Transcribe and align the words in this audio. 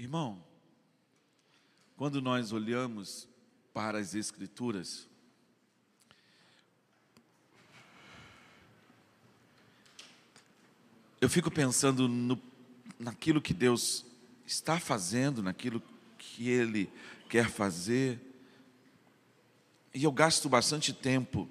Irmão, 0.00 0.42
quando 1.94 2.22
nós 2.22 2.52
olhamos 2.52 3.28
para 3.70 3.98
as 3.98 4.14
Escrituras, 4.14 5.06
eu 11.20 11.28
fico 11.28 11.50
pensando 11.50 12.08
no, 12.08 12.40
naquilo 12.98 13.42
que 13.42 13.52
Deus 13.52 14.06
está 14.46 14.80
fazendo, 14.80 15.42
naquilo 15.42 15.82
que 16.16 16.48
Ele 16.48 16.90
quer 17.28 17.50
fazer, 17.50 18.18
e 19.92 20.04
eu 20.04 20.12
gasto 20.12 20.48
bastante 20.48 20.94
tempo 20.94 21.46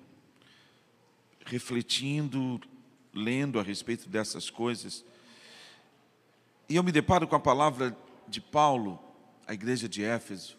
refletindo, 1.45 2.59
lendo 3.13 3.59
a 3.59 3.63
respeito 3.63 4.09
dessas 4.09 4.49
coisas, 4.49 5.05
e 6.67 6.75
eu 6.75 6.81
me 6.81 6.91
deparo 6.91 7.27
com 7.27 7.35
a 7.35 7.39
palavra 7.39 7.95
de 8.29 8.39
Paulo 8.39 8.99
à 9.47 9.53
igreja 9.53 9.89
de 9.89 10.03
Éfeso. 10.03 10.57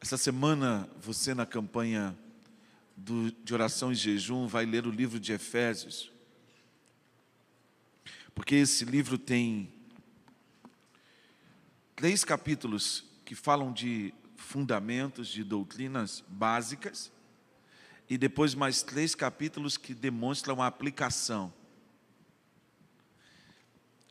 Essa 0.00 0.16
semana, 0.16 0.88
você 1.00 1.34
na 1.34 1.44
campanha 1.44 2.16
do, 2.96 3.30
de 3.30 3.52
oração 3.52 3.92
e 3.92 3.94
jejum 3.94 4.46
vai 4.46 4.64
ler 4.64 4.86
o 4.86 4.90
livro 4.90 5.20
de 5.20 5.32
Efésios. 5.32 6.10
Porque 8.34 8.54
esse 8.54 8.84
livro 8.84 9.18
tem 9.18 9.72
três 11.94 12.24
capítulos 12.24 13.04
que 13.24 13.34
falam 13.34 13.72
de 13.72 14.14
fundamentos, 14.36 15.28
de 15.28 15.42
doutrinas 15.42 16.22
básicas, 16.28 17.10
e 18.08 18.16
depois 18.16 18.54
mais 18.54 18.82
três 18.82 19.14
capítulos 19.14 19.76
que 19.76 19.94
demonstram 19.94 20.62
a 20.62 20.66
aplicação. 20.66 21.52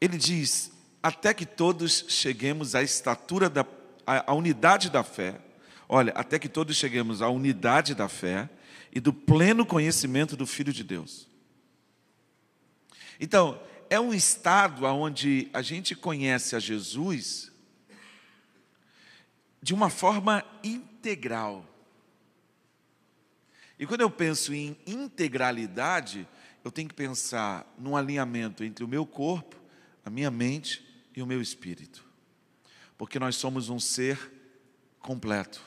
Ele 0.02 0.17
diz: 0.17 0.72
até 1.05 1.36
que 1.36 1.45
todos 1.45 2.04
cheguemos 2.08 2.73
à 2.73 2.82
estatura 2.82 3.48
da 3.48 3.64
à, 4.08 4.34
unidade 4.34 4.89
da 4.89 5.03
fé. 5.03 5.39
Olha, 5.88 6.11
até 6.14 6.39
que 6.39 6.50
todos 6.50 6.75
cheguemos 6.75 7.22
à 7.22 7.30
unidade 7.30 7.94
da 7.94 8.09
fé 8.09 8.50
e 8.92 9.00
do 9.00 9.14
pleno 9.14 9.67
conhecimento 9.67 10.36
do 10.36 10.48
Filho 10.48 10.73
de 10.73 10.83
Deus. 10.83 11.28
Então, 13.20 13.61
é 13.88 14.00
um 14.00 14.16
estado 14.16 14.83
onde 14.86 15.48
a 15.53 15.61
gente 15.61 15.95
conhece 15.95 16.56
a 16.56 16.59
Jesus 16.59 17.52
de 19.61 19.76
uma 19.76 19.92
forma 19.92 20.44
integral. 20.64 21.64
E 23.78 23.86
quando 23.86 24.02
eu 24.02 24.09
penso 24.09 24.56
em 24.56 24.76
integralidade, 24.88 26.28
eu 26.64 26.72
tenho 26.72 26.89
que 26.89 26.95
pensar 26.95 27.72
num 27.78 27.95
alinhamento 27.95 28.64
entre 28.64 28.83
o 28.83 28.88
meu 28.88 29.06
corpo, 29.06 29.56
a 30.03 30.09
minha 30.09 30.31
mente 30.31 30.84
e 31.16 31.21
o 31.21 31.25
meu 31.25 31.41
espírito. 31.41 32.03
Porque 32.97 33.19
nós 33.19 33.35
somos 33.35 33.69
um 33.69 33.80
ser 33.80 34.31
completo. 34.99 35.61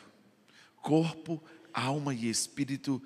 Corpo, 0.77 1.43
alma 1.73 2.15
e 2.15 2.29
espírito 2.29 3.03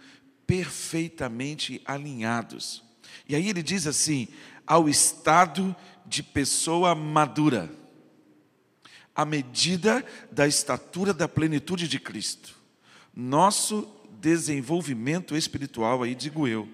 perfeitamente 0.47 1.81
alinhados. 1.85 2.83
E 3.29 3.35
aí 3.35 3.49
ele 3.49 3.63
diz 3.63 3.87
assim: 3.87 4.29
ao 4.67 4.89
estado 4.89 5.75
de 6.07 6.23
pessoa 6.23 6.95
madura, 6.95 7.71
à 9.15 9.25
medida 9.25 10.05
da 10.31 10.47
estatura 10.47 11.13
da 11.13 11.29
plenitude 11.29 11.87
de 11.87 11.99
Cristo. 11.99 12.55
Nosso 13.15 13.89
desenvolvimento 14.21 15.37
espiritual, 15.37 16.03
aí 16.03 16.15
digo 16.15 16.49
eu, 16.49 16.69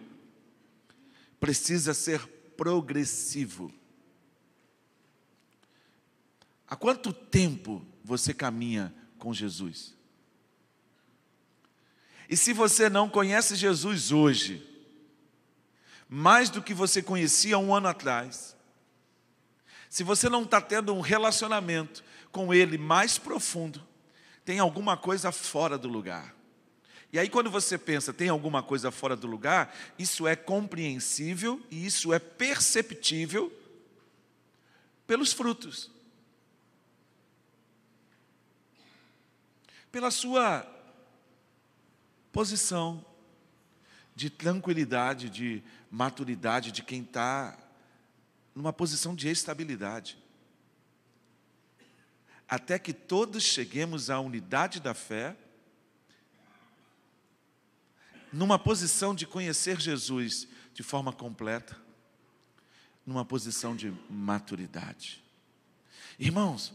precisa 1.40 1.94
ser 1.94 2.24
progressivo. 2.56 3.72
Há 6.68 6.76
quanto 6.76 7.12
tempo 7.12 7.84
você 8.04 8.34
caminha 8.34 8.94
com 9.18 9.32
Jesus? 9.32 9.94
E 12.28 12.36
se 12.36 12.52
você 12.52 12.90
não 12.90 13.08
conhece 13.08 13.56
Jesus 13.56 14.12
hoje, 14.12 14.64
mais 16.08 16.50
do 16.50 16.62
que 16.62 16.74
você 16.74 17.02
conhecia 17.02 17.58
um 17.58 17.74
ano 17.74 17.88
atrás, 17.88 18.54
se 19.88 20.02
você 20.02 20.28
não 20.28 20.42
está 20.42 20.60
tendo 20.60 20.94
um 20.94 21.00
relacionamento 21.00 22.04
com 22.30 22.52
Ele 22.52 22.76
mais 22.76 23.16
profundo, 23.16 23.82
tem 24.44 24.58
alguma 24.58 24.96
coisa 24.96 25.32
fora 25.32 25.78
do 25.78 25.88
lugar. 25.88 26.34
E 27.10 27.18
aí, 27.18 27.30
quando 27.30 27.50
você 27.50 27.78
pensa, 27.78 28.12
tem 28.12 28.28
alguma 28.28 28.62
coisa 28.62 28.90
fora 28.90 29.16
do 29.16 29.26
lugar, 29.26 29.74
isso 29.98 30.26
é 30.26 30.36
compreensível 30.36 31.58
e 31.70 31.86
isso 31.86 32.12
é 32.12 32.18
perceptível 32.18 33.50
pelos 35.06 35.32
frutos. 35.32 35.90
Pela 39.90 40.10
sua 40.10 40.66
posição 42.32 43.04
de 44.14 44.28
tranquilidade, 44.28 45.30
de 45.30 45.62
maturidade, 45.90 46.72
de 46.72 46.82
quem 46.82 47.02
está 47.02 47.56
numa 48.54 48.72
posição 48.72 49.14
de 49.14 49.28
estabilidade. 49.28 50.18
Até 52.48 52.78
que 52.78 52.92
todos 52.92 53.44
cheguemos 53.44 54.10
à 54.10 54.18
unidade 54.18 54.80
da 54.80 54.94
fé, 54.94 55.36
numa 58.32 58.58
posição 58.58 59.14
de 59.14 59.26
conhecer 59.26 59.80
Jesus 59.80 60.48
de 60.74 60.82
forma 60.82 61.12
completa, 61.12 61.76
numa 63.06 63.24
posição 63.24 63.74
de 63.74 63.92
maturidade. 64.10 65.22
Irmãos, 66.18 66.74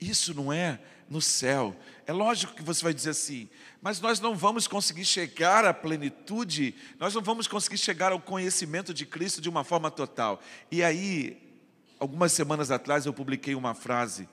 isso 0.00 0.32
não 0.32 0.52
é 0.52 0.80
no 1.08 1.20
céu. 1.20 1.76
É 2.06 2.12
lógico 2.12 2.54
que 2.54 2.62
você 2.62 2.82
vai 2.82 2.94
dizer 2.94 3.10
assim, 3.10 3.48
mas 3.80 4.00
nós 4.00 4.20
não 4.20 4.34
vamos 4.34 4.66
conseguir 4.66 5.04
chegar 5.04 5.64
à 5.64 5.72
plenitude, 5.72 6.74
nós 6.98 7.14
não 7.14 7.22
vamos 7.22 7.46
conseguir 7.46 7.78
chegar 7.78 8.12
ao 8.12 8.20
conhecimento 8.20 8.92
de 8.92 9.06
Cristo 9.06 9.40
de 9.40 9.48
uma 9.48 9.64
forma 9.64 9.90
total. 9.90 10.40
E 10.70 10.82
aí, 10.82 11.60
algumas 11.98 12.32
semanas 12.32 12.70
atrás, 12.70 13.06
eu 13.06 13.12
publiquei 13.12 13.54
uma 13.54 13.74
frase. 13.74 14.28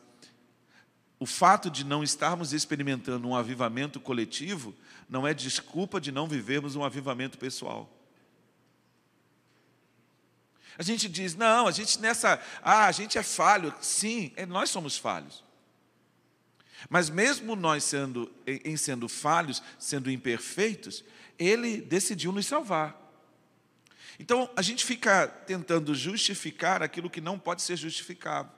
O 1.20 1.26
fato 1.26 1.70
de 1.70 1.86
não 1.86 2.04
estarmos 2.04 2.52
experimentando 2.52 3.28
um 3.28 3.36
avivamento 3.36 4.00
coletivo 4.00 4.76
não 5.10 5.26
é 5.26 5.34
desculpa 5.34 6.02
de 6.02 6.12
não 6.12 6.28
vivermos 6.28 6.76
um 6.76 6.84
avivamento 6.84 7.38
pessoal. 7.38 7.90
A 10.78 10.84
gente 10.84 11.08
diz, 11.08 11.36
não, 11.36 11.68
a 11.68 11.72
gente 11.72 12.02
nessa, 12.02 12.42
ah, 12.62 12.86
a 12.88 12.92
gente 12.92 13.18
é 13.18 13.24
falho. 13.24 13.74
Sim, 13.80 14.34
é, 14.36 14.46
nós 14.46 14.70
somos 14.70 14.98
falhos. 14.98 15.45
Mas 16.90 17.10
mesmo 17.10 17.56
nós 17.56 17.84
sendo, 17.84 18.32
em 18.46 18.78
sendo 18.78 19.08
falhos, 19.08 19.62
sendo 19.80 20.12
imperfeitos, 20.12 21.04
Ele 21.38 21.82
decidiu 21.82 22.32
nos 22.32 22.46
salvar. 22.46 23.02
Então 24.20 24.50
a 24.56 24.62
gente 24.62 24.86
fica 24.86 25.28
tentando 25.28 25.94
justificar 25.94 26.82
aquilo 26.82 27.10
que 27.10 27.22
não 27.22 27.38
pode 27.38 27.62
ser 27.62 27.76
justificado. 27.76 28.50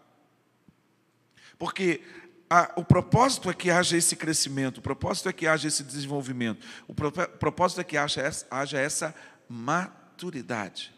Porque 1.57 2.01
a, 2.49 2.71
o 2.75 2.83
propósito 2.83 3.49
é 3.49 3.53
que 3.53 3.71
haja 3.71 3.97
esse 3.97 4.15
crescimento, 4.15 4.77
o 4.77 4.81
propósito 4.81 5.29
é 5.29 5.33
que 5.33 5.47
haja 5.47 5.67
esse 5.67 5.83
desenvolvimento, 5.83 6.65
o 6.87 6.93
pro, 6.93 7.11
propósito 7.11 7.81
é 7.81 7.83
que 7.83 7.97
haja 7.97 8.21
essa, 8.21 8.45
haja 8.49 8.79
essa 8.79 9.15
maturidade. 9.49 10.93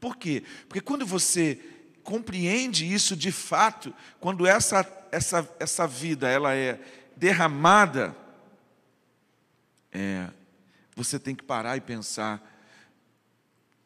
Por 0.00 0.16
quê? 0.16 0.44
Porque 0.68 0.80
quando 0.80 1.04
você 1.04 1.60
compreende 2.04 2.92
isso 2.92 3.16
de 3.16 3.32
fato, 3.32 3.92
quando 4.20 4.46
essa, 4.46 4.86
essa, 5.10 5.48
essa 5.58 5.86
vida 5.86 6.28
ela 6.28 6.54
é 6.54 6.78
derramada, 7.16 8.14
é, 9.90 10.28
você 10.94 11.18
tem 11.18 11.34
que 11.34 11.42
parar 11.42 11.76
e 11.76 11.80
pensar: 11.80 12.40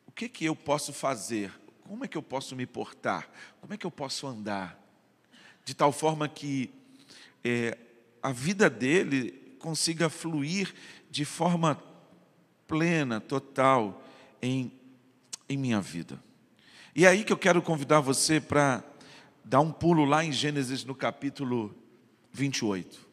o 0.07 0.13
que, 0.13 0.29
que 0.29 0.45
eu 0.45 0.57
posso 0.57 0.93
fazer? 0.93 1.53
Como 1.85 2.05
é 2.05 2.09
que 2.09 2.19
eu 2.19 2.23
posso 2.23 2.55
me 2.55 2.67
portar? 2.67 3.31
Como 3.61 3.73
é 3.73 3.79
que 3.79 3.87
eu 3.87 3.91
posso 3.91 4.27
andar? 4.27 4.79
De 5.65 5.73
tal 5.73 5.93
forma 5.93 6.29
que 6.29 6.71
é, 7.45 7.79
a 8.23 8.33
vida 8.33 8.69
dele 8.69 9.57
consiga 9.59 10.11
fluir 10.11 10.75
de 11.11 11.25
forma 11.25 11.83
plena, 12.67 13.21
total, 13.21 14.03
em, 14.43 14.73
em 15.49 15.57
minha 15.57 15.81
vida. 15.81 16.23
E 16.99 17.05
é 17.05 17.09
aí 17.11 17.23
que 17.23 17.33
eu 17.33 17.39
quero 17.39 17.63
convidar 17.63 18.01
você 18.01 18.41
para 18.41 18.83
dar 19.45 19.61
um 19.61 19.71
pulo 19.71 20.05
lá 20.05 20.25
em 20.25 20.33
Gênesis 20.33 20.85
no 20.85 20.97
capítulo 20.97 21.73
28. 22.33 23.07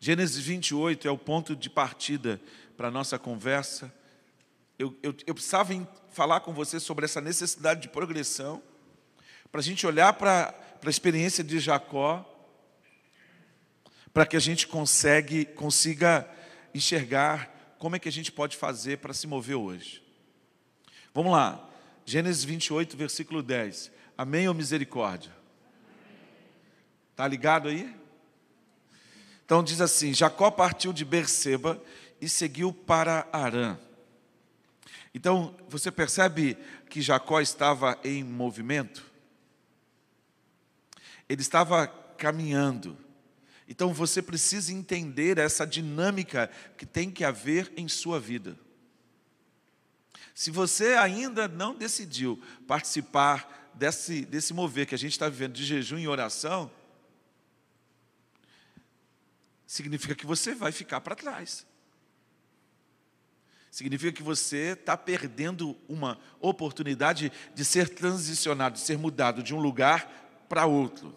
Gênesis 0.00 0.42
28 0.42 1.06
é 1.06 1.10
o 1.10 1.18
ponto 1.18 1.54
de 1.54 1.68
partida 1.68 2.40
para 2.78 2.88
a 2.88 2.90
nossa 2.90 3.18
conversa. 3.18 3.94
Eu, 4.78 4.96
eu, 5.02 5.14
eu 5.26 5.34
precisava 5.34 5.86
falar 6.08 6.40
com 6.40 6.54
você 6.54 6.80
sobre 6.80 7.04
essa 7.04 7.20
necessidade 7.20 7.82
de 7.82 7.88
progressão, 7.90 8.62
para 9.52 9.60
a 9.60 9.64
gente 9.64 9.86
olhar 9.86 10.14
para, 10.14 10.58
a 10.82 10.88
experiência 10.88 11.44
de 11.44 11.58
Jacó, 11.58 12.24
para 14.14 14.24
que 14.24 14.34
a 14.34 14.40
gente 14.40 14.66
consegue, 14.66 15.44
consiga 15.44 16.26
enxergar 16.74 17.76
como 17.78 17.96
é 17.96 17.98
que 17.98 18.08
a 18.08 18.12
gente 18.12 18.32
pode 18.32 18.56
fazer 18.56 18.96
para 18.96 19.12
se 19.12 19.26
mover 19.26 19.56
hoje. 19.56 20.07
Vamos 21.14 21.32
lá, 21.32 21.68
Gênesis 22.04 22.44
28, 22.44 22.96
versículo 22.96 23.42
10. 23.42 23.90
Amém 24.16 24.48
ou 24.48 24.54
misericórdia? 24.54 25.32
Tá 27.16 27.26
ligado 27.26 27.68
aí? 27.68 27.94
Então 29.44 29.62
diz 29.62 29.80
assim: 29.80 30.12
Jacó 30.12 30.50
partiu 30.50 30.92
de 30.92 31.04
Berseba 31.04 31.82
e 32.20 32.28
seguiu 32.28 32.72
para 32.72 33.26
Arã. 33.32 33.78
Então, 35.14 35.56
você 35.68 35.90
percebe 35.90 36.56
que 36.88 37.00
Jacó 37.00 37.40
estava 37.40 37.98
em 38.04 38.22
movimento? 38.22 39.04
Ele 41.28 41.40
estava 41.40 41.86
caminhando. 41.86 42.96
Então 43.68 43.92
você 43.92 44.22
precisa 44.22 44.72
entender 44.72 45.38
essa 45.38 45.66
dinâmica 45.66 46.50
que 46.76 46.86
tem 46.86 47.10
que 47.10 47.24
haver 47.24 47.72
em 47.76 47.86
sua 47.88 48.18
vida. 48.18 48.58
Se 50.38 50.52
você 50.52 50.94
ainda 50.94 51.48
não 51.48 51.74
decidiu 51.74 52.40
participar 52.64 53.72
desse, 53.74 54.24
desse 54.24 54.54
mover 54.54 54.86
que 54.86 54.94
a 54.94 54.98
gente 54.98 55.10
está 55.10 55.28
vivendo 55.28 55.54
de 55.54 55.64
jejum 55.64 55.98
e 55.98 56.06
oração, 56.06 56.70
significa 59.66 60.14
que 60.14 60.24
você 60.24 60.54
vai 60.54 60.70
ficar 60.70 61.00
para 61.00 61.16
trás. 61.16 61.66
Significa 63.68 64.12
que 64.12 64.22
você 64.22 64.76
está 64.78 64.96
perdendo 64.96 65.76
uma 65.88 66.16
oportunidade 66.38 67.32
de 67.52 67.64
ser 67.64 67.88
transicionado, 67.88 68.76
de 68.76 68.80
ser 68.80 68.96
mudado 68.96 69.42
de 69.42 69.52
um 69.52 69.58
lugar 69.58 70.46
para 70.48 70.66
outro. 70.66 71.16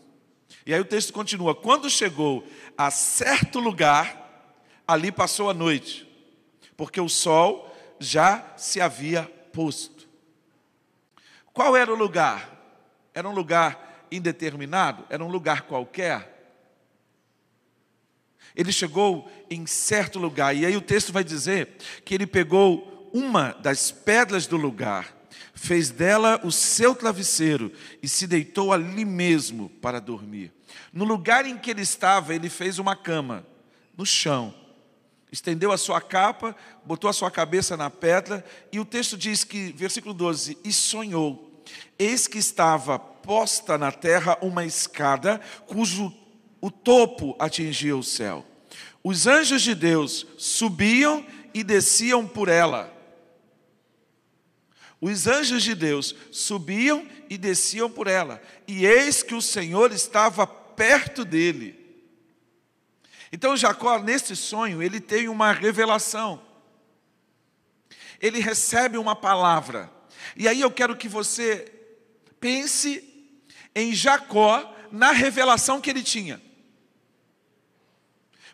E 0.65 0.73
aí 0.73 0.79
o 0.79 0.85
texto 0.85 1.13
continua: 1.13 1.53
quando 1.53 1.91
chegou 1.91 2.43
a 2.75 2.89
certo 2.89 3.59
lugar, 3.59 4.57
ali 4.87 5.11
passou 5.11 5.47
a 5.47 5.53
noite, 5.53 6.09
porque 6.75 6.99
o 6.99 7.07
sol 7.07 7.70
já 8.01 8.53
se 8.57 8.81
havia 8.81 9.23
posto. 9.53 10.07
Qual 11.53 11.75
era 11.75 11.91
o 11.91 11.95
lugar? 11.95 12.49
Era 13.13 13.29
um 13.29 13.33
lugar 13.33 14.07
indeterminado? 14.11 15.05
Era 15.09 15.23
um 15.23 15.27
lugar 15.29 15.63
qualquer? 15.63 16.31
Ele 18.55 18.71
chegou 18.71 19.31
em 19.49 19.65
certo 19.65 20.19
lugar, 20.19 20.55
e 20.55 20.65
aí 20.65 20.75
o 20.75 20.81
texto 20.81 21.13
vai 21.13 21.23
dizer 21.23 21.77
que 22.03 22.13
ele 22.13 22.27
pegou 22.27 23.09
uma 23.13 23.51
das 23.53 23.91
pedras 23.91 24.45
do 24.45 24.57
lugar, 24.57 25.15
fez 25.53 25.89
dela 25.89 26.39
o 26.43 26.51
seu 26.51 26.95
travesseiro 26.95 27.71
e 28.01 28.09
se 28.09 28.27
deitou 28.27 28.73
ali 28.73 29.05
mesmo 29.05 29.69
para 29.81 30.01
dormir. 30.01 30.51
No 30.91 31.05
lugar 31.05 31.45
em 31.45 31.57
que 31.57 31.71
ele 31.71 31.81
estava, 31.81 32.33
ele 32.33 32.49
fez 32.49 32.79
uma 32.79 32.95
cama, 32.95 33.45
no 33.97 34.05
chão, 34.05 34.53
estendeu 35.31 35.71
a 35.71 35.77
sua 35.77 36.01
capa, 36.01 36.55
botou 36.85 37.09
a 37.09 37.13
sua 37.13 37.31
cabeça 37.31 37.77
na 37.77 37.89
pedra, 37.89 38.43
e 38.71 38.79
o 38.79 38.85
texto 38.85 39.17
diz 39.17 39.43
que, 39.43 39.71
versículo 39.71 40.13
12: 40.13 40.57
e 40.63 40.73
sonhou, 40.73 41.63
eis 41.97 42.27
que 42.27 42.37
estava 42.37 42.99
posta 42.99 43.77
na 43.77 43.91
terra 43.91 44.37
uma 44.41 44.65
escada, 44.65 45.39
cujo 45.67 46.13
o 46.59 46.69
topo 46.69 47.35
atingia 47.39 47.95
o 47.95 48.03
céu. 48.03 48.45
Os 49.03 49.25
anjos 49.25 49.61
de 49.61 49.73
Deus 49.73 50.27
subiam 50.37 51.25
e 51.53 51.63
desciam 51.63 52.27
por 52.27 52.47
ela. 52.47 52.91
Os 54.99 55.25
anjos 55.25 55.63
de 55.63 55.73
Deus 55.73 56.15
subiam 56.31 57.07
e 57.27 57.37
desciam 57.37 57.89
por 57.89 58.05
ela, 58.07 58.41
e 58.67 58.85
eis 58.85 59.23
que 59.23 59.33
o 59.33 59.41
Senhor 59.41 59.91
estava 59.91 60.45
perto 60.45 61.25
dele. 61.25 61.80
Então 63.31 63.55
Jacó, 63.55 63.99
nesse 63.99 64.35
sonho, 64.35 64.83
ele 64.83 64.99
tem 64.99 65.29
uma 65.29 65.51
revelação. 65.51 66.41
Ele 68.19 68.39
recebe 68.39 68.97
uma 68.97 69.15
palavra. 69.15 69.91
E 70.35 70.47
aí 70.47 70.61
eu 70.61 70.69
quero 70.69 70.95
que 70.95 71.07
você 71.07 71.71
pense 72.39 73.07
em 73.73 73.93
Jacó 73.93 74.75
na 74.91 75.11
revelação 75.11 75.79
que 75.79 75.89
ele 75.89 76.03
tinha. 76.03 76.41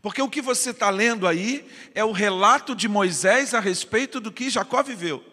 Porque 0.02 0.22
o 0.22 0.30
que 0.30 0.42
você 0.42 0.70
está 0.70 0.90
lendo 0.90 1.28
aí 1.28 1.70
é 1.96 2.04
o 2.06 2.12
relato 2.12 2.76
de 2.76 2.88
Moisés 2.88 3.54
a 3.54 3.60
respeito 3.60 4.20
do 4.20 4.32
que 4.32 4.50
Jacó 4.50 4.84
viveu. 4.84 5.24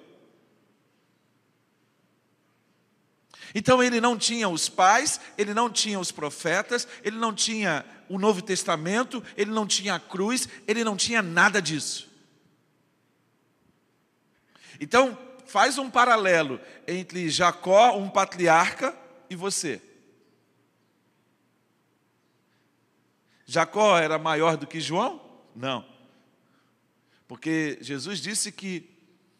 Então 3.54 3.82
ele 3.82 4.00
não 4.00 4.18
tinha 4.18 4.48
os 4.48 4.68
pais, 4.68 5.20
ele 5.38 5.54
não 5.54 5.70
tinha 5.70 6.00
os 6.00 6.10
profetas, 6.10 6.88
ele 7.04 7.16
não 7.16 7.32
tinha 7.32 7.84
o 8.08 8.18
Novo 8.18 8.42
Testamento, 8.42 9.22
ele 9.36 9.50
não 9.50 9.66
tinha 9.66 9.94
a 9.94 10.00
cruz, 10.00 10.48
ele 10.66 10.84
não 10.84 10.96
tinha 10.96 11.22
nada 11.22 11.60
disso. 11.60 12.10
Então, 14.80 15.16
faz 15.46 15.78
um 15.78 15.90
paralelo 15.90 16.60
entre 16.86 17.28
Jacó, 17.30 17.96
um 17.96 18.08
patriarca, 18.08 18.96
e 19.30 19.36
você. 19.36 19.80
Jacó 23.46 23.98
era 23.98 24.18
maior 24.18 24.56
do 24.56 24.66
que 24.66 24.80
João? 24.80 25.20
Não. 25.54 25.84
Porque 27.28 27.78
Jesus 27.80 28.20
disse 28.20 28.50
que 28.50 28.90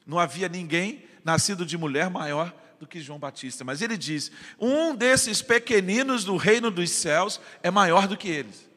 não 0.07 0.19
havia 0.19 0.49
ninguém 0.49 1.05
nascido 1.25 1.65
de 1.65 1.77
mulher 1.79 2.11
maior 2.11 2.55
do 2.85 2.89
que 2.89 3.01
João 3.01 3.19
Batista. 3.19 3.65
Mas 3.65 3.83
ele 3.83 3.97
diz: 3.97 4.31
um 4.59 4.95
desses 4.95 5.43
pequeninos 5.43 6.25
do 6.25 6.37
reino 6.37 6.71
dos 6.71 6.91
céus 6.91 7.41
é 7.63 7.71
maior 7.71 8.07
do 8.07 8.17
que 8.17 8.29
eles. 8.29 8.69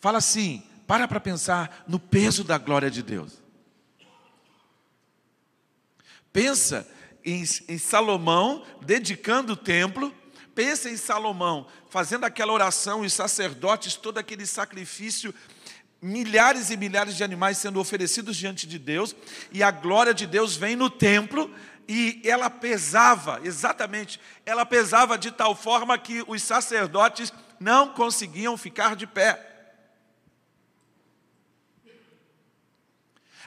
Fala 0.00 0.18
assim, 0.18 0.62
para 0.86 1.08
para 1.08 1.20
pensar 1.20 1.84
no 1.88 1.98
peso 1.98 2.44
da 2.44 2.58
glória 2.58 2.90
de 2.90 3.02
Deus. 3.02 3.40
Pensa 6.32 6.88
em, 7.24 7.44
em 7.68 7.78
Salomão 7.78 8.64
dedicando 8.84 9.52
o 9.52 9.56
templo 9.56 10.14
Pensa 10.54 10.90
em 10.90 10.96
Salomão 10.96 11.66
fazendo 11.88 12.24
aquela 12.24 12.52
oração, 12.52 13.00
os 13.00 13.12
sacerdotes, 13.12 13.94
todo 13.94 14.18
aquele 14.18 14.46
sacrifício, 14.46 15.34
milhares 16.00 16.70
e 16.70 16.76
milhares 16.76 17.16
de 17.16 17.24
animais 17.24 17.58
sendo 17.58 17.80
oferecidos 17.80 18.36
diante 18.36 18.66
de 18.66 18.78
Deus, 18.78 19.14
e 19.50 19.62
a 19.62 19.70
glória 19.70 20.12
de 20.12 20.26
Deus 20.26 20.56
vem 20.56 20.76
no 20.76 20.90
templo, 20.90 21.50
e 21.88 22.20
ela 22.24 22.48
pesava, 22.48 23.40
exatamente, 23.42 24.20
ela 24.46 24.64
pesava 24.64 25.18
de 25.18 25.30
tal 25.30 25.54
forma 25.54 25.98
que 25.98 26.24
os 26.26 26.42
sacerdotes 26.42 27.32
não 27.58 27.92
conseguiam 27.92 28.56
ficar 28.56 28.96
de 28.96 29.06
pé. 29.06 29.48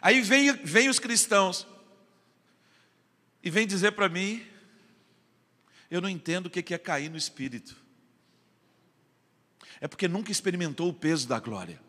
Aí 0.01 0.21
vem, 0.21 0.53
vem 0.53 0.89
os 0.89 0.99
cristãos 0.99 1.65
e 3.41 3.49
vem 3.49 3.65
dizer 3.65 3.93
para 3.93 4.09
mim 4.09 4.45
eu 5.89 6.01
não 6.01 6.09
entendo 6.09 6.47
o 6.47 6.49
que 6.49 6.73
é 6.73 6.77
cair 6.77 7.09
no 7.09 7.17
espírito. 7.17 7.75
É 9.79 9.87
porque 9.87 10.07
nunca 10.07 10.31
experimentou 10.31 10.89
o 10.89 10.93
peso 10.93 11.27
da 11.27 11.39
glória. 11.39 11.81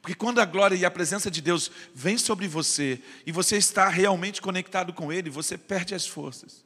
Porque 0.00 0.14
quando 0.14 0.40
a 0.40 0.44
glória 0.44 0.74
e 0.74 0.84
a 0.84 0.90
presença 0.90 1.30
de 1.30 1.40
Deus 1.40 1.70
vem 1.94 2.16
sobre 2.16 2.48
você 2.48 3.00
e 3.26 3.32
você 3.32 3.56
está 3.56 3.88
realmente 3.88 4.40
conectado 4.40 4.92
com 4.92 5.12
Ele, 5.12 5.28
você 5.28 5.58
perde 5.58 5.94
as 5.94 6.06
forças. 6.06 6.64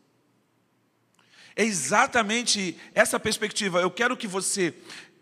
É 1.57 1.65
exatamente 1.65 2.77
essa 2.95 3.19
perspectiva. 3.19 3.81
Eu 3.81 3.91
quero 3.91 4.17
que 4.17 4.27
você 4.27 4.75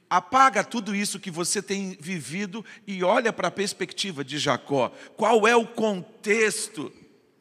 apaga 0.08 0.62
tudo 0.62 0.94
isso 0.94 1.20
que 1.20 1.30
você 1.30 1.62
tem 1.62 1.96
vivido 1.98 2.64
e 2.86 3.02
olha 3.02 3.32
para 3.32 3.48
a 3.48 3.52
perspectiva 3.52 4.22
de 4.22 4.38
Jacó. 4.38 4.92
Qual 5.16 5.46
é 5.46 5.56
o 5.56 5.66
contexto? 5.66 6.92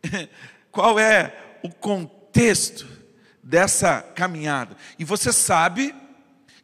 Qual 0.72 0.98
é 0.98 1.58
o 1.64 1.70
contexto? 1.70 3.02
dessa 3.44 4.02
caminhada. 4.02 4.78
E 4.98 5.04
você 5.04 5.34
sabe 5.34 5.94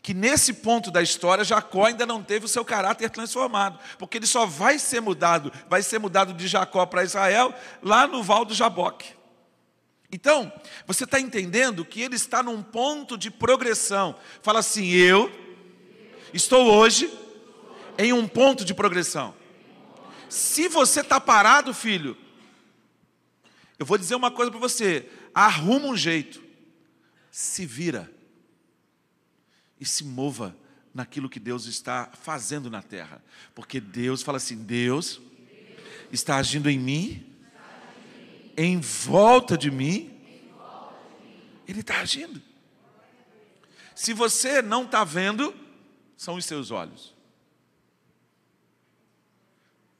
que 0.02 0.14
nesse 0.14 0.54
ponto 0.54 0.90
da 0.90 1.02
história 1.02 1.44
Jacó 1.44 1.86
ainda 1.86 2.06
não 2.06 2.24
teve 2.24 2.46
o 2.46 2.50
seu 2.50 2.64
caráter 2.64 3.10
transformado, 3.10 3.80
porque 3.98 4.18
ele 4.18 4.26
só 4.26 4.46
vai 4.46 4.80
ser 4.80 5.02
mudado, 5.02 5.52
vai 5.70 5.82
ser 5.82 6.00
mudado 6.00 6.34
de 6.34 6.48
Jacó 6.48 6.86
para 6.86 7.04
Israel 7.04 7.54
lá 7.82 8.08
no 8.08 8.24
Val 8.24 8.46
do 8.46 8.54
Jaboque. 8.54 9.18
Então, 10.12 10.52
você 10.86 11.04
está 11.04 11.20
entendendo 11.20 11.84
que 11.84 12.02
ele 12.02 12.16
está 12.16 12.42
num 12.42 12.64
ponto 12.64 13.18
de 13.18 13.30
progressão. 13.30 14.16
Fala 14.42 14.60
assim: 14.60 14.88
eu 14.92 15.30
estou 16.34 16.72
hoje 16.72 17.12
em 17.98 18.14
um 18.14 18.28
ponto 18.28 18.64
de 18.64 18.74
progressão. 18.74 19.36
Se 20.30 20.70
você 20.70 21.02
está 21.02 21.20
parado, 21.20 21.74
filho, 21.74 22.18
eu 23.78 23.86
vou 23.86 23.98
dizer 23.98 24.16
uma 24.16 24.32
coisa 24.32 24.50
para 24.50 24.60
você: 24.60 25.10
arruma 25.36 25.88
um 25.88 25.98
jeito 25.98 26.42
se 27.30 27.66
vira 27.66 28.10
e 29.80 29.86
se 29.86 30.04
mova 30.04 30.56
naquilo 30.94 31.30
que 31.30 31.40
Deus 31.40 31.66
está 31.66 32.10
fazendo 32.14 32.70
na 32.70 32.82
terra. 32.82 33.24
Porque 33.54 33.80
Deus 33.80 34.24
fala 34.24 34.38
assim: 34.38 34.56
Deus 34.56 35.22
está 36.12 36.38
agindo 36.38 36.70
em 36.70 36.80
mim, 36.80 37.26
em 38.56 38.80
volta 38.80 39.58
de 39.58 39.70
mim, 39.70 40.12
Ele 41.68 41.82
está 41.82 42.00
agindo. 42.00 42.42
Se 43.94 44.14
você 44.14 44.62
não 44.62 44.86
está 44.86 45.04
vendo, 45.04 45.56
são 46.16 46.36
os 46.36 46.46
seus 46.46 46.72
olhos. 46.72 47.16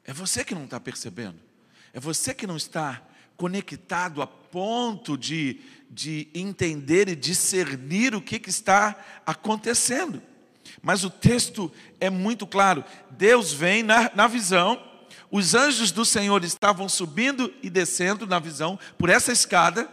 É 0.04 0.14
você 0.14 0.46
que 0.46 0.56
não 0.56 0.66
está 0.66 0.80
percebendo. 0.80 1.40
É 1.94 2.00
você 2.00 2.34
que 2.34 2.48
não 2.48 2.56
está 2.56 3.02
conectado 3.38 4.22
a 4.22 4.28
ponto 4.28 5.18
de, 5.18 5.62
de 5.90 6.28
entender 6.34 7.08
e 7.08 7.16
discernir 7.16 8.16
o 8.16 8.22
que, 8.22 8.40
que 8.40 8.50
está 8.50 8.98
acontecendo. 9.26 10.22
Mas 10.82 11.04
o 11.04 11.10
texto 11.10 11.72
é 12.00 12.10
muito 12.10 12.46
claro: 12.46 12.84
Deus 13.12 13.54
vem 13.54 13.84
na, 13.84 14.12
na 14.14 14.28
visão, 14.28 14.82
os 15.32 15.54
anjos 15.54 15.92
do 15.92 16.04
Senhor 16.04 16.44
estavam 16.44 16.90
subindo 16.90 17.54
e 17.62 17.70
descendo 17.70 18.26
na 18.26 18.40
visão 18.40 18.80
por 18.98 19.10
essa 19.10 19.32
escada, 19.32 19.90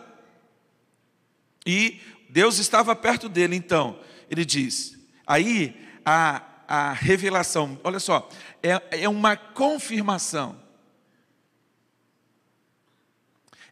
e 1.66 2.00
Deus 2.28 2.58
estava 2.58 2.96
perto 2.96 3.28
dele. 3.28 3.54
Então, 3.54 3.98
ele 4.30 4.44
diz: 4.44 4.98
aí 5.26 5.76
a, 6.04 6.42
a 6.66 6.92
revelação, 6.92 7.78
olha 7.84 8.00
só, 8.00 8.28
é, 8.62 9.02
é 9.02 9.08
uma 9.08 9.36
confirmação. 9.36 10.63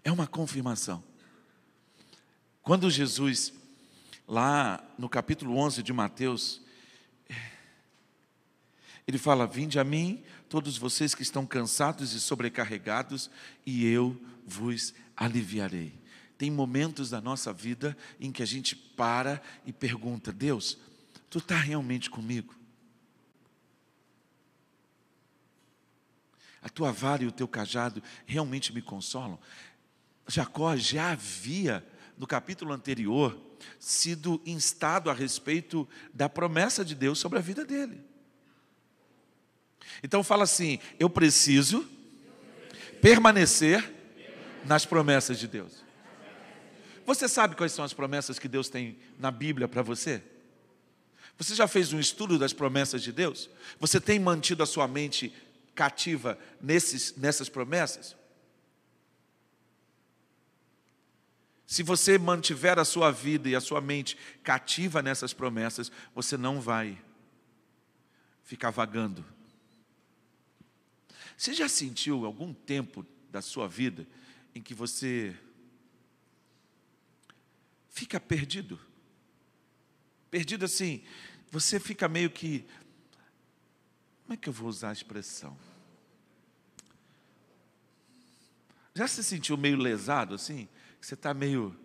É 0.04 0.10
uma 0.10 0.26
confirmação. 0.26 1.02
Quando 2.62 2.90
Jesus, 2.90 3.52
lá 4.26 4.82
no 4.98 5.08
capítulo 5.08 5.56
11 5.56 5.82
de 5.82 5.92
Mateus, 5.92 6.60
ele 9.06 9.18
fala: 9.18 9.46
Vinde 9.46 9.78
a 9.78 9.84
mim, 9.84 10.22
todos 10.48 10.76
vocês 10.78 11.14
que 11.14 11.22
estão 11.22 11.46
cansados 11.46 12.12
e 12.12 12.20
sobrecarregados, 12.20 13.30
e 13.64 13.86
eu 13.86 14.20
vos 14.46 14.94
aliviarei. 15.16 15.92
Tem 16.36 16.50
momentos 16.50 17.10
da 17.10 17.20
nossa 17.20 17.52
vida 17.52 17.96
em 18.20 18.32
que 18.32 18.42
a 18.42 18.46
gente 18.46 18.74
para 18.74 19.40
e 19.64 19.72
pergunta: 19.72 20.32
Deus, 20.32 20.78
tu 21.30 21.38
está 21.38 21.56
realmente 21.56 22.10
comigo? 22.10 22.54
A 26.60 26.68
tua 26.68 26.92
vara 26.92 27.24
e 27.24 27.26
o 27.26 27.32
teu 27.32 27.48
cajado 27.48 28.00
realmente 28.24 28.72
me 28.72 28.80
consolam? 28.80 29.38
Jacó 30.26 30.76
já 30.76 31.12
havia, 31.12 31.84
no 32.16 32.26
capítulo 32.26 32.72
anterior, 32.72 33.38
sido 33.78 34.40
instado 34.46 35.10
a 35.10 35.12
respeito 35.12 35.88
da 36.12 36.28
promessa 36.28 36.84
de 36.84 36.94
Deus 36.94 37.18
sobre 37.18 37.38
a 37.38 37.42
vida 37.42 37.64
dele. 37.64 38.00
Então 40.02 40.22
fala 40.22 40.44
assim: 40.44 40.78
eu 40.98 41.10
preciso 41.10 41.86
permanecer 43.00 43.92
nas 44.64 44.84
promessas 44.84 45.38
de 45.38 45.48
Deus. 45.48 45.82
Você 47.04 47.28
sabe 47.28 47.56
quais 47.56 47.72
são 47.72 47.84
as 47.84 47.92
promessas 47.92 48.38
que 48.38 48.46
Deus 48.46 48.68
tem 48.68 48.96
na 49.18 49.30
Bíblia 49.30 49.66
para 49.66 49.82
você? 49.82 50.22
Você 51.36 51.54
já 51.54 51.66
fez 51.66 51.92
um 51.92 51.98
estudo 51.98 52.38
das 52.38 52.52
promessas 52.52 53.02
de 53.02 53.10
Deus? 53.10 53.50
Você 53.80 54.00
tem 54.00 54.20
mantido 54.20 54.62
a 54.62 54.66
sua 54.66 54.86
mente 54.86 55.34
cativa 55.74 56.38
nesses, 56.60 57.16
nessas 57.16 57.48
promessas? 57.48 58.14
Se 61.72 61.82
você 61.82 62.18
mantiver 62.18 62.78
a 62.78 62.84
sua 62.84 63.10
vida 63.10 63.48
e 63.48 63.56
a 63.56 63.60
sua 63.60 63.80
mente 63.80 64.14
cativa 64.42 65.00
nessas 65.00 65.32
promessas, 65.32 65.90
você 66.14 66.36
não 66.36 66.60
vai 66.60 67.02
ficar 68.44 68.68
vagando. 68.68 69.24
Você 71.34 71.54
já 71.54 71.70
sentiu 71.70 72.26
algum 72.26 72.52
tempo 72.52 73.06
da 73.30 73.40
sua 73.40 73.66
vida 73.66 74.06
em 74.54 74.60
que 74.60 74.74
você 74.74 75.34
fica 77.88 78.20
perdido? 78.20 78.78
Perdido 80.30 80.66
assim, 80.66 81.02
você 81.50 81.80
fica 81.80 82.06
meio 82.06 82.28
que. 82.28 82.66
Como 84.24 84.34
é 84.34 84.36
que 84.36 84.50
eu 84.50 84.52
vou 84.52 84.68
usar 84.68 84.90
a 84.90 84.92
expressão? 84.92 85.56
Já 88.94 89.08
se 89.08 89.24
sentiu 89.24 89.56
meio 89.56 89.78
lesado 89.78 90.34
assim? 90.34 90.68
Você 91.06 91.14
está 91.14 91.34
meio 91.34 91.76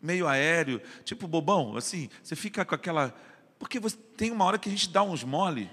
meio 0.00 0.28
aéreo, 0.28 0.80
tipo 1.04 1.26
bobão, 1.26 1.76
assim, 1.76 2.08
você 2.22 2.36
fica 2.36 2.64
com 2.64 2.74
aquela. 2.74 3.14
Porque 3.58 3.80
você, 3.80 3.96
tem 3.96 4.30
uma 4.30 4.44
hora 4.44 4.58
que 4.58 4.68
a 4.68 4.72
gente 4.72 4.88
dá 4.88 5.02
uns 5.02 5.24
mole 5.24 5.70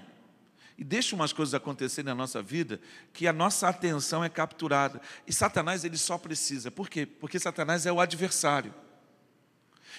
e 0.76 0.82
deixa 0.82 1.14
umas 1.14 1.32
coisas 1.32 1.54
acontecerem 1.54 2.06
na 2.06 2.14
nossa 2.14 2.42
vida 2.42 2.80
que 3.12 3.28
a 3.28 3.32
nossa 3.32 3.68
atenção 3.68 4.24
é 4.24 4.28
capturada. 4.28 5.00
E 5.26 5.32
Satanás 5.32 5.84
ele 5.84 5.96
só 5.96 6.18
precisa. 6.18 6.70
Por 6.70 6.88
quê? 6.88 7.06
Porque 7.06 7.38
Satanás 7.38 7.86
é 7.86 7.92
o 7.92 8.00
adversário. 8.00 8.74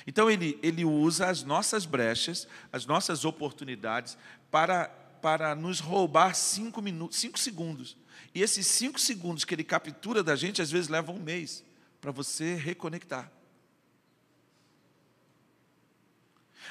Então 0.06 0.30
ele, 0.30 0.60
ele 0.62 0.84
usa 0.84 1.28
as 1.28 1.44
nossas 1.44 1.86
brechas, 1.86 2.48
as 2.72 2.86
nossas 2.86 3.24
oportunidades 3.24 4.18
para, 4.52 4.88
para 5.22 5.56
nos 5.56 5.80
roubar 5.80 6.36
cinco, 6.36 6.82
minutos, 6.82 7.18
cinco 7.18 7.40
segundos. 7.40 7.96
E 8.34 8.42
esses 8.42 8.68
cinco 8.68 9.00
segundos 9.00 9.46
que 9.46 9.54
ele 9.54 9.64
captura 9.64 10.24
da 10.24 10.36
gente, 10.36 10.62
às 10.62 10.72
vezes 10.72 10.90
levam 10.90 11.16
um 11.16 11.22
mês 11.22 11.64
para 12.02 12.12
você 12.12 12.56
reconectar. 12.56 13.32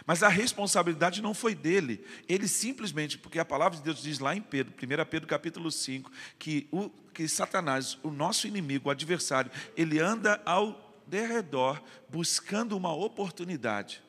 Mas 0.07 0.23
a 0.23 0.29
responsabilidade 0.29 1.23
não 1.23 1.35
foi 1.35 1.55
dele. 1.55 2.05
Ele 2.29 2.49
simplesmente, 2.49 3.19
porque 3.19 3.39
a 3.39 3.45
palavra 3.45 3.79
de 3.79 3.85
Deus 3.85 4.03
diz 4.03 4.19
lá 4.19 4.35
em 4.35 4.41
Pedro, 4.41 4.75
1 4.75 5.05
Pedro 5.07 5.29
capítulo 5.29 5.71
5, 5.71 6.11
que, 6.39 6.67
o, 6.73 6.91
que 7.13 7.29
Satanás, 7.29 7.99
o 8.03 8.11
nosso 8.11 8.47
inimigo, 8.47 8.89
o 8.89 8.93
adversário, 8.93 9.51
ele 9.77 10.01
anda 10.01 10.43
ao 10.45 11.03
derredor 11.07 11.83
buscando 12.09 12.77
uma 12.77 12.93
oportunidade. 12.93 14.03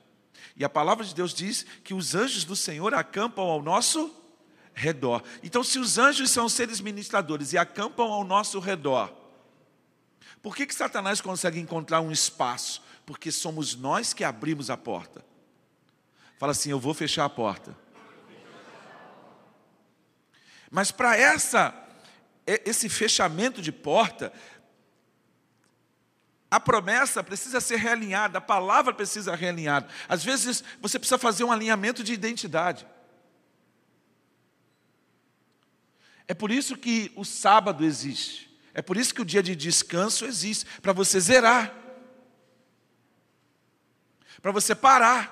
E 0.55 0.63
a 0.63 0.69
palavra 0.69 1.05
de 1.05 1.13
Deus 1.13 1.33
diz 1.33 1.65
que 1.83 1.93
os 1.93 2.15
anjos 2.15 2.43
do 2.43 2.55
Senhor 2.55 2.93
acampam 2.93 3.45
ao 3.45 3.61
nosso 3.61 4.13
redor. 4.75 5.23
Então, 5.41 5.63
se 5.63 5.79
os 5.79 5.97
anjos 5.97 6.29
são 6.29 6.47
seres 6.47 6.81
ministradores 6.81 7.53
e 7.53 7.57
acampam 7.57 8.11
ao 8.11 8.23
nosso 8.23 8.59
redor, 8.59 9.11
por 10.43 10.55
que, 10.55 10.67
que 10.67 10.75
Satanás 10.75 11.21
consegue 11.21 11.59
encontrar 11.59 12.01
um 12.01 12.11
espaço? 12.11 12.83
Porque 13.05 13.31
somos 13.31 13.75
nós 13.75 14.13
que 14.13 14.23
abrimos 14.23 14.69
a 14.69 14.77
porta. 14.77 15.25
Fala 16.37 16.51
assim: 16.51 16.69
eu 16.69 16.79
vou 16.79 16.93
fechar 16.93 17.25
a 17.25 17.29
porta. 17.29 17.75
Mas 20.69 20.91
para 20.91 21.15
essa 21.17 21.81
esse 22.45 22.87
fechamento 22.89 23.59
de 23.59 23.71
porta, 23.71 24.31
a 26.51 26.59
promessa 26.59 27.23
precisa 27.23 27.59
ser 27.59 27.77
realinhada, 27.77 28.37
a 28.37 28.41
palavra 28.41 28.93
precisa 28.93 29.31
ser 29.31 29.37
realinhada. 29.37 29.87
Às 30.07 30.23
vezes 30.23 30.63
você 30.79 30.99
precisa 30.99 31.17
fazer 31.17 31.43
um 31.43 31.51
alinhamento 31.51 32.03
de 32.03 32.13
identidade. 32.13 32.85
É 36.27 36.33
por 36.33 36.51
isso 36.51 36.77
que 36.77 37.11
o 37.15 37.23
sábado 37.23 37.83
existe. 37.83 38.49
É 38.73 38.81
por 38.81 38.97
isso 38.97 39.13
que 39.13 39.21
o 39.21 39.25
dia 39.25 39.41
de 39.41 39.55
descanso 39.55 40.25
existe 40.25 40.65
para 40.81 40.91
você 40.91 41.19
zerar. 41.19 41.73
Para 44.41 44.51
você 44.51 44.75
parar. 44.75 45.31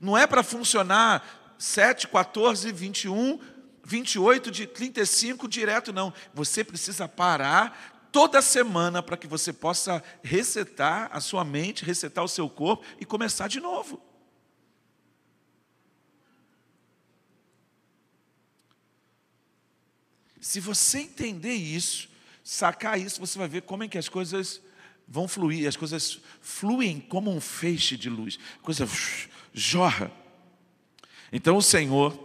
Não 0.00 0.16
é 0.16 0.26
para 0.26 0.42
funcionar 0.42 1.54
7, 1.58 2.08
14, 2.08 2.70
21, 2.70 3.40
28, 3.84 4.50
de 4.50 4.66
35 4.66 5.48
direto, 5.48 5.92
não. 5.92 6.12
Você 6.34 6.62
precisa 6.62 7.08
parar 7.08 8.08
toda 8.12 8.40
semana 8.40 9.02
para 9.02 9.16
que 9.16 9.26
você 9.26 9.52
possa 9.52 10.02
resetar 10.22 11.08
a 11.12 11.20
sua 11.20 11.44
mente, 11.44 11.84
resetar 11.84 12.24
o 12.24 12.28
seu 12.28 12.48
corpo 12.48 12.84
e 13.00 13.04
começar 13.04 13.48
de 13.48 13.60
novo. 13.60 14.00
Se 20.46 20.60
você 20.60 21.00
entender 21.00 21.54
isso, 21.54 22.08
sacar 22.44 23.00
isso, 23.00 23.18
você 23.18 23.36
vai 23.36 23.48
ver 23.48 23.62
como 23.62 23.82
é 23.82 23.88
que 23.88 23.98
as 23.98 24.08
coisas 24.08 24.60
vão 25.08 25.26
fluir, 25.26 25.66
as 25.66 25.76
coisas 25.76 26.20
fluem 26.40 27.00
como 27.00 27.32
um 27.34 27.40
feixe 27.40 27.96
de 27.96 28.08
luz, 28.08 28.38
a 28.56 28.62
coisa 28.62 28.88
jorra. 29.52 30.08
Então 31.32 31.56
o 31.56 31.62
Senhor, 31.62 32.16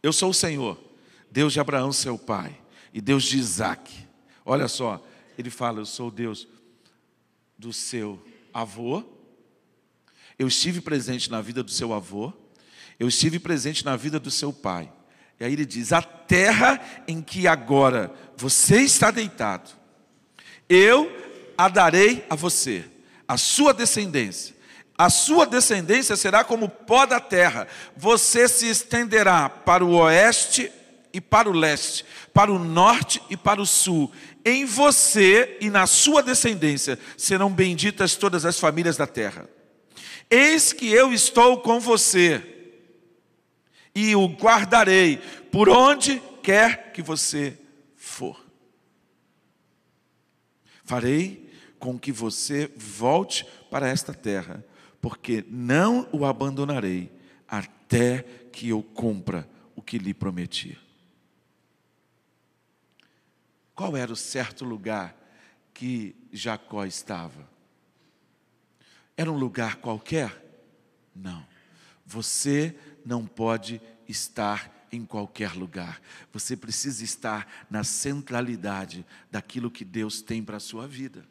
eu 0.00 0.12
sou 0.12 0.30
o 0.30 0.32
Senhor, 0.34 0.78
Deus 1.28 1.52
de 1.52 1.58
Abraão, 1.58 1.92
seu 1.92 2.16
pai, 2.16 2.56
e 2.92 3.00
Deus 3.00 3.24
de 3.24 3.36
Isaac. 3.36 4.06
Olha 4.44 4.68
só, 4.68 5.04
ele 5.36 5.50
fala: 5.50 5.80
Eu 5.80 5.86
sou 5.86 6.08
Deus 6.08 6.46
do 7.58 7.72
seu 7.72 8.24
avô, 8.52 9.02
eu 10.38 10.46
estive 10.46 10.80
presente 10.80 11.28
na 11.28 11.40
vida 11.40 11.64
do 11.64 11.70
seu 11.72 11.92
avô, 11.92 12.32
eu 12.96 13.08
estive 13.08 13.40
presente 13.40 13.84
na 13.84 13.96
vida 13.96 14.20
do 14.20 14.30
seu 14.30 14.52
pai. 14.52 14.92
Aí 15.44 15.52
ele 15.52 15.66
diz: 15.66 15.92
A 15.92 16.00
terra 16.00 16.80
em 17.06 17.20
que 17.20 17.46
agora 17.46 18.10
você 18.36 18.80
está 18.80 19.10
deitado, 19.10 19.70
eu 20.68 21.10
a 21.56 21.68
darei 21.68 22.24
a 22.30 22.34
você, 22.34 22.84
a 23.28 23.36
sua 23.36 23.72
descendência. 23.74 24.54
A 24.96 25.10
sua 25.10 25.44
descendência 25.44 26.14
será 26.14 26.44
como 26.44 26.68
pó 26.68 27.04
da 27.04 27.18
terra. 27.18 27.66
Você 27.96 28.46
se 28.46 28.68
estenderá 28.68 29.48
para 29.48 29.84
o 29.84 29.96
oeste 29.96 30.70
e 31.12 31.20
para 31.20 31.50
o 31.50 31.52
leste, 31.52 32.04
para 32.32 32.52
o 32.52 32.60
norte 32.60 33.20
e 33.28 33.36
para 33.36 33.60
o 33.60 33.66
sul. 33.66 34.12
Em 34.44 34.64
você 34.64 35.58
e 35.60 35.68
na 35.68 35.86
sua 35.88 36.22
descendência 36.22 36.96
serão 37.16 37.50
benditas 37.50 38.14
todas 38.14 38.44
as 38.44 38.58
famílias 38.58 38.96
da 38.96 39.06
terra. 39.06 39.48
Eis 40.30 40.72
que 40.72 40.88
eu 40.88 41.12
estou 41.12 41.58
com 41.58 41.80
você 41.80 42.53
e 43.94 44.14
o 44.16 44.26
guardarei 44.26 45.18
por 45.50 45.68
onde 45.68 46.20
quer 46.42 46.92
que 46.92 47.00
você 47.00 47.58
for. 47.96 48.44
Farei 50.84 51.50
com 51.78 51.98
que 51.98 52.12
você 52.12 52.70
volte 52.76 53.46
para 53.70 53.88
esta 53.88 54.12
terra, 54.12 54.64
porque 55.00 55.44
não 55.48 56.08
o 56.12 56.24
abandonarei 56.24 57.12
até 57.46 58.22
que 58.52 58.68
eu 58.68 58.82
cumpra 58.82 59.48
o 59.76 59.82
que 59.82 59.98
lhe 59.98 60.12
prometi. 60.12 60.78
Qual 63.74 63.96
era 63.96 64.12
o 64.12 64.16
certo 64.16 64.64
lugar 64.64 65.16
que 65.72 66.14
Jacó 66.32 66.84
estava? 66.84 67.48
Era 69.16 69.30
um 69.30 69.36
lugar 69.36 69.76
qualquer? 69.76 70.42
Não. 71.14 71.44
Você 72.06 72.76
não 73.04 73.26
pode 73.26 73.80
estar 74.08 74.86
em 74.90 75.04
qualquer 75.04 75.52
lugar. 75.52 76.00
Você 76.32 76.56
precisa 76.56 77.02
estar 77.04 77.66
na 77.70 77.84
centralidade 77.84 79.04
daquilo 79.30 79.70
que 79.70 79.84
Deus 79.84 80.22
tem 80.22 80.42
para 80.42 80.56
a 80.56 80.60
sua 80.60 80.86
vida. 80.86 81.26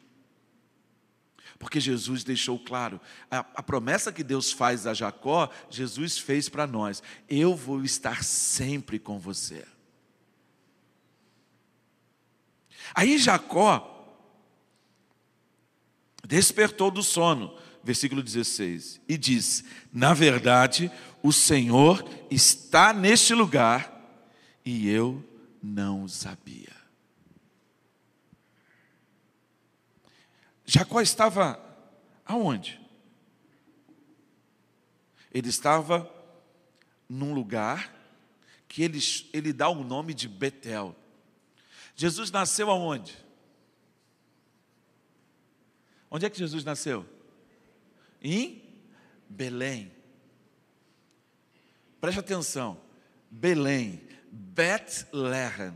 Porque 1.58 1.80
Jesus 1.80 2.24
deixou 2.24 2.58
claro, 2.58 3.00
a, 3.30 3.38
a, 3.38 3.62
promessa 3.62 4.12
que 4.12 4.24
Deus 4.24 4.50
faz 4.50 4.86
a 4.86 4.94
Jacó, 4.94 5.48
Jesus 5.70 6.18
fez 6.18 6.48
para 6.48 6.66
nós: 6.66 7.02
eu 7.28 7.54
vou 7.54 7.82
estar 7.84 8.24
sempre 8.24 8.98
com 8.98 9.18
você. 9.18 9.64
Aí 12.94 13.18
Jacó 13.18 13.90
despertou 16.26 16.90
do 16.90 17.02
sono, 17.02 17.56
versículo 17.82 18.22
16, 18.22 19.00
e 19.08 19.16
disse: 19.16 19.64
Na 19.92 20.12
verdade, 20.12 20.90
o 21.24 21.32
Senhor 21.32 22.04
está 22.30 22.92
neste 22.92 23.32
lugar 23.32 23.90
e 24.62 24.90
eu 24.90 25.24
não 25.62 26.06
sabia. 26.06 26.76
Jacó 30.66 31.00
estava 31.00 31.58
aonde? 32.26 32.78
Ele 35.32 35.48
estava 35.48 36.12
num 37.08 37.32
lugar 37.32 37.90
que 38.68 38.82
ele, 38.82 38.98
ele 39.32 39.54
dá 39.54 39.70
o 39.70 39.82
nome 39.82 40.12
de 40.12 40.28
Betel. 40.28 40.94
Jesus 41.96 42.30
nasceu 42.30 42.70
aonde? 42.70 43.16
Onde 46.10 46.26
é 46.26 46.30
que 46.30 46.38
Jesus 46.38 46.64
nasceu? 46.64 47.08
Em 48.20 48.62
Belém. 49.26 50.03
Preste 52.04 52.20
atenção. 52.20 52.76
Belém, 53.30 53.98
Bethlehem. 54.30 55.72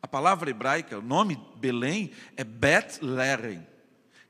A 0.00 0.06
palavra 0.06 0.48
hebraica, 0.48 0.96
o 0.96 1.02
nome 1.02 1.36
Belém 1.56 2.12
é 2.36 2.44
Bethlehem. 2.44 3.66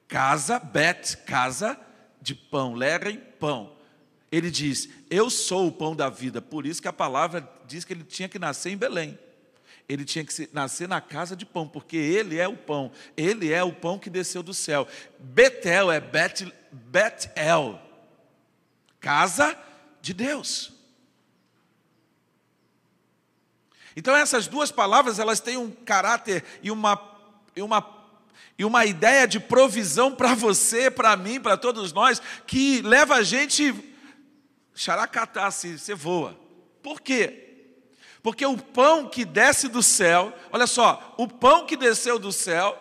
Casa, 0.09 0.59
Bet, 0.59 1.19
casa 1.19 1.79
de 2.23 2.35
pão, 2.35 2.73
Lerem, 2.73 3.19
pão. 3.39 3.77
Ele 4.33 4.51
diz: 4.51 4.89
Eu 5.11 5.29
sou 5.29 5.67
o 5.67 5.73
pão 5.73 5.95
da 5.95 6.09
vida. 6.09 6.41
Por 6.41 6.65
isso 6.65 6.81
que 6.81 6.89
a 6.89 6.95
palavra 6.95 7.47
diz 7.67 7.85
que 7.85 7.93
ele 7.93 8.03
tinha 8.03 8.27
que 8.27 8.39
nascer 8.39 8.71
em 8.71 8.77
Belém. 8.79 9.19
Ele 9.87 10.07
tinha 10.07 10.25
que 10.25 10.49
nascer 10.51 10.89
na 10.89 11.03
casa 11.03 11.37
de 11.37 11.45
pão, 11.45 11.69
porque 11.69 11.99
ele 11.99 12.39
é 12.39 12.49
o 12.49 12.57
pão. 12.57 12.91
Ele 13.19 13.53
é 13.53 13.63
o 13.63 13.71
pão 13.71 13.99
que 13.99 14.09
desceu 14.09 14.43
do 14.43 14.55
céu. 14.55 14.89
Betel 15.19 15.93
é 15.93 16.01
Bet, 16.01 16.51
Betel. 16.73 17.79
Casa 18.99 19.55
de 20.07 20.15
Deus. 20.15 20.73
Então 23.97 24.15
essas 24.15 24.47
duas 24.47 24.71
palavras, 24.71 25.19
elas 25.19 25.41
têm 25.41 25.57
um 25.57 25.69
caráter 25.69 26.45
e 26.63 26.71
uma, 26.71 27.01
e 27.57 27.63
uma, 27.63 28.07
e 28.57 28.65
uma 28.65 28.85
ideia 28.85 29.27
de 29.27 29.41
provisão 29.41 30.15
para 30.15 30.33
você, 30.33 30.89
para 30.93 31.17
mim, 31.17 31.41
para 31.41 31.57
todos 31.57 31.93
nós, 31.93 32.23
que 32.47 32.83
leva 32.83 33.17
a 33.17 33.25
gente 33.25 33.75
xaracatá, 34.77 35.51
se 35.51 35.77
você 35.77 35.93
voa. 35.93 36.39
Por 36.85 37.01
quê? 37.01 37.43
Porque 38.23 38.47
o 38.47 38.57
pão 38.57 39.09
que 39.09 39.25
desce 39.25 39.67
do 39.67 39.83
céu, 39.83 40.33
olha 40.53 40.69
só, 40.69 41.15
o 41.17 41.27
pão 41.27 41.67
que 41.67 41.77
desceu 41.77 42.17
do 42.17 42.31
céu, 42.31 42.81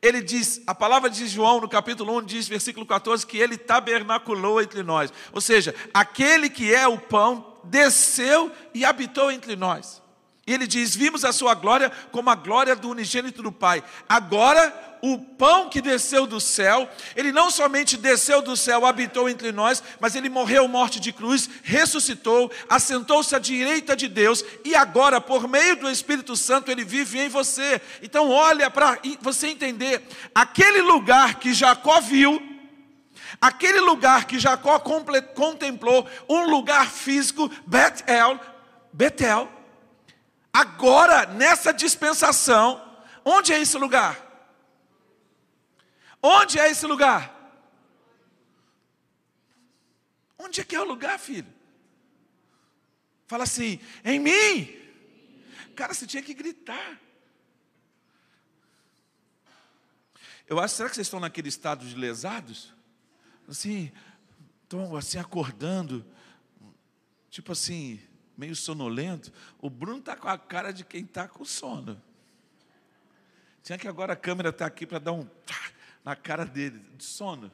ele 0.00 0.22
diz, 0.22 0.62
a 0.66 0.74
palavra 0.74 1.10
de 1.10 1.26
João 1.26 1.60
no 1.60 1.68
capítulo 1.68 2.16
1 2.18 2.24
diz, 2.24 2.48
versículo 2.48 2.86
14, 2.86 3.26
que 3.26 3.38
ele 3.38 3.56
tabernaculou 3.56 4.60
entre 4.60 4.82
nós. 4.82 5.12
Ou 5.32 5.40
seja, 5.40 5.74
aquele 5.92 6.48
que 6.48 6.72
é 6.72 6.86
o 6.86 6.98
pão 6.98 7.58
desceu 7.64 8.52
e 8.72 8.84
habitou 8.84 9.30
entre 9.30 9.56
nós. 9.56 10.00
E 10.46 10.54
ele 10.54 10.66
diz: 10.66 10.96
Vimos 10.96 11.26
a 11.26 11.32
sua 11.32 11.52
glória 11.52 11.92
como 12.10 12.30
a 12.30 12.34
glória 12.34 12.74
do 12.74 12.88
unigênito 12.88 13.42
do 13.42 13.52
Pai. 13.52 13.84
Agora, 14.08 14.87
o 15.02 15.18
pão 15.18 15.68
que 15.68 15.80
desceu 15.80 16.26
do 16.26 16.40
céu, 16.40 16.88
ele 17.14 17.32
não 17.32 17.50
somente 17.50 17.96
desceu 17.96 18.42
do 18.42 18.56
céu, 18.56 18.86
habitou 18.86 19.28
entre 19.28 19.52
nós, 19.52 19.82
mas 20.00 20.14
ele 20.14 20.28
morreu 20.28 20.66
morte 20.68 21.00
de 21.00 21.12
cruz, 21.12 21.48
ressuscitou, 21.62 22.50
assentou-se 22.68 23.34
à 23.34 23.38
direita 23.38 23.96
de 23.96 24.08
Deus 24.08 24.44
e 24.64 24.74
agora, 24.74 25.20
por 25.20 25.48
meio 25.48 25.76
do 25.76 25.90
Espírito 25.90 26.36
Santo, 26.36 26.70
ele 26.70 26.84
vive 26.84 27.18
em 27.18 27.28
você. 27.28 27.80
Então, 28.02 28.30
olha 28.30 28.70
para 28.70 28.98
você 29.20 29.48
entender: 29.48 30.02
aquele 30.34 30.82
lugar 30.82 31.36
que 31.36 31.54
Jacó 31.54 32.00
viu, 32.00 32.42
aquele 33.40 33.80
lugar 33.80 34.26
que 34.26 34.38
Jacó 34.38 34.78
contemplou, 34.78 36.06
um 36.28 36.50
lugar 36.50 36.90
físico, 36.90 37.50
Betel, 37.66 38.40
Betel 38.92 39.58
Agora, 40.58 41.24
nessa 41.26 41.72
dispensação, 41.72 42.82
onde 43.24 43.52
é 43.52 43.60
esse 43.60 43.78
lugar? 43.78 44.27
Onde 46.22 46.58
é 46.58 46.70
esse 46.70 46.86
lugar? 46.86 47.34
Onde 50.38 50.60
é 50.60 50.64
que 50.64 50.76
é 50.76 50.80
o 50.80 50.84
lugar, 50.84 51.18
filho? 51.18 51.52
Fala 53.26 53.44
assim, 53.44 53.80
em 54.04 54.18
mim. 54.18 54.76
Cara, 55.74 55.92
você 55.92 56.06
tinha 56.06 56.22
que 56.22 56.34
gritar. 56.34 56.98
Eu 60.46 60.58
acho, 60.58 60.74
será 60.74 60.88
que 60.88 60.94
vocês 60.94 61.06
estão 61.06 61.20
naquele 61.20 61.48
estado 61.48 61.86
de 61.86 61.94
lesados? 61.94 62.72
Assim, 63.46 63.92
estão 64.62 64.96
assim 64.96 65.18
acordando, 65.18 66.04
tipo 67.30 67.52
assim, 67.52 68.00
meio 68.36 68.56
sonolento, 68.56 69.32
o 69.58 69.68
Bruno 69.68 69.98
está 69.98 70.16
com 70.16 70.28
a 70.28 70.38
cara 70.38 70.72
de 70.72 70.84
quem 70.84 71.04
está 71.04 71.28
com 71.28 71.44
sono. 71.44 72.00
Tinha 73.62 73.76
que 73.76 73.88
agora 73.88 74.14
a 74.14 74.16
câmera 74.16 74.48
está 74.48 74.64
aqui 74.64 74.86
para 74.86 74.98
dar 74.98 75.12
um 75.12 75.28
na 76.04 76.16
cara 76.16 76.44
dele, 76.44 76.78
de 76.96 77.04
sono. 77.04 77.50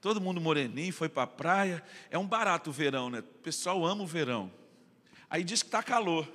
Todo 0.00 0.20
mundo 0.20 0.40
moreninho, 0.40 0.92
foi 0.92 1.08
para 1.08 1.24
a 1.24 1.26
praia. 1.26 1.84
É 2.10 2.18
um 2.18 2.26
barato 2.26 2.70
o 2.70 2.72
verão, 2.72 3.10
né? 3.10 3.20
O 3.20 3.22
pessoal 3.22 3.84
ama 3.84 4.02
o 4.02 4.06
verão. 4.06 4.50
Aí 5.28 5.44
diz 5.44 5.62
que 5.62 5.68
está 5.68 5.82
calor. 5.82 6.26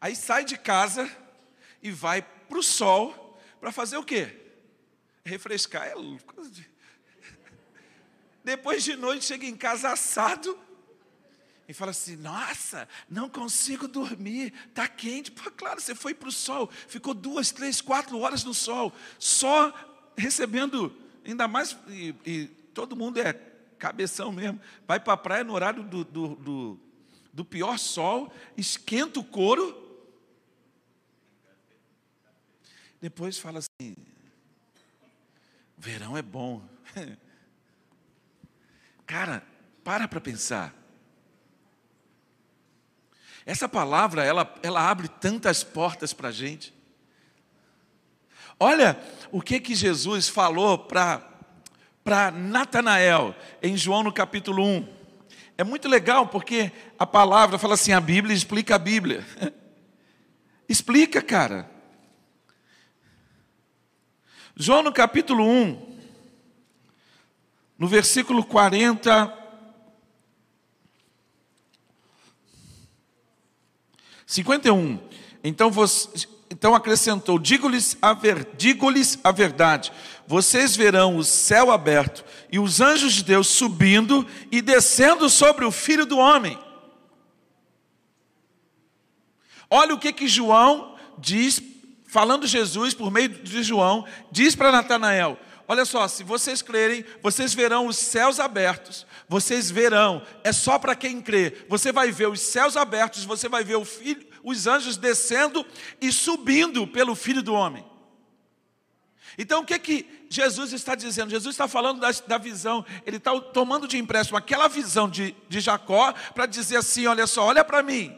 Aí 0.00 0.14
sai 0.14 0.44
de 0.44 0.58
casa 0.58 1.10
e 1.82 1.90
vai 1.90 2.22
para 2.22 2.58
o 2.58 2.62
sol 2.62 3.40
para 3.60 3.72
fazer 3.72 3.96
o 3.96 4.04
quê? 4.04 4.36
Refrescar. 5.24 5.86
É 5.86 5.94
Depois 8.44 8.82
de 8.84 8.96
noite 8.96 9.24
chega 9.24 9.46
em 9.46 9.56
casa 9.56 9.90
assado 9.90 10.58
e 11.68 11.74
fala 11.74 11.90
assim: 11.90 12.16
Nossa, 12.16 12.88
não 13.08 13.28
consigo 13.28 13.86
dormir, 13.86 14.52
está 14.68 14.88
quente. 14.88 15.30
Pô, 15.30 15.50
claro, 15.50 15.80
você 15.80 15.94
foi 15.94 16.14
para 16.14 16.28
o 16.28 16.32
sol, 16.32 16.70
ficou 16.88 17.14
duas, 17.14 17.50
três, 17.50 17.80
quatro 17.80 18.18
horas 18.18 18.44
no 18.44 18.54
sol, 18.54 18.92
só 19.18 19.72
recebendo, 20.16 20.94
ainda 21.24 21.46
mais, 21.48 21.76
e, 21.88 22.14
e 22.24 22.46
todo 22.74 22.96
mundo 22.96 23.18
é 23.18 23.32
cabeção 23.78 24.30
mesmo, 24.30 24.60
vai 24.86 25.00
para 25.00 25.14
a 25.14 25.16
praia 25.16 25.44
no 25.44 25.54
horário 25.54 25.82
do, 25.82 26.04
do, 26.04 26.28
do, 26.36 26.80
do 27.32 27.44
pior 27.44 27.78
sol, 27.78 28.32
esquenta 28.56 29.18
o 29.18 29.24
couro, 29.24 29.80
depois 33.00 33.38
fala 33.38 33.58
assim: 33.58 33.96
verão 35.76 36.16
é 36.16 36.22
bom. 36.22 36.66
Cara, 39.04 39.44
para 39.82 40.06
para 40.06 40.20
pensar. 40.20 40.81
Essa 43.44 43.68
palavra, 43.68 44.24
ela, 44.24 44.54
ela 44.62 44.88
abre 44.88 45.08
tantas 45.08 45.64
portas 45.64 46.12
para 46.12 46.28
a 46.28 46.32
gente. 46.32 46.72
Olha 48.58 49.00
o 49.32 49.40
que 49.40 49.58
que 49.58 49.74
Jesus 49.74 50.28
falou 50.28 50.78
para 50.78 52.30
Natanael, 52.32 53.34
em 53.60 53.76
João 53.76 54.04
no 54.04 54.12
capítulo 54.12 54.64
1. 54.64 54.88
É 55.58 55.64
muito 55.64 55.88
legal 55.88 56.28
porque 56.28 56.70
a 56.98 57.06
palavra 57.06 57.58
fala 57.58 57.74
assim: 57.74 57.92
a 57.92 58.00
Bíblia 58.00 58.34
explica 58.34 58.76
a 58.76 58.78
Bíblia. 58.78 59.26
explica, 60.68 61.20
cara. 61.20 61.68
João 64.54 64.82
no 64.82 64.92
capítulo 64.92 65.44
1, 65.44 65.98
no 67.78 67.88
versículo 67.88 68.44
40 68.44 69.41
51. 74.32 74.98
Então 75.44 75.70
então 76.50 76.74
acrescentou: 76.74 77.38
Digo-lhes 77.38 77.96
a, 78.00 78.14
ver, 78.14 78.48
digo 78.56 78.86
a 79.22 79.32
verdade, 79.32 79.92
vocês 80.26 80.74
verão 80.74 81.16
o 81.16 81.24
céu 81.24 81.70
aberto 81.70 82.24
e 82.50 82.58
os 82.58 82.80
anjos 82.80 83.12
de 83.14 83.24
Deus 83.24 83.48
subindo 83.48 84.26
e 84.50 84.62
descendo 84.62 85.28
sobre 85.28 85.64
o 85.64 85.70
filho 85.70 86.06
do 86.06 86.18
homem. 86.18 86.58
Olha 89.68 89.94
o 89.94 89.98
que, 89.98 90.12
que 90.12 90.28
João 90.28 90.96
diz, 91.18 91.62
falando 92.06 92.46
Jesus 92.46 92.94
por 92.94 93.10
meio 93.10 93.28
de 93.28 93.62
João, 93.62 94.06
diz 94.30 94.54
para 94.54 94.72
Natanael: 94.72 95.38
Olha 95.68 95.84
só, 95.84 96.06
se 96.08 96.22
vocês 96.22 96.62
crerem, 96.62 97.04
vocês 97.22 97.54
verão 97.54 97.86
os 97.86 97.96
céus 97.96 98.38
abertos. 98.40 99.06
Vocês 99.32 99.70
verão, 99.70 100.20
é 100.44 100.52
só 100.52 100.78
para 100.78 100.94
quem 100.94 101.22
crê. 101.22 101.64
Você 101.66 101.90
vai 101.90 102.12
ver 102.12 102.28
os 102.28 102.38
céus 102.38 102.76
abertos, 102.76 103.24
você 103.24 103.48
vai 103.48 103.64
ver 103.64 103.82
filho, 103.82 104.26
os 104.44 104.66
anjos 104.66 104.98
descendo 104.98 105.64
e 106.02 106.12
subindo 106.12 106.86
pelo 106.86 107.14
filho 107.14 107.42
do 107.42 107.54
homem. 107.54 107.82
Então 109.38 109.62
o 109.62 109.64
que 109.64 109.78
que 109.78 110.26
Jesus 110.28 110.74
está 110.74 110.94
dizendo? 110.94 111.30
Jesus 111.30 111.54
está 111.54 111.66
falando 111.66 111.98
da, 111.98 112.10
da 112.26 112.36
visão, 112.36 112.84
ele 113.06 113.16
está 113.16 113.34
tomando 113.40 113.88
de 113.88 113.96
empréstimo 113.96 114.36
aquela 114.36 114.68
visão 114.68 115.08
de, 115.08 115.34
de 115.48 115.60
Jacó 115.60 116.12
para 116.34 116.44
dizer 116.44 116.76
assim: 116.76 117.06
olha 117.06 117.26
só, 117.26 117.46
olha 117.46 117.64
para 117.64 117.82
mim. 117.82 118.14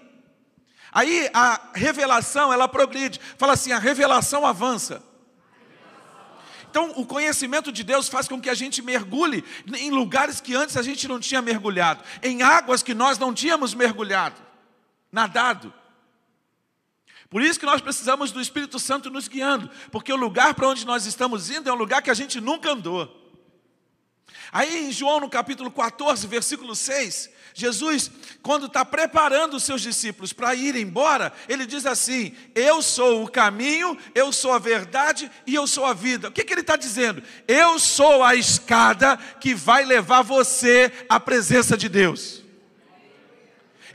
Aí 0.90 1.30
a 1.32 1.70
revelação 1.74 2.52
ela 2.52 2.66
progride, 2.66 3.20
fala 3.38 3.52
assim: 3.52 3.70
a 3.70 3.78
revelação 3.78 4.44
avança. 4.44 5.00
Então, 6.74 6.90
o 6.96 7.06
conhecimento 7.06 7.70
de 7.70 7.84
Deus 7.84 8.08
faz 8.08 8.26
com 8.26 8.40
que 8.40 8.50
a 8.50 8.54
gente 8.54 8.82
mergulhe 8.82 9.44
em 9.76 9.92
lugares 9.92 10.40
que 10.40 10.56
antes 10.56 10.76
a 10.76 10.82
gente 10.82 11.06
não 11.06 11.20
tinha 11.20 11.40
mergulhado, 11.40 12.02
em 12.20 12.42
águas 12.42 12.82
que 12.82 12.92
nós 12.92 13.16
não 13.16 13.32
tínhamos 13.32 13.74
mergulhado, 13.74 14.42
nadado. 15.12 15.72
Por 17.30 17.42
isso 17.42 17.60
que 17.60 17.64
nós 17.64 17.80
precisamos 17.80 18.32
do 18.32 18.40
Espírito 18.40 18.80
Santo 18.80 19.08
nos 19.08 19.28
guiando, 19.28 19.70
porque 19.92 20.12
o 20.12 20.16
lugar 20.16 20.52
para 20.52 20.66
onde 20.66 20.84
nós 20.84 21.06
estamos 21.06 21.48
indo 21.48 21.70
é 21.70 21.72
um 21.72 21.76
lugar 21.76 22.02
que 22.02 22.10
a 22.10 22.14
gente 22.14 22.40
nunca 22.40 22.72
andou. 22.72 23.22
Aí 24.50 24.88
em 24.88 24.90
João, 24.90 25.20
no 25.20 25.30
capítulo 25.30 25.70
14, 25.70 26.26
versículo 26.26 26.74
6, 26.74 27.30
Jesus, 27.56 28.10
quando 28.42 28.66
está 28.66 28.84
preparando 28.84 29.54
os 29.54 29.62
seus 29.62 29.80
discípulos 29.80 30.32
para 30.32 30.56
ir 30.56 30.74
embora, 30.74 31.32
ele 31.48 31.64
diz 31.64 31.86
assim: 31.86 32.34
Eu 32.52 32.82
sou 32.82 33.22
o 33.22 33.30
caminho, 33.30 33.96
eu 34.12 34.32
sou 34.32 34.52
a 34.52 34.58
verdade 34.58 35.30
e 35.46 35.54
eu 35.54 35.64
sou 35.64 35.86
a 35.86 35.94
vida. 35.94 36.28
O 36.28 36.32
que, 36.32 36.42
que 36.42 36.52
ele 36.52 36.62
está 36.62 36.74
dizendo? 36.74 37.22
Eu 37.46 37.78
sou 37.78 38.24
a 38.24 38.34
escada 38.34 39.16
que 39.40 39.54
vai 39.54 39.84
levar 39.84 40.22
você 40.22 40.92
à 41.08 41.20
presença 41.20 41.76
de 41.76 41.88
Deus. 41.88 42.42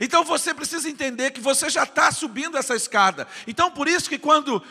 Então 0.00 0.24
você 0.24 0.54
precisa 0.54 0.88
entender 0.88 1.30
que 1.30 1.40
você 1.40 1.68
já 1.68 1.82
está 1.82 2.10
subindo 2.10 2.56
essa 2.56 2.74
escada. 2.74 3.28
Então 3.46 3.70
por 3.70 3.86
isso 3.86 4.08
que 4.08 4.18
quando, 4.18 4.62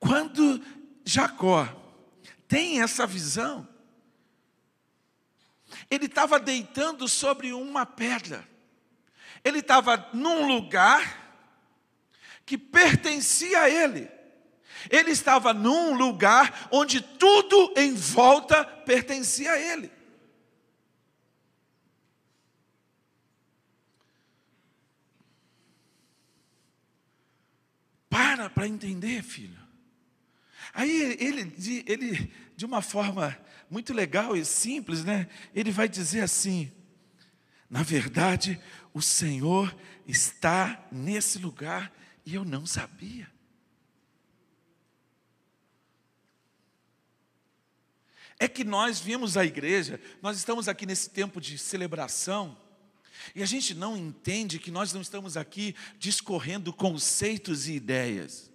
quando 0.00 0.62
Jacó 1.04 1.68
tem 2.48 2.80
essa 2.80 3.06
visão, 3.06 3.68
ele 5.94 6.06
estava 6.06 6.40
deitando 6.40 7.06
sobre 7.06 7.52
uma 7.52 7.84
pedra. 7.84 8.48
Ele 9.44 9.58
estava 9.58 10.08
num 10.14 10.46
lugar 10.46 11.20
que 12.46 12.56
pertencia 12.56 13.60
a 13.60 13.68
ele. 13.68 14.10
Ele 14.88 15.10
estava 15.10 15.52
num 15.52 15.94
lugar 15.94 16.68
onde 16.72 17.02
tudo 17.02 17.74
em 17.76 17.94
volta 17.94 18.64
pertencia 18.64 19.52
a 19.52 19.60
ele. 19.60 19.92
Para 28.08 28.48
para 28.48 28.66
entender, 28.66 29.22
filho. 29.22 29.60
Aí 30.72 31.16
ele, 31.20 31.54
ele, 31.86 32.34
de 32.56 32.64
uma 32.64 32.80
forma 32.80 33.38
muito 33.72 33.94
legal 33.94 34.36
e 34.36 34.44
simples, 34.44 35.02
né? 35.02 35.26
Ele 35.54 35.70
vai 35.70 35.88
dizer 35.88 36.20
assim: 36.20 36.70
na 37.70 37.82
verdade, 37.82 38.60
o 38.92 39.00
Senhor 39.00 39.74
está 40.06 40.86
nesse 40.92 41.38
lugar 41.38 41.90
e 42.26 42.34
eu 42.34 42.44
não 42.44 42.66
sabia. 42.66 43.32
É 48.38 48.46
que 48.46 48.62
nós 48.62 49.00
vimos 49.00 49.38
a 49.38 49.44
igreja, 49.46 49.98
nós 50.20 50.36
estamos 50.36 50.68
aqui 50.68 50.84
nesse 50.84 51.08
tempo 51.08 51.40
de 51.40 51.56
celebração, 51.56 52.58
e 53.34 53.42
a 53.42 53.46
gente 53.46 53.72
não 53.72 53.96
entende 53.96 54.58
que 54.58 54.70
nós 54.70 54.92
não 54.92 55.00
estamos 55.00 55.34
aqui 55.34 55.74
discorrendo 55.98 56.74
conceitos 56.74 57.68
e 57.68 57.72
ideias. 57.72 58.51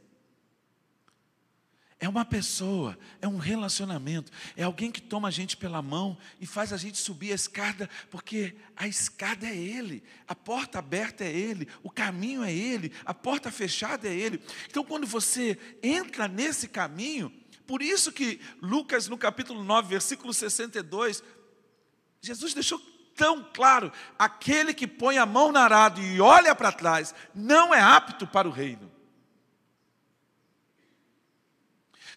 É 2.00 2.08
uma 2.08 2.24
pessoa, 2.24 2.98
é 3.20 3.28
um 3.28 3.38
relacionamento, 3.38 4.32
é 4.56 4.64
alguém 4.64 4.92
que 4.92 5.02
toma 5.02 5.30
a 5.30 5.32
gente 5.32 5.58
pela 5.58 5.82
mão 5.82 6.16
e 6.40 6.46
faz 6.46 6.72
a 6.72 6.78
gente 6.78 7.00
subir 7.00 7.32
a 7.32 7.36
escada, 7.36 7.90
porque 8.12 8.56
a 8.76 8.88
escada 8.88 9.48
é 9.48 9.56
Ele, 9.56 10.04
a 10.28 10.36
porta 10.36 10.78
aberta 10.78 11.24
é 11.24 11.32
Ele, 11.32 11.68
o 11.82 11.90
caminho 11.90 12.44
é 12.44 12.54
Ele, 12.54 12.94
a 13.04 13.16
porta 13.16 13.52
fechada 13.52 14.08
é 14.08 14.14
Ele. 14.14 14.40
Então, 14.70 14.84
quando 14.84 15.08
você 15.08 15.58
entra 15.82 16.28
nesse 16.28 16.68
caminho, 16.68 17.34
por 17.66 17.82
isso 17.82 18.12
que 18.12 18.40
Lucas, 18.62 19.08
no 19.08 19.18
capítulo 19.18 19.64
9, 19.64 19.90
versículo 19.90 20.32
62, 20.32 21.24
Jesus 22.22 22.54
deixou 22.54 22.80
tão 23.16 23.44
claro: 23.44 23.92
aquele 24.20 24.72
que 24.72 24.86
põe 24.86 25.18
a 25.18 25.26
mão 25.26 25.52
na 25.52 25.62
arado 25.62 26.00
e 26.00 26.22
olha 26.22 26.54
para 26.54 26.72
trás, 26.72 27.16
não 27.34 27.74
é 27.74 27.82
apto 27.82 28.28
para 28.28 28.48
o 28.48 28.52
reino. 28.52 28.97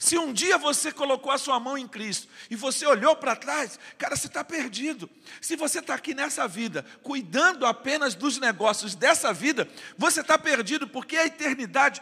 Se 0.01 0.17
um 0.17 0.33
dia 0.33 0.57
você 0.57 0.91
colocou 0.91 1.31
a 1.31 1.37
sua 1.37 1.61
mão 1.61 1.77
em 1.77 1.87
Cristo 1.87 2.27
e 2.49 2.57
você 2.57 2.87
olhou 2.87 3.15
para 3.15 3.37
trás, 3.37 3.79
cara, 3.99 4.17
você 4.17 4.29
está 4.29 4.43
perdido. 4.43 5.11
Se 5.43 5.57
você 5.57 5.79
está 5.79 5.95
aqui 5.95 6.15
nessa 6.15 6.49
vida, 6.49 6.87
cuidando 7.03 7.67
apenas 7.67 8.15
dos 8.15 8.39
negócios 8.39 8.95
dessa 8.95 9.31
vida, 9.31 9.69
você 9.99 10.23
está 10.23 10.39
perdido, 10.39 10.89
porque 10.89 11.19
a 11.19 11.27
eternidade, 11.27 12.01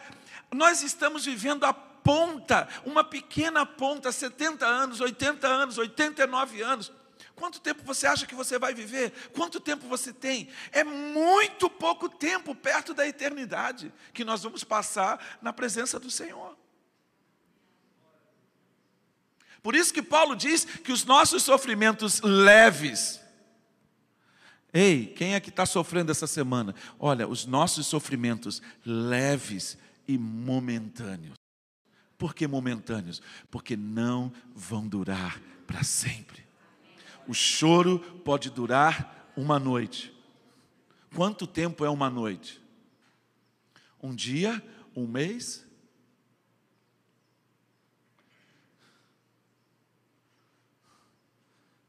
nós 0.49 0.81
estamos 0.81 1.25
vivendo 1.25 1.65
a 1.65 1.73
ponta, 1.73 2.69
uma 2.85 3.03
pequena 3.03 3.65
ponta, 3.65 4.13
70 4.13 4.65
anos, 4.65 5.01
80 5.01 5.45
anos, 5.45 5.77
89 5.77 6.61
anos. 6.61 6.93
Quanto 7.35 7.59
tempo 7.59 7.83
você 7.83 8.07
acha 8.07 8.25
que 8.25 8.33
você 8.33 8.57
vai 8.57 8.73
viver? 8.73 9.11
Quanto 9.33 9.59
tempo 9.59 9.89
você 9.89 10.13
tem? 10.13 10.47
É 10.71 10.85
muito 10.85 11.69
pouco 11.69 12.07
tempo 12.07 12.55
perto 12.55 12.93
da 12.93 13.05
eternidade 13.05 13.91
que 14.13 14.23
nós 14.23 14.41
vamos 14.41 14.63
passar 14.63 15.37
na 15.41 15.51
presença 15.51 15.99
do 15.99 16.09
Senhor. 16.09 16.58
Por 19.61 19.75
isso 19.75 19.93
que 19.93 20.01
Paulo 20.01 20.35
diz 20.35 20.65
que 20.65 20.91
os 20.91 21.05
nossos 21.05 21.43
sofrimentos 21.43 22.21
leves. 22.21 23.19
Ei, 24.71 25.07
quem 25.07 25.33
é 25.33 25.39
que 25.39 25.49
está 25.49 25.65
sofrendo 25.65 26.11
essa 26.11 26.27
semana? 26.27 26.75
Olha, 26.99 27.27
os 27.27 27.45
nossos 27.45 27.87
sofrimentos 27.87 28.61
leves 28.85 29.77
e 30.07 30.17
momentâneos. 30.17 31.35
Por 32.17 32.35
que 32.35 32.47
momentâneos? 32.47 33.21
Porque 33.49 33.75
não 33.75 34.31
vão 34.53 34.87
durar 34.87 35.41
para 35.65 35.83
sempre. 35.83 36.43
O 37.27 37.33
choro 37.33 37.99
pode 38.23 38.49
durar 38.49 39.31
uma 39.35 39.59
noite. 39.59 40.13
Quanto 41.15 41.47
tempo 41.47 41.85
é 41.85 41.89
uma 41.89 42.09
noite? 42.09 42.61
Um 44.01 44.13
dia? 44.13 44.63
Um 44.95 45.07
mês? 45.07 45.65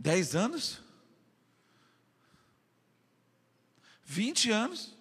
Dez 0.00 0.34
anos? 0.34 0.82
Vinte 4.02 4.50
anos? 4.50 4.96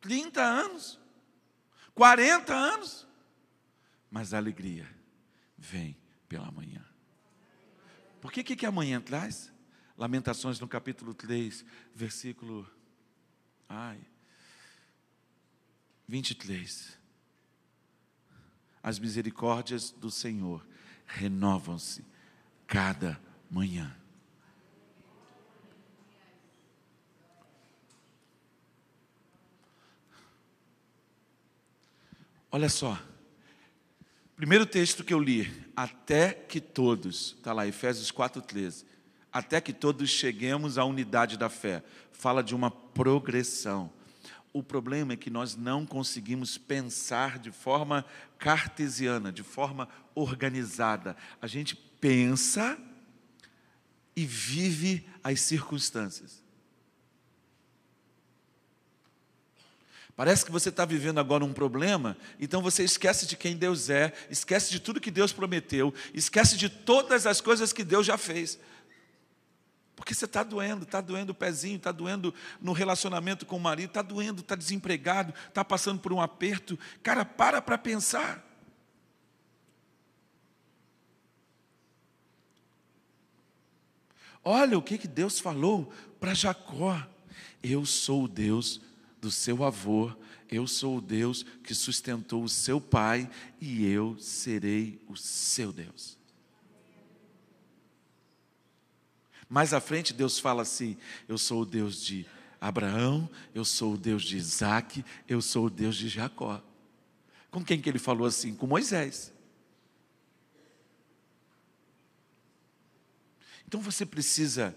Trinta 0.00 0.40
anos? 0.40 0.96
Quarenta 1.92 2.54
anos? 2.54 3.04
Mas 4.08 4.32
a 4.32 4.38
alegria 4.38 4.88
vem 5.58 5.96
pela 6.28 6.52
manhã. 6.52 6.84
Por 8.20 8.30
que 8.30 8.44
que, 8.44 8.54
que 8.54 8.64
amanhã 8.64 9.00
traz? 9.00 9.52
Lamentações 9.98 10.60
no 10.60 10.68
capítulo 10.68 11.12
3, 11.12 11.64
versículo 11.92 12.70
ai, 13.68 14.00
23. 16.06 16.96
As 18.80 19.00
misericórdias 19.00 19.90
do 19.90 20.12
Senhor 20.12 20.64
renovam-se 21.06 22.04
cada 22.68 23.20
manhã. 23.52 23.94
Olha 32.50 32.68
só, 32.70 32.98
primeiro 34.34 34.64
texto 34.64 35.04
que 35.04 35.12
eu 35.12 35.20
li, 35.20 35.52
até 35.76 36.32
que 36.32 36.60
todos, 36.60 37.34
está 37.36 37.52
lá, 37.52 37.66
Efésios 37.66 38.10
4,13, 38.10 38.84
até 39.30 39.60
que 39.60 39.72
todos 39.72 40.08
cheguemos 40.08 40.78
à 40.78 40.84
unidade 40.84 41.36
da 41.36 41.50
fé, 41.50 41.82
fala 42.10 42.42
de 42.42 42.54
uma 42.54 42.70
progressão. 42.70 43.92
O 44.52 44.62
problema 44.62 45.12
é 45.12 45.16
que 45.16 45.30
nós 45.30 45.56
não 45.56 45.84
conseguimos 45.84 46.56
pensar 46.56 47.38
de 47.38 47.50
forma 47.50 48.04
cartesiana, 48.38 49.32
de 49.32 49.42
forma 49.42 49.88
organizada. 50.14 51.16
A 51.40 51.46
gente 51.46 51.74
pensa 51.74 52.78
e 54.14 54.24
vive 54.24 55.06
as 55.22 55.40
circunstâncias. 55.40 56.42
Parece 60.14 60.44
que 60.44 60.52
você 60.52 60.68
está 60.68 60.84
vivendo 60.84 61.18
agora 61.18 61.44
um 61.44 61.52
problema, 61.52 62.16
então 62.38 62.60
você 62.60 62.84
esquece 62.84 63.26
de 63.26 63.36
quem 63.36 63.56
Deus 63.56 63.88
é, 63.88 64.12
esquece 64.30 64.70
de 64.70 64.78
tudo 64.78 65.00
que 65.00 65.10
Deus 65.10 65.32
prometeu, 65.32 65.92
esquece 66.12 66.56
de 66.56 66.68
todas 66.68 67.26
as 67.26 67.40
coisas 67.40 67.72
que 67.72 67.82
Deus 67.82 68.06
já 68.06 68.18
fez. 68.18 68.58
Porque 69.96 70.14
você 70.14 70.26
está 70.26 70.42
doendo, 70.42 70.84
está 70.84 71.00
doendo 71.00 71.32
o 71.32 71.34
pezinho, 71.34 71.76
está 71.76 71.92
doendo 71.92 72.34
no 72.60 72.72
relacionamento 72.72 73.46
com 73.46 73.56
o 73.56 73.60
marido, 73.60 73.88
está 73.88 74.02
doendo, 74.02 74.40
está 74.40 74.54
desempregado, 74.54 75.32
está 75.48 75.64
passando 75.64 76.00
por 76.00 76.12
um 76.12 76.20
aperto. 76.20 76.78
Cara, 77.02 77.24
para 77.24 77.62
para 77.62 77.78
pensar. 77.78 78.51
Olha 84.44 84.76
o 84.76 84.82
que, 84.82 84.98
que 84.98 85.08
Deus 85.08 85.38
falou 85.38 85.92
para 86.18 86.34
Jacó: 86.34 87.06
Eu 87.62 87.86
sou 87.86 88.24
o 88.24 88.28
Deus 88.28 88.80
do 89.20 89.30
seu 89.30 89.62
avô, 89.64 90.12
eu 90.50 90.66
sou 90.66 90.98
o 90.98 91.00
Deus 91.00 91.44
que 91.62 91.74
sustentou 91.74 92.42
o 92.42 92.48
seu 92.48 92.80
pai, 92.80 93.30
e 93.60 93.86
eu 93.86 94.16
serei 94.18 95.00
o 95.08 95.16
seu 95.16 95.72
Deus. 95.72 96.18
Mais 99.48 99.74
à 99.74 99.80
frente, 99.80 100.12
Deus 100.12 100.38
fala 100.38 100.62
assim: 100.62 100.96
Eu 101.28 101.38
sou 101.38 101.62
o 101.62 101.66
Deus 101.66 102.02
de 102.02 102.26
Abraão, 102.60 103.28
eu 103.54 103.64
sou 103.64 103.94
o 103.94 103.98
Deus 103.98 104.22
de 104.22 104.36
Isaac, 104.36 105.04
eu 105.28 105.42
sou 105.42 105.66
o 105.66 105.70
Deus 105.70 105.96
de 105.96 106.08
Jacó. 106.08 106.62
Com 107.50 107.62
quem 107.62 107.80
que 107.80 107.88
ele 107.88 107.98
falou 107.98 108.26
assim? 108.26 108.54
Com 108.54 108.66
Moisés. 108.66 109.32
Então 113.72 113.80
você 113.80 114.04
precisa. 114.04 114.76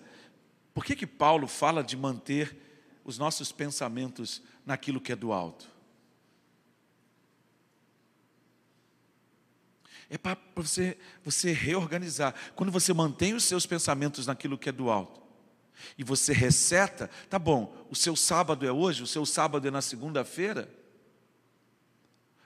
Por 0.73 0.85
que, 0.85 0.95
que 0.95 1.05
Paulo 1.05 1.49
fala 1.49 1.83
de 1.83 1.97
manter 1.97 2.57
os 3.03 3.17
nossos 3.17 3.51
pensamentos 3.51 4.41
naquilo 4.65 5.01
que 5.01 5.11
é 5.11 5.17
do 5.17 5.33
alto? 5.33 5.69
É 10.09 10.17
para 10.17 10.37
você, 10.55 10.97
você 11.25 11.51
reorganizar. 11.51 12.33
Quando 12.55 12.71
você 12.71 12.93
mantém 12.93 13.33
os 13.33 13.43
seus 13.43 13.65
pensamentos 13.65 14.27
naquilo 14.27 14.57
que 14.57 14.69
é 14.69 14.71
do 14.71 14.89
alto, 14.89 15.21
e 15.97 16.03
você 16.05 16.31
reseta, 16.31 17.09
tá 17.29 17.37
bom, 17.37 17.85
o 17.89 17.95
seu 17.97 18.15
sábado 18.15 18.65
é 18.65 18.71
hoje, 18.71 19.03
o 19.03 19.07
seu 19.07 19.25
sábado 19.25 19.67
é 19.67 19.71
na 19.71 19.81
segunda-feira, 19.81 20.73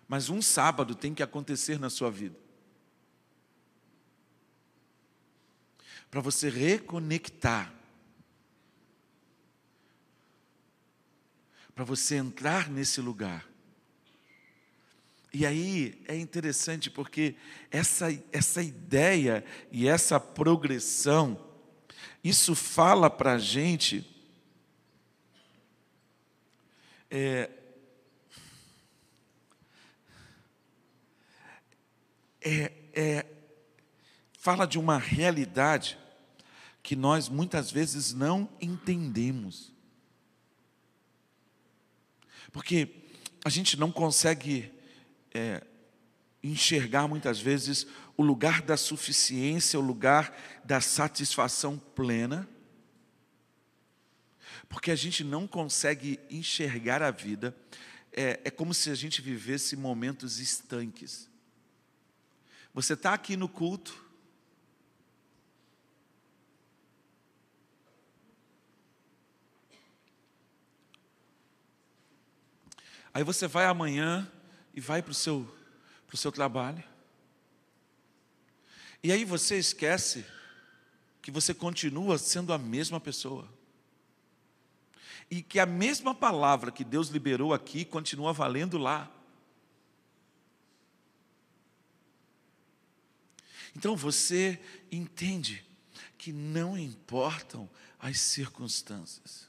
mas 0.08 0.32
um 0.32 0.42
sábado 0.42 0.96
tem 0.96 1.14
que 1.14 1.22
acontecer 1.22 1.80
na 1.80 1.92
sua 1.92 2.10
vida. 2.10 2.49
Para 6.10 6.22
você 6.22 6.50
reconectar, 6.50 7.74
para 11.76 11.84
você 11.84 12.16
entrar 12.16 12.70
nesse 12.70 13.00
lugar. 13.00 13.48
E 15.32 15.46
aí 15.46 16.02
é 16.08 16.18
interessante 16.18 16.90
porque 16.90 17.36
essa, 17.70 18.08
essa 18.32 18.64
ideia 18.64 19.46
e 19.72 19.88
essa 19.88 20.20
progressão, 20.20 21.40
isso 22.24 22.56
fala 22.56 23.10
para 23.10 23.34
a 23.34 23.38
gente 23.38 24.06
é, 27.12 27.50
é, 32.42 32.72
é 32.94 33.26
fala 34.40 34.66
de 34.66 34.80
uma 34.80 34.98
realidade 34.98 36.00
que 36.82 36.96
nós 36.96 37.28
muitas 37.28 37.70
vezes 37.70 38.14
não 38.14 38.50
entendemos. 38.62 39.74
Porque 42.50 42.88
a 43.44 43.50
gente 43.50 43.78
não 43.78 43.92
consegue 43.92 44.72
é, 45.34 45.62
enxergar 46.42 47.06
muitas 47.06 47.38
vezes 47.38 47.86
o 48.16 48.24
lugar 48.24 48.62
da 48.62 48.78
suficiência, 48.78 49.78
o 49.78 49.84
lugar 49.84 50.34
da 50.64 50.80
satisfação 50.80 51.78
plena, 51.78 52.48
porque 54.70 54.90
a 54.90 54.96
gente 54.96 55.22
não 55.22 55.46
consegue 55.46 56.18
enxergar 56.30 57.04
a 57.04 57.12
vida, 57.12 57.54
é, 58.14 58.40
é 58.46 58.50
como 58.50 58.74
se 58.74 58.90
a 58.90 58.96
gente 58.96 59.22
vivesse 59.22 59.76
momentos 59.76 60.40
estanques. 60.40 61.30
Você 62.74 62.94
está 62.94 63.14
aqui 63.14 63.36
no 63.36 63.50
culto, 63.50 64.09
Aí 73.14 73.24
você 73.24 73.48
vai 73.48 73.66
amanhã 73.66 74.30
e 74.74 74.80
vai 74.82 75.02
para 75.02 75.12
o 75.12 75.16
seu, 75.16 75.48
seu 76.14 76.32
trabalho. 76.32 76.84
E 79.02 79.12
aí 79.12 79.24
você 79.24 79.58
esquece 79.58 80.26
que 81.22 81.32
você 81.32 81.54
continua 81.54 82.18
sendo 82.18 82.54
a 82.54 82.58
mesma 82.58 83.00
pessoa. 83.00 83.48
E 85.32 85.42
que 85.42 85.60
a 85.60 85.66
mesma 85.66 86.14
palavra 86.14 86.72
que 86.72 86.84
Deus 86.84 87.10
liberou 87.10 87.54
aqui 87.54 87.86
continua 87.86 88.34
valendo 88.34 88.78
lá. 88.78 89.12
Então 93.76 93.96
você 93.96 94.60
entende 94.92 95.66
que 96.18 96.34
não 96.34 96.78
importam 96.78 97.70
as 98.00 98.20
circunstâncias. 98.20 99.49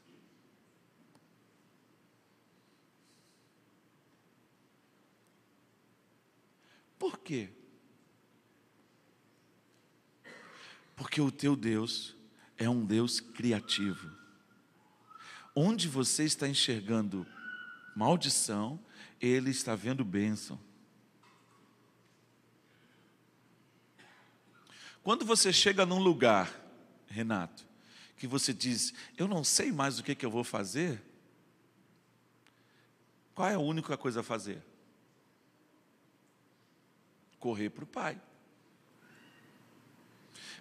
Por 7.00 7.18
quê? 7.18 7.48
Porque 10.94 11.18
o 11.18 11.32
teu 11.32 11.56
Deus 11.56 12.14
é 12.58 12.68
um 12.68 12.84
Deus 12.84 13.20
criativo. 13.20 14.12
Onde 15.56 15.88
você 15.88 16.24
está 16.24 16.46
enxergando 16.46 17.26
maldição, 17.96 18.78
Ele 19.18 19.50
está 19.50 19.74
vendo 19.74 20.04
bênção. 20.04 20.60
Quando 25.02 25.24
você 25.24 25.54
chega 25.54 25.86
num 25.86 26.00
lugar, 26.00 26.54
Renato, 27.06 27.66
que 28.18 28.26
você 28.26 28.52
diz, 28.52 28.92
eu 29.16 29.26
não 29.26 29.42
sei 29.42 29.72
mais 29.72 29.98
o 29.98 30.04
que, 30.04 30.14
que 30.14 30.26
eu 30.26 30.30
vou 30.30 30.44
fazer, 30.44 31.02
qual 33.34 33.48
é 33.48 33.54
a 33.54 33.58
única 33.58 33.96
coisa 33.96 34.20
a 34.20 34.22
fazer? 34.22 34.69
Correr 37.40 37.70
para 37.70 37.84
o 37.84 37.86
Pai. 37.86 38.20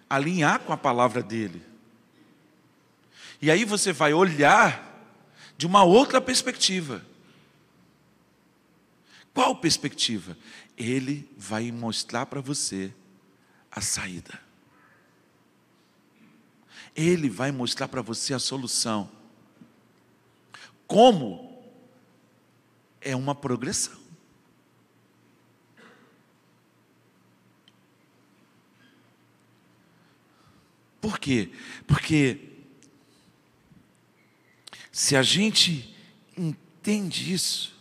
Alinhar 0.08 0.58
com 0.60 0.72
a 0.72 0.76
palavra 0.76 1.22
dele. 1.22 1.62
E 3.40 3.50
aí 3.50 3.64
você 3.64 3.92
vai 3.92 4.12
olhar 4.12 4.88
de 5.56 5.66
uma 5.66 5.84
outra 5.84 6.20
perspectiva. 6.20 7.04
Qual 9.32 9.54
perspectiva? 9.54 10.36
Ele 10.76 11.30
vai 11.36 11.70
mostrar 11.70 12.26
para 12.26 12.40
você 12.40 12.92
a 13.70 13.80
saída. 13.80 14.40
Ele 16.96 17.30
vai 17.30 17.52
mostrar 17.52 17.86
para 17.86 18.02
você 18.02 18.34
a 18.34 18.38
solução. 18.38 19.08
Como? 20.86 21.62
É 23.00 23.14
uma 23.14 23.34
progressão. 23.34 23.99
Por 31.00 31.18
quê? 31.18 31.48
Porque 31.86 32.38
se 34.92 35.16
a 35.16 35.22
gente 35.22 35.94
entende 36.36 37.32
isso, 37.32 37.79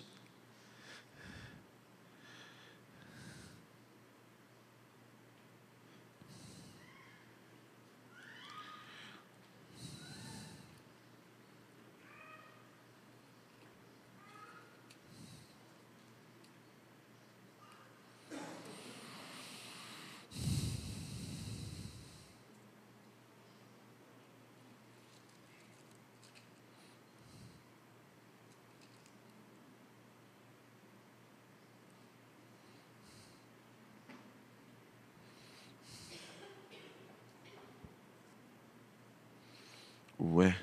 Ué. 40.20 40.54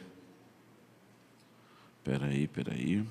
Peraí, 2.05 2.47
peraí. 2.47 3.03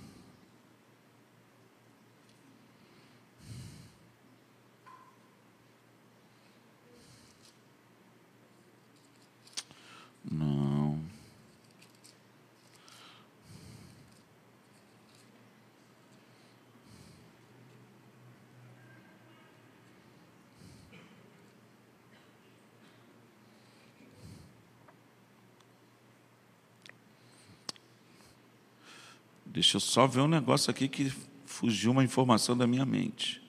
Deixa 29.65 29.77
eu 29.77 29.81
só 29.81 30.05
ver 30.05 30.21
um 30.21 30.27
negócio 30.27 30.69
aqui 30.69 30.87
que 30.87 31.11
fugiu 31.43 31.91
uma 31.91 32.03
informação 32.03 32.55
da 32.55 32.67
minha 32.67 32.85
mente. 32.85 33.41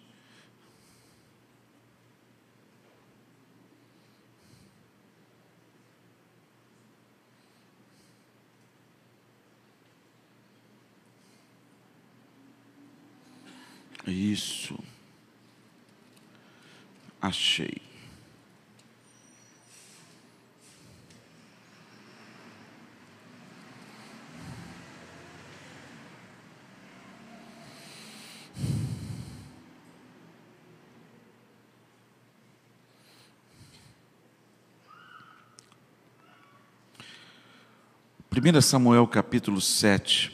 1 38.49 38.63
Samuel 38.63 39.09
capítulo 39.09 39.61
7. 39.61 40.31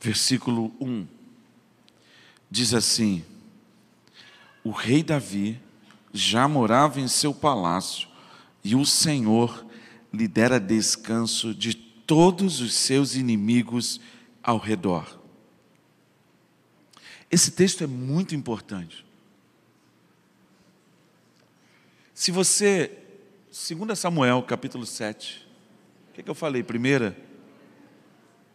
Versículo 0.00 0.74
1 0.80 1.06
diz 2.50 2.72
assim: 2.72 3.22
O 4.64 4.70
rei 4.70 5.02
Davi 5.02 5.65
já 6.16 6.48
morava 6.48 7.00
em 7.00 7.08
seu 7.08 7.34
palácio 7.34 8.08
e 8.64 8.74
o 8.74 8.84
Senhor 8.84 9.64
lhe 10.12 10.26
dera 10.26 10.58
descanso 10.58 11.54
de 11.54 11.74
todos 11.74 12.60
os 12.60 12.74
seus 12.74 13.14
inimigos 13.14 14.00
ao 14.42 14.58
redor. 14.58 15.20
Esse 17.30 17.50
texto 17.50 17.84
é 17.84 17.86
muito 17.86 18.34
importante. 18.34 19.04
Se 22.14 22.30
você, 22.30 22.90
2 23.48 23.98
Samuel 23.98 24.42
capítulo 24.42 24.86
7, 24.86 25.46
o 26.10 26.14
que, 26.14 26.20
é 26.20 26.24
que 26.24 26.30
eu 26.30 26.34
falei? 26.34 26.62
Primeira, 26.62 27.16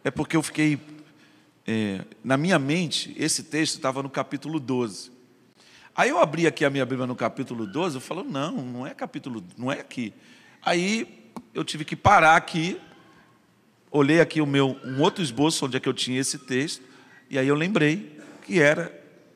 é 0.02 0.10
porque 0.10 0.36
eu 0.36 0.42
fiquei 0.42 0.80
é, 1.66 2.04
na 2.24 2.36
minha 2.36 2.58
mente, 2.58 3.14
esse 3.16 3.44
texto 3.44 3.76
estava 3.76 4.02
no 4.02 4.10
capítulo 4.10 4.58
12. 4.58 5.11
Aí 5.94 6.10
eu 6.10 6.18
abri 6.18 6.46
aqui 6.46 6.64
a 6.64 6.70
minha 6.70 6.86
Bíblia 6.86 7.06
no 7.06 7.14
capítulo 7.14 7.66
12, 7.66 7.96
eu 7.96 8.00
falo, 8.00 8.24
não, 8.24 8.52
não 8.64 8.86
é 8.86 8.94
capítulo, 8.94 9.44
não 9.56 9.70
é 9.70 9.80
aqui. 9.80 10.12
Aí 10.62 11.30
eu 11.54 11.62
tive 11.62 11.84
que 11.84 11.94
parar 11.94 12.36
aqui, 12.36 12.80
olhei 13.90 14.20
aqui 14.20 14.40
o 14.40 14.46
meu 14.46 14.78
um 14.84 15.00
outro 15.00 15.22
esboço 15.22 15.66
onde 15.66 15.76
é 15.76 15.80
que 15.80 15.88
eu 15.88 15.94
tinha 15.94 16.20
esse 16.20 16.38
texto, 16.38 16.82
e 17.28 17.38
aí 17.38 17.46
eu 17.46 17.54
lembrei 17.54 18.18
que 18.46 18.60
era, 18.60 18.92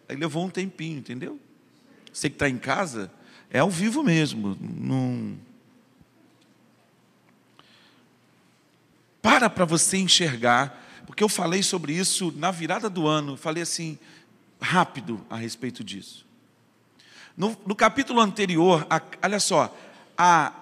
aí 0.08 0.16
levou 0.16 0.44
um 0.44 0.50
tempinho, 0.50 0.98
entendeu? 0.98 1.38
Você 2.12 2.30
que 2.30 2.36
está 2.36 2.48
em 2.48 2.58
casa, 2.58 3.10
é 3.50 3.58
ao 3.58 3.70
vivo 3.70 4.02
mesmo, 4.02 4.56
não. 4.60 5.36
Para 9.20 9.50
para 9.50 9.64
você 9.64 9.98
enxergar 9.98 10.84
porque 11.06 11.22
eu 11.22 11.28
falei 11.28 11.62
sobre 11.62 11.92
isso 11.94 12.32
na 12.36 12.50
virada 12.50 12.90
do 12.90 13.06
ano, 13.06 13.36
falei 13.36 13.62
assim, 13.62 13.96
rápido 14.60 15.24
a 15.30 15.36
respeito 15.36 15.84
disso. 15.84 16.25
No, 17.36 17.56
no 17.66 17.76
capítulo 17.76 18.20
anterior, 18.20 18.86
a, 18.88 19.00
olha 19.22 19.38
só, 19.38 19.76
a, 20.16 20.52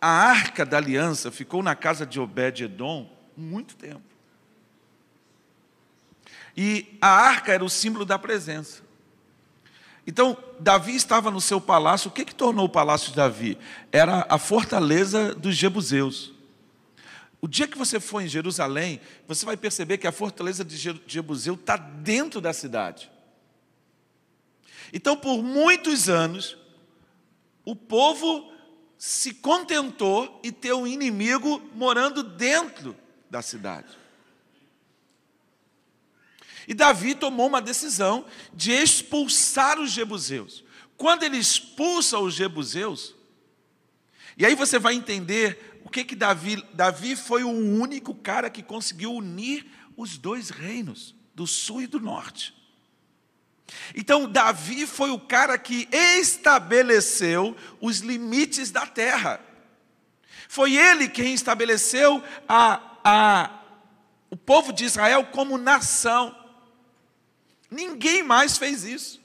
a 0.00 0.08
arca 0.08 0.66
da 0.66 0.76
aliança 0.76 1.30
ficou 1.30 1.62
na 1.62 1.74
casa 1.74 2.04
de 2.04 2.20
Obed-Edom 2.20 3.10
muito 3.36 3.74
tempo. 3.76 4.02
E 6.56 6.98
a 7.00 7.08
arca 7.08 7.52
era 7.52 7.64
o 7.64 7.70
símbolo 7.70 8.04
da 8.04 8.18
presença. 8.18 8.82
Então, 10.06 10.36
Davi 10.58 10.96
estava 10.96 11.30
no 11.30 11.40
seu 11.40 11.60
palácio. 11.60 12.08
O 12.08 12.12
que, 12.12 12.24
que 12.24 12.34
tornou 12.34 12.66
o 12.66 12.68
palácio 12.68 13.10
de 13.10 13.16
Davi? 13.16 13.58
Era 13.92 14.26
a 14.28 14.38
fortaleza 14.38 15.34
dos 15.34 15.54
Jebuseus. 15.54 16.32
O 17.40 17.46
dia 17.46 17.68
que 17.68 17.78
você 17.78 18.00
for 18.00 18.20
em 18.20 18.26
Jerusalém, 18.26 19.00
você 19.26 19.46
vai 19.46 19.56
perceber 19.56 19.98
que 19.98 20.06
a 20.06 20.12
fortaleza 20.12 20.64
de 20.64 20.76
Jebuseu 21.06 21.54
está 21.54 21.76
dentro 21.76 22.40
da 22.40 22.52
cidade. 22.52 23.10
Então, 24.92 25.16
por 25.16 25.42
muitos 25.42 26.08
anos, 26.08 26.56
o 27.64 27.76
povo 27.76 28.52
se 28.96 29.34
contentou 29.34 30.40
e 30.42 30.50
ter 30.50 30.72
um 30.72 30.86
inimigo 30.86 31.62
morando 31.74 32.22
dentro 32.22 32.96
da 33.30 33.40
cidade. 33.42 33.96
E 36.66 36.74
Davi 36.74 37.14
tomou 37.14 37.46
uma 37.46 37.62
decisão 37.62 38.26
de 38.52 38.72
expulsar 38.72 39.78
os 39.80 39.90
jebuseus. 39.90 40.64
Quando 40.96 41.22
ele 41.22 41.38
expulsa 41.38 42.18
os 42.18 42.34
jebuseus, 42.34 43.14
e 44.36 44.44
aí 44.44 44.54
você 44.54 44.78
vai 44.78 44.94
entender 44.94 45.80
o 45.84 45.88
que 45.88 46.04
que 46.04 46.16
Davi, 46.16 46.62
Davi 46.74 47.16
foi 47.16 47.44
o 47.44 47.48
único 47.48 48.14
cara 48.14 48.50
que 48.50 48.62
conseguiu 48.62 49.14
unir 49.14 49.66
os 49.96 50.18
dois 50.18 50.50
reinos, 50.50 51.14
do 51.34 51.46
sul 51.46 51.82
e 51.82 51.86
do 51.86 52.00
norte. 52.00 52.54
Então, 53.94 54.28
Davi 54.28 54.86
foi 54.86 55.10
o 55.10 55.18
cara 55.18 55.58
que 55.58 55.88
estabeleceu 55.92 57.56
os 57.80 58.00
limites 58.00 58.70
da 58.70 58.86
terra. 58.86 59.40
Foi 60.48 60.74
ele 60.74 61.08
quem 61.08 61.34
estabeleceu 61.34 62.22
a, 62.48 62.80
a, 63.04 63.50
o 64.30 64.36
povo 64.36 64.72
de 64.72 64.84
Israel 64.84 65.26
como 65.26 65.58
nação. 65.58 66.34
Ninguém 67.70 68.22
mais 68.22 68.56
fez 68.56 68.84
isso. 68.84 69.20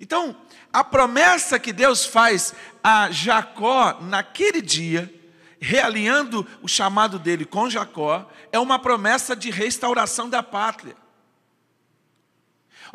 Então, 0.00 0.36
a 0.72 0.84
promessa 0.84 1.58
que 1.58 1.72
Deus 1.72 2.04
faz 2.04 2.54
a 2.82 3.10
Jacó 3.10 3.98
naquele 4.02 4.60
dia, 4.60 5.12
realinhando 5.58 6.46
o 6.62 6.68
chamado 6.68 7.18
dele 7.18 7.44
com 7.44 7.68
Jacó, 7.68 8.30
é 8.52 8.58
uma 8.58 8.78
promessa 8.78 9.34
de 9.34 9.50
restauração 9.50 10.28
da 10.28 10.42
pátria. 10.42 10.96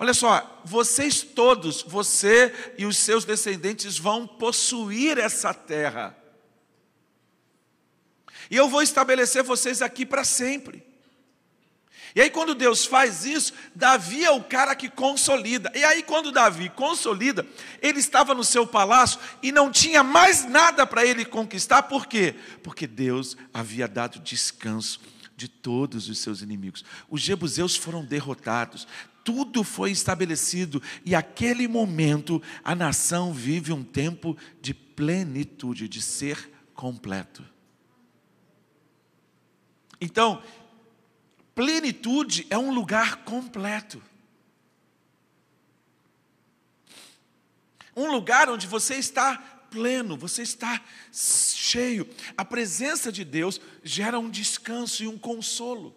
Olha 0.02 0.16
só, 0.16 0.60
vocês 0.66 1.22
todos, 1.22 1.84
você 1.84 2.52
e 2.76 2.88
os 2.88 2.98
seus 2.98 3.24
descendentes 3.24 4.00
vão 4.00 4.26
possuir 4.26 5.20
essa 5.20 5.54
terra. 5.54 6.18
E 8.50 8.56
eu 8.56 8.68
vou 8.68 8.82
estabelecer 8.82 9.44
vocês 9.44 9.80
aqui 9.80 10.04
para 10.04 10.24
sempre. 10.24 10.84
E 12.16 12.22
aí, 12.22 12.32
quando 12.32 12.56
Deus 12.56 12.84
faz 12.84 13.26
isso, 13.26 13.54
Davi 13.76 14.26
é 14.26 14.32
o 14.32 14.44
cara 14.44 14.76
que 14.76 14.90
consolida. 14.90 15.72
E 15.76 15.84
aí, 15.84 16.02
quando 16.02 16.32
Davi 16.32 16.68
consolida, 16.70 17.46
ele 17.80 18.00
estava 18.00 18.34
no 18.34 18.44
seu 18.44 18.66
palácio 18.66 19.20
e 19.44 19.52
não 19.52 19.72
tinha 19.72 20.02
mais 20.02 20.46
nada 20.46 20.84
para 20.88 21.06
ele 21.06 21.24
conquistar, 21.24 21.84
por 21.84 22.08
quê? 22.08 22.34
Porque 22.64 22.88
Deus 22.88 23.38
havia 23.54 23.88
dado 23.88 24.18
descanso 24.18 25.00
de 25.42 25.48
todos 25.48 26.08
os 26.08 26.20
seus 26.20 26.42
inimigos. 26.42 26.86
Os 27.10 27.20
jebuseus 27.22 27.76
foram 27.76 28.06
derrotados, 28.06 28.88
tudo 29.24 29.64
foi 29.64 29.92
estabelecido, 29.92 30.82
e 31.06 31.16
aquele 31.16 31.68
momento 31.68 32.42
a 32.64 32.74
nação 32.76 33.34
vive 33.34 33.72
um 33.72 33.84
tempo 33.84 34.38
de 34.62 34.74
plenitude, 34.74 35.88
de 35.88 36.02
ser 36.02 36.52
completo. 36.74 37.44
Então, 40.00 40.42
Plenitude 41.54 42.48
é 42.50 42.58
um 42.58 42.74
lugar 42.74 43.18
completo. 43.18 44.02
Um 47.96 48.10
lugar 48.10 48.50
onde 48.50 48.68
você 48.68 48.96
está 48.96 49.38
pleno, 49.70 50.18
você 50.18 50.44
está 50.44 50.82
cheio. 51.12 52.10
A 52.38 52.46
presença 52.46 53.12
de 53.12 53.26
Deus 53.26 53.60
gera 53.84 54.18
um 54.18 54.30
descanso 54.30 55.04
e 55.04 55.08
um 55.08 55.18
consolo. 55.18 55.94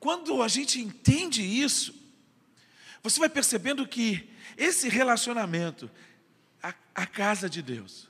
Quando 0.00 0.42
a 0.42 0.48
gente 0.48 0.80
entende 0.80 1.42
isso, 1.42 1.94
você 3.02 3.20
vai 3.20 3.28
percebendo 3.28 3.86
que 3.86 4.28
esse 4.56 4.88
relacionamento, 4.88 5.88
a, 6.62 6.74
a 6.94 7.06
casa 7.06 7.48
de 7.48 7.62
Deus. 7.62 8.08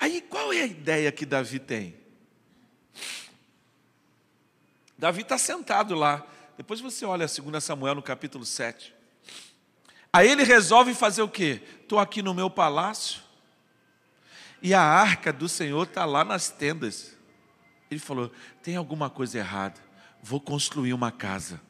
Aí 0.00 0.20
qual 0.20 0.52
é 0.52 0.62
a 0.62 0.66
ideia 0.66 1.12
que 1.12 1.24
Davi 1.24 1.60
tem? 1.60 1.96
Davi 4.98 5.22
está 5.22 5.38
sentado 5.38 5.94
lá. 5.94 6.26
Depois 6.56 6.80
você 6.80 7.04
olha 7.04 7.26
2 7.26 7.62
Samuel 7.62 7.94
no 7.94 8.02
capítulo 8.02 8.44
7. 8.44 8.94
Aí 10.12 10.28
ele 10.28 10.42
resolve 10.42 10.94
fazer 10.94 11.22
o 11.22 11.28
quê? 11.28 11.62
Estou 11.80 11.98
aqui 11.98 12.22
no 12.22 12.34
meu 12.34 12.50
palácio 12.50 13.22
e 14.62 14.72
a 14.72 14.80
arca 14.80 15.32
do 15.32 15.48
Senhor 15.48 15.82
está 15.82 16.04
lá 16.04 16.24
nas 16.24 16.50
tendas. 16.50 17.16
Ele 17.90 17.98
falou: 17.98 18.30
tem 18.62 18.76
alguma 18.76 19.10
coisa 19.10 19.38
errada, 19.38 19.80
vou 20.22 20.40
construir 20.40 20.94
uma 20.94 21.10
casa. 21.10 21.60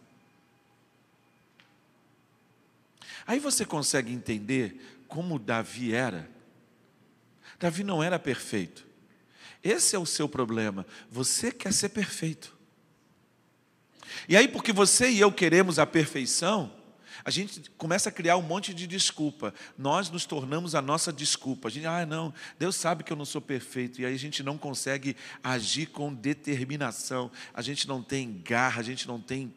Aí 3.26 3.38
você 3.38 3.64
consegue 3.64 4.12
entender 4.12 5.02
como 5.08 5.38
Davi 5.38 5.94
era. 5.94 6.28
Davi 7.58 7.84
não 7.84 8.02
era 8.02 8.18
perfeito. 8.18 8.86
Esse 9.62 9.94
é 9.94 9.98
o 9.98 10.06
seu 10.06 10.28
problema. 10.28 10.84
Você 11.10 11.52
quer 11.52 11.72
ser 11.72 11.90
perfeito. 11.90 12.56
E 14.28 14.36
aí, 14.36 14.48
porque 14.48 14.72
você 14.72 15.08
e 15.08 15.20
eu 15.20 15.32
queremos 15.32 15.78
a 15.78 15.86
perfeição, 15.86 16.72
a 17.24 17.30
gente 17.30 17.70
começa 17.78 18.08
a 18.08 18.12
criar 18.12 18.36
um 18.36 18.42
monte 18.42 18.74
de 18.74 18.86
desculpa. 18.86 19.54
Nós 19.78 20.10
nos 20.10 20.26
tornamos 20.26 20.74
a 20.74 20.82
nossa 20.82 21.12
desculpa. 21.12 21.68
A 21.68 21.70
gente, 21.70 21.86
ah, 21.86 22.04
não, 22.04 22.34
Deus 22.58 22.74
sabe 22.74 23.04
que 23.04 23.12
eu 23.12 23.16
não 23.16 23.24
sou 23.24 23.40
perfeito. 23.40 24.00
E 24.00 24.06
aí 24.06 24.14
a 24.14 24.18
gente 24.18 24.42
não 24.42 24.58
consegue 24.58 25.16
agir 25.42 25.86
com 25.86 26.12
determinação. 26.12 27.30
A 27.54 27.62
gente 27.62 27.86
não 27.86 28.02
tem 28.02 28.42
garra, 28.44 28.80
a 28.80 28.84
gente 28.84 29.06
não 29.06 29.20
tem. 29.20 29.54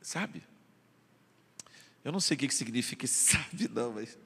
Sabe? 0.00 0.42
Eu 2.04 2.12
não 2.12 2.20
sei 2.20 2.36
o 2.36 2.38
que 2.38 2.50
significa 2.54 3.06
sabe, 3.08 3.68
não, 3.68 3.92
mas. 3.92 4.16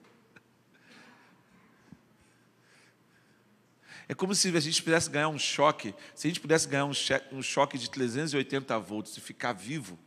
É 4.09 4.15
como 4.15 4.35
se 4.35 4.55
a 4.57 4.61
gente 4.61 4.83
pudesse 4.83 5.11
ganhar 5.11 5.29
um 5.29 5.39
choque, 5.39 5.93
se 6.15 6.27
a 6.27 6.31
gente 6.31 6.39
pudesse 6.39 6.69
ganhar 6.69 6.85
um 6.85 7.43
choque 7.43 7.77
de 7.77 7.91
380 7.91 8.79
volts 8.79 9.17
e 9.17 9.21
ficar 9.21 9.53
vivo, 9.53 9.99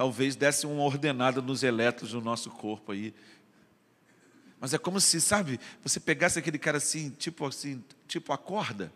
talvez 0.00 0.34
desse 0.34 0.66
uma 0.66 0.82
ordenada 0.82 1.42
nos 1.42 1.62
elétrons 1.62 2.12
do 2.12 2.22
nosso 2.22 2.48
corpo 2.48 2.90
aí. 2.90 3.12
Mas 4.58 4.72
é 4.72 4.78
como 4.78 4.98
se, 4.98 5.20
sabe, 5.20 5.60
você 5.82 6.00
pegasse 6.00 6.38
aquele 6.38 6.58
cara 6.58 6.78
assim, 6.78 7.10
tipo 7.10 7.44
assim, 7.44 7.84
tipo 8.08 8.32
acorda. 8.32 8.90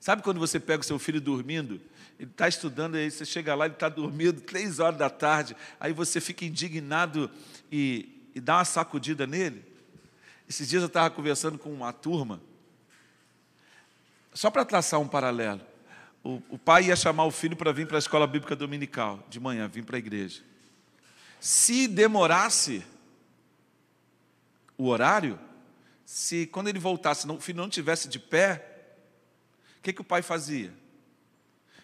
Sabe 0.00 0.22
quando 0.24 0.40
você 0.40 0.58
pega 0.58 0.80
o 0.80 0.84
seu 0.84 0.98
filho 0.98 1.20
dormindo, 1.20 1.80
ele 2.18 2.32
está 2.32 2.48
estudando, 2.48 2.96
aí 2.96 3.08
você 3.08 3.24
chega 3.24 3.54
lá, 3.54 3.66
ele 3.66 3.74
está 3.74 3.88
dormindo, 3.88 4.40
três 4.42 4.80
horas 4.80 4.98
da 4.98 5.08
tarde, 5.08 5.56
aí 5.78 5.92
você 5.92 6.20
fica 6.20 6.44
indignado 6.44 7.30
e, 7.70 8.28
e 8.34 8.40
dá 8.40 8.56
uma 8.56 8.64
sacudida 8.64 9.24
nele? 9.24 9.64
Esses 10.48 10.68
dias 10.68 10.82
eu 10.82 10.88
estava 10.88 11.10
conversando 11.10 11.60
com 11.60 11.72
uma 11.72 11.92
turma, 11.92 12.40
só 14.34 14.50
para 14.50 14.64
traçar 14.64 14.98
um 14.98 15.06
paralelo. 15.06 15.60
O, 16.26 16.42
o 16.50 16.58
pai 16.58 16.86
ia 16.86 16.96
chamar 16.96 17.24
o 17.24 17.30
filho 17.30 17.54
para 17.54 17.70
vir 17.70 17.86
para 17.86 17.98
a 17.98 18.00
escola 18.00 18.26
bíblica 18.26 18.56
dominical, 18.56 19.24
de 19.30 19.38
manhã, 19.38 19.68
vir 19.68 19.84
para 19.84 19.96
a 19.96 19.98
igreja. 20.00 20.42
Se 21.38 21.86
demorasse 21.86 22.84
o 24.76 24.88
horário, 24.88 25.38
se 26.04 26.48
quando 26.48 26.66
ele 26.66 26.80
voltasse, 26.80 27.30
o 27.30 27.40
filho 27.40 27.58
não 27.58 27.68
tivesse 27.68 28.08
de 28.08 28.18
pé, 28.18 28.88
o 29.78 29.82
que, 29.82 29.92
que 29.92 30.00
o 30.00 30.04
pai 30.04 30.20
fazia? 30.20 30.74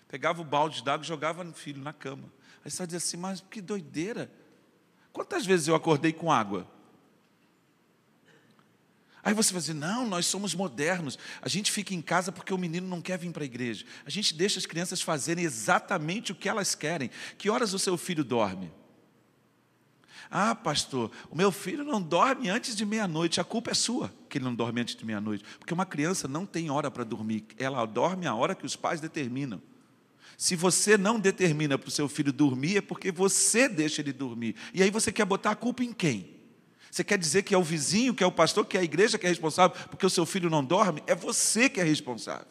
Pegava 0.09 0.43
o 0.43 0.45
balde 0.45 0.83
d'água 0.83 1.05
e 1.05 1.09
jogava 1.09 1.45
no 1.45 1.53
filho 1.53 1.81
na 1.81 1.93
cama. 1.93 2.25
Aí 2.65 2.71
você 2.71 2.85
dizia 2.85 2.99
assim, 2.99 3.17
mas 3.17 3.41
que 3.49 3.61
doideira. 3.61 4.29
Quantas 5.13 5.47
vezes 5.47 5.69
eu 5.69 5.77
acordei 5.77 6.13
com 6.13 6.33
água? 6.33 6.67
Aí 9.23 9.35
você 9.35 9.53
vai 9.53 9.61
dizer: 9.61 9.75
não, 9.75 10.07
nós 10.07 10.27
somos 10.27 10.55
modernos. 10.55 11.19
A 11.41 11.49
gente 11.49 11.71
fica 11.71 11.95
em 11.95 12.03
casa 12.03 12.33
porque 12.33 12.53
o 12.53 12.59
menino 12.59 12.89
não 12.89 13.01
quer 13.01 13.19
vir 13.19 13.31
para 13.31 13.45
a 13.45 13.47
igreja. 13.47 13.85
A 14.05 14.11
gente 14.11 14.35
deixa 14.35 14.59
as 14.59 14.67
crianças 14.67 15.01
fazerem 15.01 15.45
exatamente 15.45 16.33
o 16.33 16.35
que 16.35 16.49
elas 16.49 16.75
querem. 16.75 17.11
Que 17.39 17.49
horas 17.49 17.73
o 17.73 17.79
seu 17.79 17.97
filho 17.97 18.25
dorme? 18.25 18.71
Ah, 20.35 20.55
pastor, 20.55 21.11
o 21.31 21.37
meu 21.37 21.53
filho 21.53 21.85
não 21.85 22.01
dorme 22.01 22.49
antes 22.49 22.75
de 22.75 22.87
meia-noite. 22.87 23.41
A 23.41 23.45
culpa 23.45 23.71
é 23.71 23.75
sua 23.75 24.13
que 24.29 24.39
ele 24.39 24.47
não 24.47 24.55
dorme 24.55 24.81
antes 24.81 24.97
de 24.97 25.05
meia-noite. 25.05 25.45
Porque 25.59 25.75
uma 25.75 25.85
criança 25.85 26.27
não 26.27 26.47
tem 26.47 26.71
hora 26.71 26.91
para 26.91 27.05
dormir. 27.05 27.45
Ela 27.59 27.85
dorme 27.85 28.27
a 28.27 28.35
hora 28.35 28.55
que 28.55 28.65
os 28.65 28.75
pais 28.75 29.01
determinam. 29.01 29.61
Se 30.39 30.57
você 30.57 30.97
não 30.97 31.21
determina 31.21 31.79
para 31.79 31.89
o 31.89 31.93
seu 31.93 32.09
filho 32.09 32.33
dormir, 32.33 32.79
é 32.79 32.81
porque 32.81 33.13
você 33.13 33.69
deixa 33.69 34.01
ele 34.01 34.13
dormir. 34.13 34.57
E 34.73 34.83
aí 34.83 34.91
você 34.91 35.13
quer 35.13 35.27
botar 35.27 35.51
a 35.53 35.55
culpa 35.55 35.85
em 35.85 35.93
quem? 35.93 36.42
Você 36.93 37.03
quer 37.03 37.17
dizer 37.17 37.43
que 37.43 37.55
é 37.55 37.59
o 37.59 37.63
vizinho, 37.63 38.13
que 38.13 38.23
é 38.23 38.27
o 38.27 38.31
pastor, 38.31 38.67
que 38.67 38.77
é 38.77 38.81
a 38.81 38.85
igreja 38.85 39.19
que 39.19 39.25
é 39.25 39.29
responsável 39.31 39.75
porque 39.89 40.05
o 40.05 40.11
seu 40.11 40.27
filho 40.27 40.51
não 40.51 40.63
dorme? 40.63 41.03
É 41.07 41.15
você 41.15 41.67
que 41.67 41.81
é 41.81 41.83
responsável. 41.83 42.47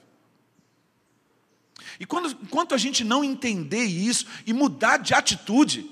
E 2.00 2.08
quando, 2.08 2.32
enquanto 2.42 2.74
a 2.74 2.78
gente 2.80 3.04
não 3.04 3.24
entender 3.24 3.84
isso 3.84 4.26
e 4.48 4.52
mudar 4.52 4.98
de 4.98 5.14
atitude, 5.14 5.88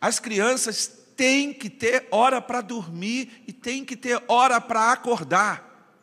as 0.00 0.20
crianças 0.20 0.86
têm 1.16 1.52
que 1.52 1.68
ter 1.68 2.06
hora 2.12 2.40
para 2.40 2.60
dormir 2.60 3.42
e 3.48 3.52
têm 3.52 3.84
que 3.84 3.96
ter 3.96 4.22
hora 4.28 4.60
para 4.60 4.92
acordar. 4.92 5.98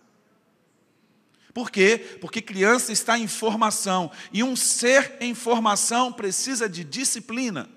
Por 1.53 1.71
quê? 1.71 2.17
Porque 2.19 2.41
criança 2.41 2.91
está 2.91 3.17
em 3.17 3.25
formação 3.25 4.11
e 4.33 4.43
um 4.43 4.53
ser 4.53 5.15
em 5.21 5.33
formação 5.33 6.11
precisa 6.11 6.67
de 6.67 6.83
disciplina. 6.83 7.76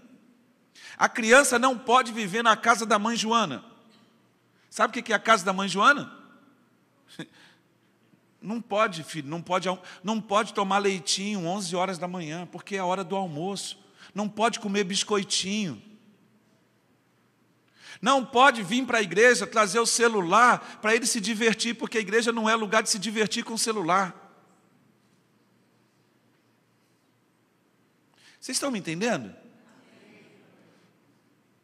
A 1.01 1.09
criança 1.09 1.59
não 1.59 1.79
pode 1.79 2.13
viver 2.13 2.43
na 2.45 2.55
casa 2.55 2.85
da 2.85 2.99
mãe 2.99 3.17
Joana. 3.17 3.65
Sabe 4.69 5.01
o 5.01 5.03
que 5.03 5.15
é 5.15 5.17
a 5.17 5.19
casa 5.19 5.43
da 5.43 5.51
mãe 5.51 5.67
Joana? 5.67 6.15
Não 8.43 8.59
pode, 8.59 9.05
filho, 9.05 9.29
não 9.29 9.43
pode, 9.43 9.69
não 10.03 10.19
pode 10.19 10.55
tomar 10.55 10.79
leitinho 10.79 11.45
11 11.45 11.77
horas 11.77 11.99
da 11.99 12.09
manhã, 12.09 12.49
porque 12.51 12.75
é 12.75 12.79
a 12.79 12.87
hora 12.87 13.05
do 13.05 13.15
almoço. 13.15 13.79
Não 14.15 14.27
pode 14.31 14.59
comer 14.59 14.83
biscoitinho. 14.83 15.83
Não 18.01 18.25
pode 18.25 18.63
vir 18.63 18.87
para 18.87 18.97
a 18.97 19.03
igreja 19.03 19.47
trazer 19.47 19.79
o 19.79 19.85
celular 19.85 20.79
para 20.81 20.95
ele 20.95 21.05
se 21.05 21.21
divertir, 21.21 21.75
porque 21.75 21.99
a 21.99 22.01
igreja 22.01 22.33
não 22.33 22.49
é 22.49 22.55
lugar 22.55 22.83
de 22.83 22.89
se 22.89 22.99
divertir 22.99 23.45
com 23.45 23.53
o 23.53 23.59
celular. 23.59 24.15
Vocês 28.41 28.57
estão 28.57 28.71
me 28.71 28.79
entendendo? 28.79 29.35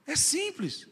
É 0.07 0.15
simples. 0.15 0.89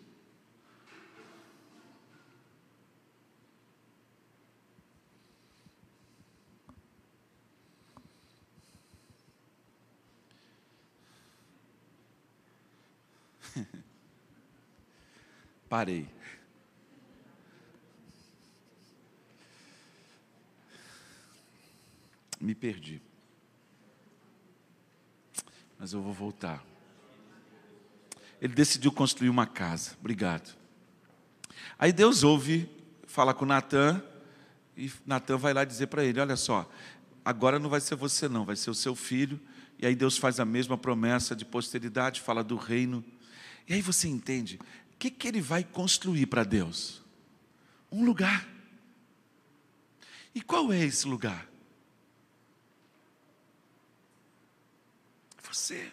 Parei. 15.68 16.08
Me 22.40 22.54
perdi. 22.54 23.00
Mas 25.78 25.92
eu 25.92 26.02
vou 26.02 26.12
voltar 26.12 26.73
ele 28.40 28.54
decidiu 28.54 28.92
construir 28.92 29.28
uma 29.28 29.46
casa. 29.46 29.92
Obrigado. 30.00 30.54
Aí 31.78 31.92
Deus 31.92 32.22
ouve, 32.22 32.68
fala 33.06 33.34
com 33.34 33.44
Natan, 33.44 34.02
e 34.76 34.90
Natan 35.06 35.36
vai 35.36 35.52
lá 35.52 35.64
dizer 35.64 35.86
para 35.88 36.04
ele: 36.04 36.20
Olha 36.20 36.36
só, 36.36 36.70
agora 37.24 37.58
não 37.58 37.68
vai 37.68 37.80
ser 37.80 37.94
você, 37.94 38.28
não, 38.28 38.44
vai 38.44 38.56
ser 38.56 38.70
o 38.70 38.74
seu 38.74 38.94
filho. 38.94 39.40
E 39.78 39.86
aí 39.86 39.94
Deus 39.94 40.16
faz 40.16 40.38
a 40.38 40.44
mesma 40.44 40.78
promessa 40.78 41.34
de 41.34 41.44
posteridade, 41.44 42.20
fala 42.20 42.44
do 42.44 42.56
reino. 42.56 43.04
E 43.68 43.74
aí 43.74 43.82
você 43.82 44.08
entende, 44.08 44.58
o 44.92 44.96
que, 44.98 45.10
que 45.10 45.26
ele 45.26 45.40
vai 45.40 45.64
construir 45.64 46.26
para 46.26 46.44
Deus? 46.44 47.02
Um 47.90 48.04
lugar. 48.04 48.46
E 50.34 50.40
qual 50.40 50.72
é 50.72 50.84
esse 50.84 51.06
lugar? 51.06 51.48
Você. 55.42 55.92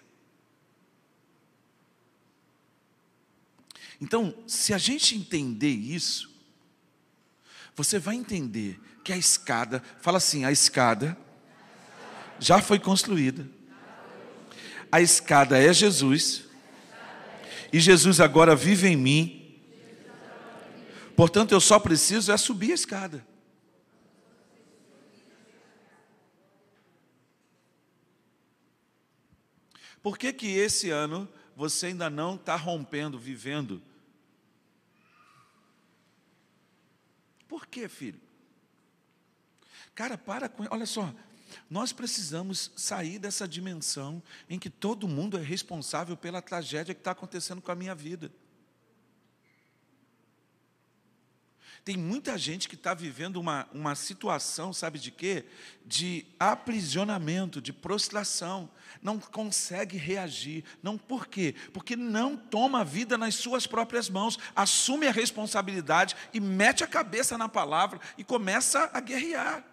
Então, 4.02 4.34
se 4.48 4.74
a 4.74 4.80
gente 4.80 5.16
entender 5.16 5.70
isso, 5.70 6.32
você 7.76 8.00
vai 8.00 8.16
entender 8.16 8.82
que 9.04 9.14
a 9.14 9.18
escada, 9.18 9.82
fala 10.02 10.18
assim, 10.18 10.44
a 10.44 10.52
escada 10.52 11.16
já 12.40 12.60
foi 12.60 12.80
construída. 12.80 13.48
A 14.92 15.00
escada 15.00 15.58
é 15.62 15.72
Jesus. 15.72 16.46
E 17.72 17.80
Jesus 17.80 18.20
agora 18.20 18.56
vive 18.56 18.88
em 18.88 18.98
mim. 18.98 19.62
Portanto, 21.16 21.52
eu 21.52 21.62
só 21.62 21.80
preciso 21.80 22.32
é 22.32 22.38
subir 22.38 22.72
a 22.72 22.76
escada. 22.76 23.26
Por 30.02 30.18
que 30.18 30.34
que 30.34 30.48
esse 30.48 30.90
ano 30.90 31.30
você 31.56 31.88
ainda 31.88 32.10
não 32.10 32.34
está 32.34 32.56
rompendo, 32.56 33.20
vivendo? 33.20 33.80
Por 37.52 37.68
que, 37.68 37.86
filho? 37.90 38.18
Cara, 39.94 40.18
para 40.18 40.48
com. 40.48 40.66
Olha 40.72 40.86
só, 40.86 41.14
nós 41.70 41.92
precisamos 41.92 42.72
sair 42.78 43.20
dessa 43.20 43.46
dimensão 43.46 44.24
em 44.50 44.58
que 44.58 44.70
todo 44.70 45.06
mundo 45.06 45.38
é 45.38 45.42
responsável 45.42 46.16
pela 46.16 46.42
tragédia 46.42 46.96
que 46.96 47.02
está 47.02 47.12
acontecendo 47.12 47.62
com 47.62 47.70
a 47.70 47.76
minha 47.76 47.94
vida. 47.94 48.32
Tem 51.84 51.98
muita 51.98 52.38
gente 52.38 52.70
que 52.70 52.76
está 52.76 52.94
vivendo 52.94 53.38
uma, 53.38 53.68
uma 53.74 53.96
situação, 53.96 54.72
sabe 54.72 55.00
de 55.00 55.10
quê? 55.10 55.46
De 55.84 56.26
aprisionamento, 56.40 57.60
de 57.60 57.74
prostração. 57.74 58.70
Não 59.02 59.20
consegue 59.20 59.98
reagir. 59.98 60.64
Não 60.84 60.96
por 60.96 61.26
quê? 61.26 61.56
Porque 61.74 61.96
não 61.96 62.38
toma 62.38 62.82
a 62.82 62.84
vida 62.84 63.18
nas 63.18 63.34
suas 63.34 63.66
próprias 63.66 64.10
mãos, 64.10 64.38
assume 64.56 65.08
a 65.08 65.12
responsabilidade 65.12 66.16
e 66.32 66.40
mete 66.40 66.84
a 66.84 66.88
cabeça 66.88 67.36
na 67.36 67.50
palavra 67.50 68.00
e 68.16 68.24
começa 68.24 68.92
a 68.94 69.00
guerrear. 69.00 69.66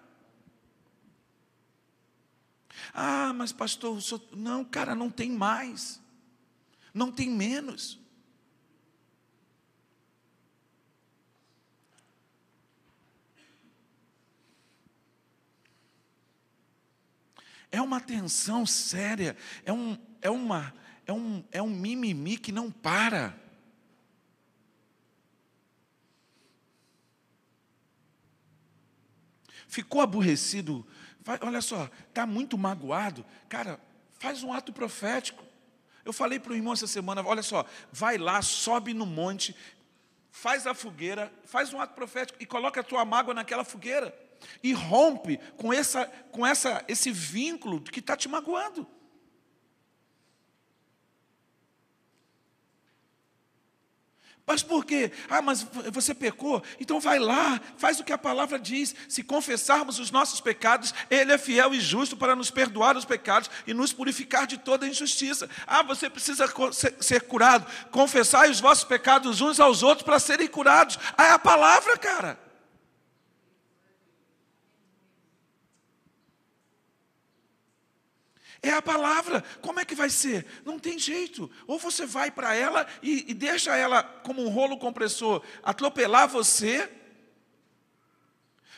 Ah, 2.94 3.34
mas 3.34 3.52
pastor, 3.52 4.00
sou... 4.00 4.26
não, 4.34 4.64
cara, 4.64 4.94
não 4.94 5.10
tem 5.10 5.30
mais. 5.30 6.00
Não 6.94 7.12
tem 7.12 7.28
menos. 7.28 7.97
É 17.70 17.80
uma 17.80 18.00
tensão 18.00 18.64
séria, 18.64 19.36
é, 19.64 19.72
um, 19.72 19.96
é, 20.22 20.30
uma, 20.30 20.74
é, 21.06 21.12
um, 21.12 21.44
é 21.52 21.62
um 21.62 21.68
mimimi 21.68 22.38
que 22.38 22.50
não 22.50 22.70
para. 22.70 23.34
Ficou 29.66 30.00
aborrecido, 30.00 30.86
vai, 31.20 31.38
olha 31.42 31.60
só, 31.60 31.90
está 32.08 32.26
muito 32.26 32.56
magoado, 32.56 33.24
cara, 33.50 33.78
faz 34.18 34.42
um 34.42 34.50
ato 34.50 34.72
profético. 34.72 35.44
Eu 36.06 36.12
falei 36.12 36.40
para 36.40 36.52
o 36.52 36.56
irmão 36.56 36.72
essa 36.72 36.86
semana, 36.86 37.22
olha 37.22 37.42
só, 37.42 37.66
vai 37.92 38.16
lá, 38.16 38.40
sobe 38.40 38.94
no 38.94 39.04
monte, 39.04 39.54
faz 40.30 40.66
a 40.66 40.72
fogueira, 40.72 41.30
faz 41.44 41.74
um 41.74 41.80
ato 41.82 41.92
profético 41.94 42.42
e 42.42 42.46
coloca 42.46 42.80
a 42.80 42.84
tua 42.84 43.04
mágoa 43.04 43.34
naquela 43.34 43.62
fogueira 43.62 44.27
e 44.62 44.72
rompe 44.72 45.38
com, 45.56 45.72
essa, 45.72 46.06
com 46.32 46.46
essa, 46.46 46.84
esse 46.88 47.10
vínculo 47.10 47.80
que 47.80 48.00
está 48.00 48.16
te 48.16 48.28
magoando. 48.28 48.86
Mas 54.48 54.62
por 54.62 54.82
quê? 54.82 55.12
Ah, 55.28 55.42
mas 55.42 55.66
você 55.92 56.14
pecou? 56.14 56.62
Então 56.80 56.98
vai 56.98 57.18
lá, 57.18 57.60
faz 57.76 58.00
o 58.00 58.04
que 58.04 58.14
a 58.14 58.16
palavra 58.16 58.58
diz. 58.58 58.94
Se 59.06 59.22
confessarmos 59.22 59.98
os 59.98 60.10
nossos 60.10 60.40
pecados, 60.40 60.94
Ele 61.10 61.30
é 61.30 61.36
fiel 61.36 61.74
e 61.74 61.80
justo 61.80 62.16
para 62.16 62.34
nos 62.34 62.50
perdoar 62.50 62.96
os 62.96 63.04
pecados 63.04 63.50
e 63.66 63.74
nos 63.74 63.92
purificar 63.92 64.46
de 64.46 64.56
toda 64.56 64.88
injustiça. 64.88 65.50
Ah, 65.66 65.82
você 65.82 66.08
precisa 66.08 66.46
ser 66.98 67.20
curado. 67.24 67.70
Confessai 67.90 68.50
os 68.50 68.58
vossos 68.58 68.84
pecados 68.84 69.42
uns 69.42 69.60
aos 69.60 69.82
outros 69.82 70.02
para 70.02 70.18
serem 70.18 70.48
curados. 70.48 70.98
Ah, 71.14 71.26
é 71.26 71.30
a 71.32 71.38
palavra, 71.38 71.98
cara. 71.98 72.47
É 78.62 78.70
a 78.70 78.82
palavra. 78.82 79.42
Como 79.60 79.78
é 79.78 79.84
que 79.84 79.94
vai 79.94 80.10
ser? 80.10 80.44
Não 80.64 80.78
tem 80.78 80.98
jeito. 80.98 81.50
Ou 81.66 81.78
você 81.78 82.04
vai 82.04 82.30
para 82.30 82.54
ela 82.54 82.86
e, 83.02 83.30
e, 83.30 83.34
deixa 83.34 83.76
ela, 83.76 84.02
como 84.02 84.42
um 84.44 84.48
rolo 84.48 84.78
compressor, 84.78 85.42
atropelar 85.62 86.28
você. 86.28 86.90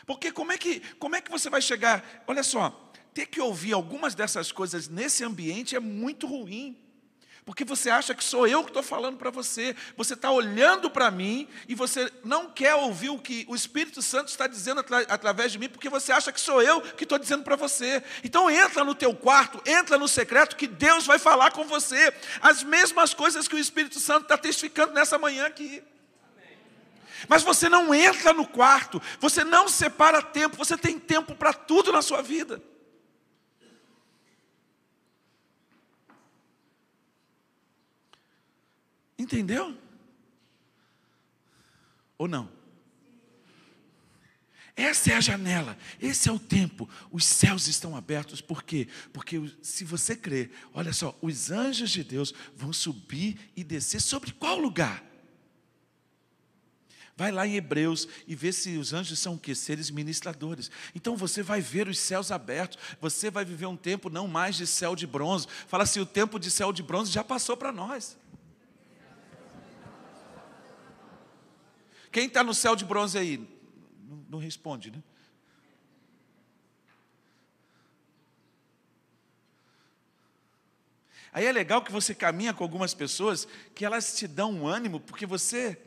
Porque 0.06 0.30
como 0.30 0.52
é, 0.52 0.58
que, 0.58 0.80
como 0.98 1.16
é 1.16 1.20
que 1.20 1.30
você 1.30 1.48
vai 1.48 1.62
chegar? 1.62 2.24
Olha 2.26 2.42
só, 2.42 2.92
ter 3.14 3.26
que 3.26 3.40
ouvir 3.40 3.72
algumas 3.72 4.14
dessas 4.14 4.52
coisas 4.52 4.88
nesse 4.88 5.24
ambiente 5.24 5.74
é 5.74 5.80
muito 5.80 6.26
ruim. 6.26 6.76
Porque 7.44 7.64
você 7.64 7.88
acha 7.88 8.14
que 8.14 8.22
sou 8.22 8.46
eu 8.46 8.62
que 8.62 8.70
estou 8.70 8.82
falando 8.82 9.16
para 9.16 9.30
você. 9.30 9.74
Você 9.96 10.14
está 10.14 10.30
olhando 10.30 10.90
para 10.90 11.10
mim 11.10 11.48
e 11.68 11.74
você 11.74 12.12
não 12.22 12.50
quer 12.50 12.74
ouvir 12.74 13.08
o 13.08 13.18
que 13.18 13.44
o 13.48 13.56
Espírito 13.56 14.02
Santo 14.02 14.28
está 14.28 14.46
dizendo 14.46 14.80
atra 14.80 15.00
através 15.08 15.50
de 15.50 15.58
mim, 15.58 15.68
porque 15.68 15.88
você 15.88 16.12
acha 16.12 16.30
que 16.30 16.40
sou 16.40 16.62
eu 16.62 16.80
que 16.80 17.04
estou 17.04 17.18
dizendo 17.18 17.42
para 17.42 17.56
você. 17.56 18.02
Então 18.22 18.50
entra 18.50 18.84
no 18.84 18.94
teu 18.94 19.14
quarto, 19.14 19.60
entra 19.66 19.98
no 19.98 20.06
secreto, 20.06 20.56
que 20.56 20.66
Deus 20.66 21.06
vai 21.06 21.18
falar 21.18 21.50
com 21.50 21.64
você. 21.64 22.12
As 22.40 22.62
mesmas 22.62 23.14
coisas 23.14 23.48
que 23.48 23.56
o 23.56 23.58
Espírito 23.58 23.98
Santo 23.98 24.24
está 24.24 24.36
testificando 24.36 24.92
nessa 24.92 25.18
manhã 25.18 25.46
aqui. 25.46 25.82
Mas 27.28 27.42
você 27.42 27.68
não 27.68 27.94
entra 27.94 28.32
no 28.32 28.46
quarto, 28.46 29.00
você 29.18 29.44
não 29.44 29.68
separa 29.68 30.22
tempo, 30.22 30.56
você 30.56 30.76
tem 30.76 30.98
tempo 30.98 31.34
para 31.34 31.52
tudo 31.52 31.92
na 31.92 32.02
sua 32.02 32.22
vida. 32.22 32.62
Entendeu? 39.20 39.76
Ou 42.16 42.26
não? 42.26 42.50
Essa 44.74 45.12
é 45.12 45.14
a 45.16 45.20
janela, 45.20 45.76
esse 46.00 46.26
é 46.26 46.32
o 46.32 46.38
tempo. 46.38 46.88
Os 47.12 47.26
céus 47.26 47.68
estão 47.68 47.94
abertos, 47.94 48.40
por 48.40 48.62
quê? 48.62 48.88
Porque 49.12 49.38
se 49.60 49.84
você 49.84 50.16
crer, 50.16 50.50
olha 50.72 50.94
só, 50.94 51.14
os 51.20 51.50
anjos 51.50 51.90
de 51.90 52.02
Deus 52.02 52.32
vão 52.56 52.72
subir 52.72 53.38
e 53.54 53.62
descer 53.62 54.00
sobre 54.00 54.32
qual 54.32 54.58
lugar? 54.58 55.04
Vai 57.14 57.30
lá 57.30 57.46
em 57.46 57.56
Hebreus 57.56 58.08
e 58.26 58.34
vê 58.34 58.50
se 58.50 58.78
os 58.78 58.94
anjos 58.94 59.18
são 59.18 59.34
o 59.34 59.38
quê? 59.38 59.54
Seres 59.54 59.90
ministradores. 59.90 60.70
Então 60.94 61.14
você 61.14 61.42
vai 61.42 61.60
ver 61.60 61.88
os 61.88 61.98
céus 61.98 62.30
abertos, 62.30 62.78
você 62.98 63.30
vai 63.30 63.44
viver 63.44 63.66
um 63.66 63.76
tempo 63.76 64.08
não 64.08 64.26
mais 64.26 64.56
de 64.56 64.66
céu 64.66 64.96
de 64.96 65.06
bronze. 65.06 65.46
Fala 65.68 65.82
assim: 65.82 66.00
o 66.00 66.06
tempo 66.06 66.38
de 66.38 66.50
céu 66.50 66.72
de 66.72 66.82
bronze 66.82 67.12
já 67.12 67.22
passou 67.22 67.54
para 67.54 67.70
nós. 67.70 68.16
Quem 72.10 72.26
está 72.26 72.42
no 72.42 72.54
céu 72.54 72.74
de 72.74 72.84
bronze 72.84 73.16
aí? 73.16 73.38
Não, 74.08 74.24
não 74.30 74.38
responde, 74.38 74.90
né? 74.90 75.02
Aí 81.32 81.46
é 81.46 81.52
legal 81.52 81.82
que 81.82 81.92
você 81.92 82.14
caminha 82.14 82.52
com 82.52 82.64
algumas 82.64 82.92
pessoas 82.92 83.46
que 83.74 83.84
elas 83.84 84.16
te 84.16 84.26
dão 84.26 84.52
um 84.52 84.66
ânimo, 84.66 84.98
porque 84.98 85.26
você 85.26 85.78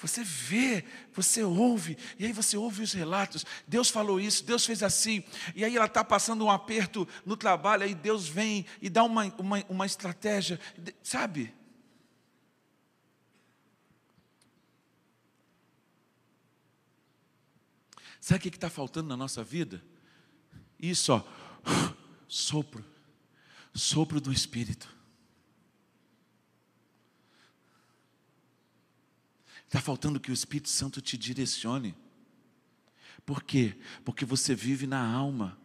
você 0.00 0.22
vê, 0.22 0.84
você 1.14 1.42
ouve, 1.42 1.96
e 2.18 2.26
aí 2.26 2.32
você 2.32 2.58
ouve 2.58 2.82
os 2.82 2.92
relatos. 2.92 3.46
Deus 3.66 3.88
falou 3.88 4.20
isso, 4.20 4.44
Deus 4.44 4.66
fez 4.66 4.82
assim, 4.82 5.24
e 5.54 5.64
aí 5.64 5.74
ela 5.74 5.86
está 5.86 6.04
passando 6.04 6.44
um 6.44 6.50
aperto 6.50 7.08
no 7.24 7.38
trabalho, 7.38 7.84
aí 7.84 7.94
Deus 7.94 8.28
vem 8.28 8.66
e 8.82 8.90
dá 8.90 9.02
uma, 9.02 9.24
uma, 9.38 9.64
uma 9.66 9.86
estratégia, 9.86 10.60
sabe? 11.02 11.54
Sabe 18.24 18.38
o 18.38 18.40
que 18.40 18.56
está 18.56 18.70
faltando 18.70 19.06
na 19.10 19.18
nossa 19.18 19.44
vida? 19.44 19.84
Isso, 20.80 21.12
ó, 21.12 21.22
sopro, 22.26 22.82
sopro 23.74 24.18
do 24.18 24.32
Espírito. 24.32 24.88
Está 29.66 29.78
faltando 29.78 30.18
que 30.18 30.30
o 30.30 30.32
Espírito 30.32 30.70
Santo 30.70 31.02
te 31.02 31.18
direcione. 31.18 31.94
Por 33.26 33.42
quê? 33.42 33.78
Porque 34.06 34.24
você 34.24 34.54
vive 34.54 34.86
na 34.86 35.06
alma. 35.06 35.58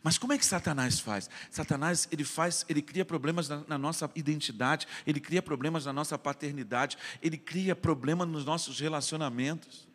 Mas 0.00 0.18
como 0.18 0.32
é 0.32 0.38
que 0.38 0.46
Satanás 0.46 1.00
faz? 1.00 1.28
Satanás 1.50 2.06
ele 2.12 2.22
faz, 2.22 2.64
ele 2.68 2.80
cria 2.80 3.04
problemas 3.04 3.48
na, 3.48 3.64
na, 3.66 3.76
nossa 3.76 4.08
identidade, 4.14 4.86
ele 5.04 5.18
cria 5.18 5.42
problemas 5.42 5.86
na 5.86 5.92
nossa 5.92 6.16
paternidade, 6.16 6.96
ele 7.20 7.36
cria 7.36 7.74
problemas 7.74 8.28
nos 8.28 8.44
nossos 8.44 8.78
relacionamentos. 8.78 9.90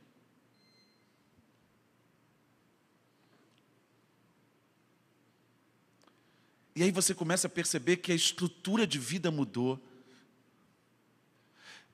E 6.77 6.83
aí 6.83 6.91
você 6.91 7.15
começa 7.15 7.47
a 7.47 7.49
perceber 7.49 7.97
que 7.97 8.11
a 8.11 8.15
estrutura 8.15 8.85
de 8.85 8.99
vida 8.99 9.31
mudou. 9.31 9.83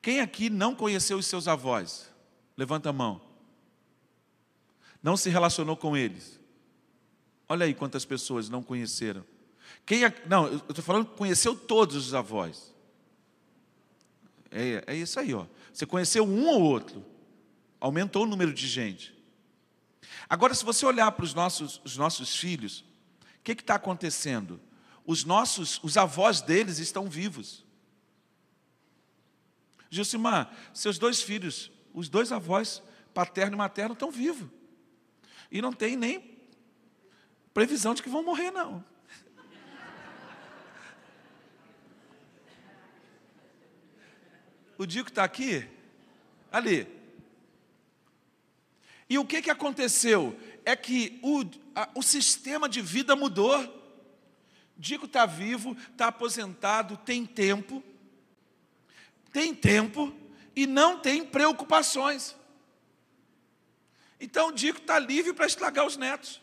Quem 0.01 0.19
aqui 0.19 0.49
não 0.49 0.75
conheceu 0.75 1.17
os 1.17 1.25
seus 1.25 1.47
avós? 1.47 2.11
Levanta 2.57 2.89
a 2.89 2.93
mão. 2.93 3.21
Não 5.01 5.15
se 5.15 5.29
relacionou 5.29 5.77
com 5.77 5.95
eles. 5.95 6.37
Olha 7.47 7.65
aí 7.65 7.73
quantas 7.73 8.03
pessoas 8.03 8.49
não 8.49 8.61
conheceram. 8.61 9.23
Quem 9.85 10.01
não, 10.27 10.47
eu 10.47 10.57
estou 10.57 10.83
falando 10.83 11.05
que 11.05 11.15
conheceu 11.15 11.55
todos 11.55 11.95
os 11.95 12.13
avós. 12.13 12.73
É, 14.51 14.83
é 14.85 14.95
isso 14.97 15.17
aí, 15.17 15.33
ó. 15.33 15.45
Você 15.71 15.85
conheceu 15.85 16.25
um 16.25 16.45
ou 16.45 16.61
outro, 16.61 17.05
aumentou 17.79 18.23
o 18.23 18.27
número 18.27 18.53
de 18.53 18.67
gente. 18.67 19.17
Agora, 20.27 20.53
se 20.53 20.65
você 20.65 20.85
olhar 20.85 21.09
para 21.13 21.23
os 21.23 21.33
nossos, 21.33 21.79
os 21.85 21.95
nossos 21.95 22.35
filhos, 22.35 22.83
o 23.39 23.43
que 23.45 23.53
está 23.53 23.75
acontecendo? 23.75 24.59
Os 25.05 25.23
nossos, 25.23 25.79
os 25.83 25.97
avós 25.97 26.41
deles 26.41 26.79
estão 26.79 27.09
vivos. 27.09 27.63
Gilcimar, 29.89 30.51
seus 30.73 30.97
dois 30.97 31.21
filhos, 31.21 31.71
os 31.93 32.09
dois 32.09 32.31
avós, 32.31 32.81
paterno 33.13 33.55
e 33.55 33.57
materno, 33.57 33.93
estão 33.93 34.09
vivos. 34.09 34.49
E 35.51 35.61
não 35.61 35.71
tem 35.71 35.95
nem 35.95 36.33
previsão 37.53 37.93
de 37.93 38.01
que 38.01 38.09
vão 38.09 38.23
morrer, 38.23 38.49
não. 38.49 38.83
O 44.77 44.85
Dico 44.85 45.09
está 45.09 45.23
aqui, 45.23 45.67
ali. 46.51 46.87
E 49.07 49.17
o 49.17 49.25
que, 49.25 49.41
que 49.41 49.51
aconteceu? 49.51 50.37
É 50.65 50.75
que 50.75 51.19
o, 51.21 51.43
a, 51.75 51.89
o 51.93 52.01
sistema 52.01 52.67
de 52.67 52.81
vida 52.81 53.15
mudou. 53.15 53.82
Dico 54.77 55.05
está 55.05 55.25
vivo, 55.25 55.77
está 55.91 56.07
aposentado, 56.07 56.97
tem 56.97 57.25
tempo, 57.25 57.83
tem 59.31 59.53
tempo 59.53 60.13
e 60.55 60.65
não 60.65 60.99
tem 60.99 61.25
preocupações. 61.25 62.35
Então 64.19 64.51
Dico 64.51 64.79
está 64.79 64.97
livre 64.97 65.33
para 65.33 65.45
estragar 65.45 65.85
os 65.85 65.97
netos. 65.97 66.41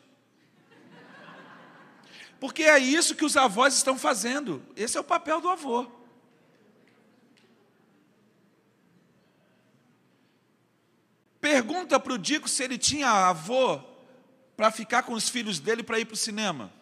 Porque 2.39 2.63
é 2.63 2.79
isso 2.79 3.15
que 3.15 3.25
os 3.25 3.37
avós 3.37 3.75
estão 3.75 3.99
fazendo. 3.99 4.63
Esse 4.75 4.97
é 4.97 5.01
o 5.01 5.05
papel 5.05 5.41
do 5.41 5.49
avô. 5.51 5.87
Pergunta 11.41 11.99
para 11.99 12.13
o 12.13 12.19
Dico 12.19 12.49
se 12.49 12.63
ele 12.63 12.79
tinha 12.79 13.09
avô 13.09 13.81
para 14.57 14.71
ficar 14.71 15.03
com 15.03 15.15
os 15.15 15.29
filhos 15.29 15.59
dele 15.59 15.83
para 15.83 15.99
ir 15.99 16.05
para 16.05 16.15
o 16.15 16.17
cinema. 16.17 16.73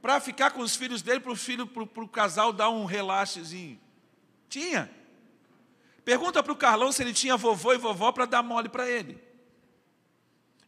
Para 0.00 0.20
ficar 0.20 0.50
com 0.50 0.60
os 0.60 0.74
filhos 0.74 1.02
dele 1.02 1.20
para 1.20 1.32
o 1.32 1.36
filho, 1.36 1.66
para 1.66 2.02
o 2.02 2.08
casal 2.08 2.52
dar 2.52 2.70
um 2.70 2.84
relaxezinho. 2.84 3.78
Tinha. 4.48 4.90
Pergunta 6.04 6.42
para 6.42 6.52
o 6.52 6.56
Carlão 6.56 6.90
se 6.90 7.02
ele 7.02 7.12
tinha 7.12 7.36
vovô 7.36 7.72
e 7.72 7.78
vovó 7.78 8.10
para 8.10 8.24
dar 8.24 8.42
mole 8.42 8.68
para 8.68 8.88
ele. 8.88 9.20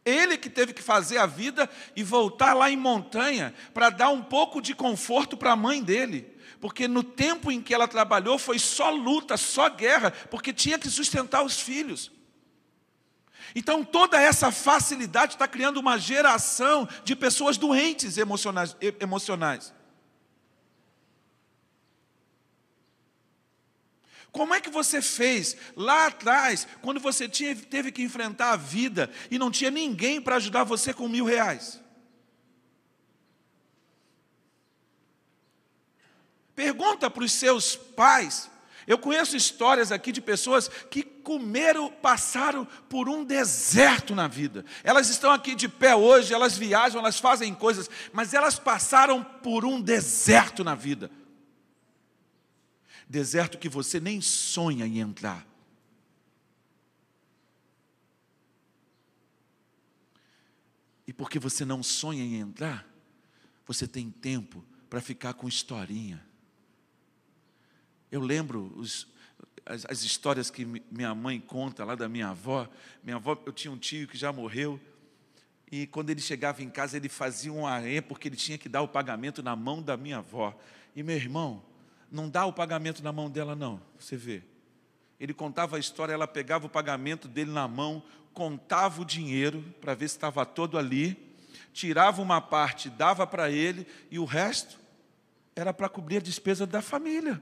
Ele 0.05 0.37
que 0.37 0.49
teve 0.49 0.73
que 0.73 0.81
fazer 0.81 1.17
a 1.17 1.25
vida 1.25 1.69
e 1.95 2.03
voltar 2.03 2.53
lá 2.53 2.69
em 2.69 2.77
montanha 2.77 3.53
para 3.73 3.89
dar 3.89 4.09
um 4.09 4.21
pouco 4.21 4.61
de 4.61 4.75
conforto 4.75 5.37
para 5.37 5.53
a 5.53 5.55
mãe 5.55 5.81
dele. 5.81 6.33
Porque 6.59 6.87
no 6.87 7.03
tempo 7.03 7.51
em 7.51 7.61
que 7.61 7.73
ela 7.73 7.87
trabalhou 7.87 8.37
foi 8.37 8.59
só 8.59 8.89
luta, 8.89 9.37
só 9.37 9.69
guerra, 9.69 10.11
porque 10.29 10.53
tinha 10.53 10.77
que 10.77 10.89
sustentar 10.89 11.43
os 11.43 11.59
filhos. 11.59 12.11
Então 13.55 13.83
toda 13.83 14.19
essa 14.19 14.51
facilidade 14.51 15.33
está 15.33 15.47
criando 15.47 15.79
uma 15.79 15.97
geração 15.97 16.87
de 17.03 17.15
pessoas 17.15 17.57
doentes 17.57 18.17
emocionais. 18.17 18.75
emocionais. 18.99 19.73
Como 24.31 24.51
é 24.51 24.59
que 24.59 24.71
você 24.71 24.99
fez 24.99 25.55
lá 25.75 26.07
atrás, 26.07 26.67
quando 26.81 26.99
você 26.99 27.29
tinha, 27.29 27.55
teve 27.55 27.91
que 27.91 28.01
enfrentar 28.01 28.51
a 28.53 28.57
vida 28.57 29.11
e 29.29 29.37
não 29.37 29.51
tinha 29.51 29.69
ninguém 29.69 30.19
para 30.19 30.37
ajudar 30.37 30.63
você 30.63 30.91
com 30.91 31.07
mil 31.07 31.23
reais? 31.23 31.79
Pergunta 36.55 37.11
para 37.11 37.23
os 37.23 37.31
seus 37.31 37.75
pais. 37.75 38.49
Eu 38.85 38.97
conheço 38.97 39.35
histórias 39.35 39.91
aqui 39.91 40.11
de 40.11 40.21
pessoas 40.21 40.67
que 40.67 41.03
comeram, 41.03 41.89
passaram 41.89 42.65
por 42.89 43.07
um 43.07 43.23
deserto 43.23 44.13
na 44.13 44.27
vida. 44.27 44.65
Elas 44.83 45.09
estão 45.09 45.31
aqui 45.31 45.55
de 45.55 45.67
pé 45.67 45.95
hoje, 45.95 46.33
elas 46.33 46.57
viajam, 46.57 46.99
elas 46.99 47.19
fazem 47.19 47.53
coisas, 47.53 47.89
mas 48.11 48.33
elas 48.33 48.59
passaram 48.59 49.23
por 49.23 49.65
um 49.65 49.81
deserto 49.81 50.63
na 50.63 50.75
vida 50.75 51.09
deserto 53.13 53.59
que 53.59 53.69
você 53.69 53.99
nem 53.99 54.19
sonha 54.21 54.87
em 54.87 54.97
entrar. 54.97 55.47
E 61.05 61.13
porque 61.13 61.37
você 61.37 61.63
não 61.63 61.83
sonha 61.83 62.23
em 62.23 62.39
entrar, 62.39 62.87
você 63.67 63.87
tem 63.87 64.09
tempo 64.09 64.65
para 64.89 64.99
ficar 64.99 65.35
com 65.35 65.47
historinha. 65.47 66.25
Eu 68.13 68.21
lembro 68.21 68.71
os, 68.75 69.07
as, 69.65 69.87
as, 69.89 70.03
histórias 70.03 70.51
que 70.51 70.63
minha 70.91 71.15
mãe 71.15 71.39
conta 71.39 71.83
lá 71.83 71.95
da 71.95 72.07
minha 72.07 72.27
avó. 72.27 72.69
Minha 73.03 73.15
avó, 73.15 73.35
eu 73.43 73.51
tinha 73.51 73.71
um 73.71 73.77
tio 73.77 74.07
que 74.07 74.15
já 74.15 74.31
morreu. 74.31 74.79
E 75.71 75.87
quando 75.87 76.11
ele 76.11 76.21
chegava 76.21 76.61
em 76.61 76.69
casa, 76.69 76.95
ele 76.95 77.09
fazia 77.09 77.51
um 77.51 77.65
arém, 77.65 78.03
porque 78.03 78.27
ele 78.27 78.35
tinha 78.35 78.55
que 78.55 78.69
dar 78.69 78.83
o 78.83 78.87
pagamento 78.87 79.41
na 79.41 79.55
mão 79.55 79.81
da 79.81 79.97
minha 79.97 80.19
avó. 80.19 80.55
E 80.95 81.01
meu 81.01 81.15
irmão, 81.15 81.63
não 82.11 82.29
dá 82.29 82.45
o 82.45 82.53
pagamento 82.53 83.03
na 83.03 83.11
mão 83.11 83.31
dela, 83.31 83.55
não. 83.55 83.81
Você 83.97 84.15
vê. 84.15 84.43
Ele 85.19 85.33
contava 85.33 85.77
a 85.77 85.79
história, 85.79 86.13
ela 86.13 86.27
pegava 86.27 86.67
o 86.67 86.69
pagamento 86.69 87.27
dele 87.27 87.49
na 87.49 87.67
mão, 87.67 88.03
contava 88.31 89.01
o 89.01 89.05
dinheiro 89.05 89.65
para 89.81 89.95
ver 89.95 90.07
se 90.07 90.17
estava 90.17 90.45
todo 90.45 90.77
ali, 90.77 91.17
tirava 91.73 92.21
uma 92.21 92.39
parte, 92.39 92.91
dava 92.91 93.25
para 93.25 93.49
ele, 93.49 93.87
e 94.11 94.19
o 94.19 94.25
resto 94.25 94.79
era 95.55 95.73
para 95.73 95.89
cobrir 95.89 96.17
a 96.17 96.21
despesa 96.21 96.67
da 96.67 96.79
família. 96.79 97.41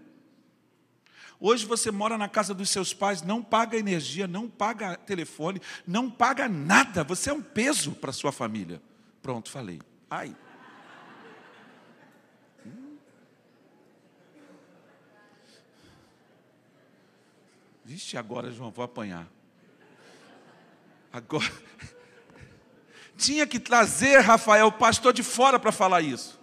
Hoje 1.43 1.65
você 1.65 1.89
mora 1.89 2.19
na 2.19 2.29
casa 2.29 2.53
dos 2.53 2.69
seus 2.69 2.93
pais, 2.93 3.23
não 3.23 3.41
paga 3.41 3.75
energia, 3.75 4.27
não 4.27 4.47
paga 4.47 4.95
telefone, 4.95 5.59
não 5.87 6.07
paga 6.07 6.47
nada, 6.47 7.03
você 7.03 7.31
é 7.31 7.33
um 7.33 7.41
peso 7.41 7.93
para 7.93 8.11
sua 8.11 8.31
família. 8.31 8.79
Pronto, 9.23 9.49
falei. 9.49 9.81
Ai. 10.07 10.35
Vixe, 17.83 18.15
agora, 18.15 18.51
João, 18.51 18.69
vou 18.69 18.85
apanhar. 18.85 19.27
Agora. 21.11 21.51
Tinha 23.17 23.47
que 23.47 23.59
trazer, 23.59 24.19
Rafael, 24.19 24.67
o 24.67 24.71
pastor 24.71 25.11
de 25.11 25.23
fora 25.23 25.59
para 25.59 25.71
falar 25.71 26.01
isso. 26.01 26.39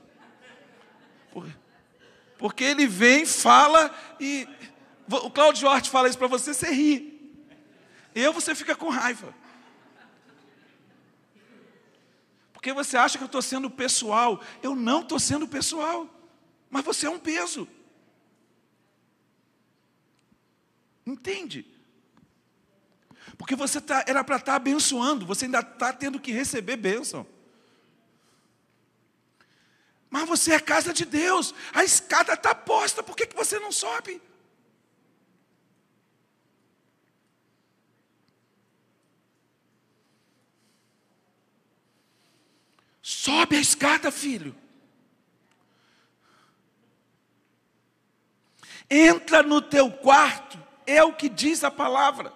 Porque 2.36 2.64
ele 2.64 2.86
vem, 2.86 3.24
fala 3.24 3.90
e. 4.20 4.48
O 5.10 5.30
Claudio 5.30 5.62
Duarte 5.62 5.90
fala 5.90 6.08
isso 6.08 6.18
para 6.18 6.26
você, 6.26 6.52
você 6.52 6.70
ri. 6.70 7.34
Eu, 8.14 8.32
você 8.32 8.54
fica 8.54 8.76
com 8.76 8.88
raiva. 8.88 9.34
Porque 12.52 12.72
você 12.72 12.96
acha 12.96 13.16
que 13.16 13.24
eu 13.24 13.26
estou 13.26 13.40
sendo 13.40 13.70
pessoal. 13.70 14.40
Eu 14.62 14.74
não 14.74 15.00
estou 15.00 15.18
sendo 15.18 15.48
pessoal. 15.48 16.08
Mas 16.68 16.84
você 16.84 17.06
é 17.06 17.10
um 17.10 17.18
peso. 17.18 17.66
Entende? 21.06 21.64
Porque 23.38 23.54
você 23.56 23.80
tá, 23.80 24.04
era 24.06 24.22
para 24.22 24.36
estar 24.36 24.52
tá 24.52 24.56
abençoando, 24.56 25.24
você 25.24 25.46
ainda 25.46 25.60
está 25.60 25.92
tendo 25.92 26.20
que 26.20 26.32
receber 26.32 26.76
bênção. 26.76 27.26
Mas 30.10 30.28
você 30.28 30.54
é 30.54 30.60
casa 30.60 30.92
de 30.92 31.04
Deus, 31.04 31.54
a 31.72 31.84
escada 31.84 32.34
está 32.34 32.54
posta, 32.54 33.02
por 33.02 33.16
que, 33.16 33.26
que 33.26 33.36
você 33.36 33.58
não 33.58 33.70
sobe? 33.70 34.20
Sobe 43.28 43.56
a 43.56 43.60
escada, 43.60 44.10
filho. 44.10 44.56
Entra 48.88 49.42
no 49.42 49.60
teu 49.60 49.90
quarto 49.90 50.58
é 50.86 51.04
o 51.04 51.12
que 51.12 51.28
diz 51.28 51.62
a 51.62 51.70
palavra. 51.70 52.32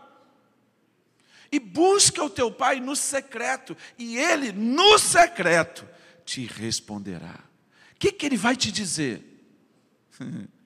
E 1.50 1.58
busca 1.58 2.22
o 2.22 2.28
teu 2.28 2.52
pai 2.52 2.78
no 2.78 2.94
secreto, 2.94 3.74
e 3.96 4.18
ele 4.18 4.52
no 4.52 4.98
secreto 4.98 5.88
te 6.26 6.44
responderá. 6.44 7.40
O 7.94 7.98
que, 7.98 8.12
que 8.12 8.26
ele 8.26 8.36
vai 8.36 8.54
te 8.54 8.70
dizer? 8.70 9.22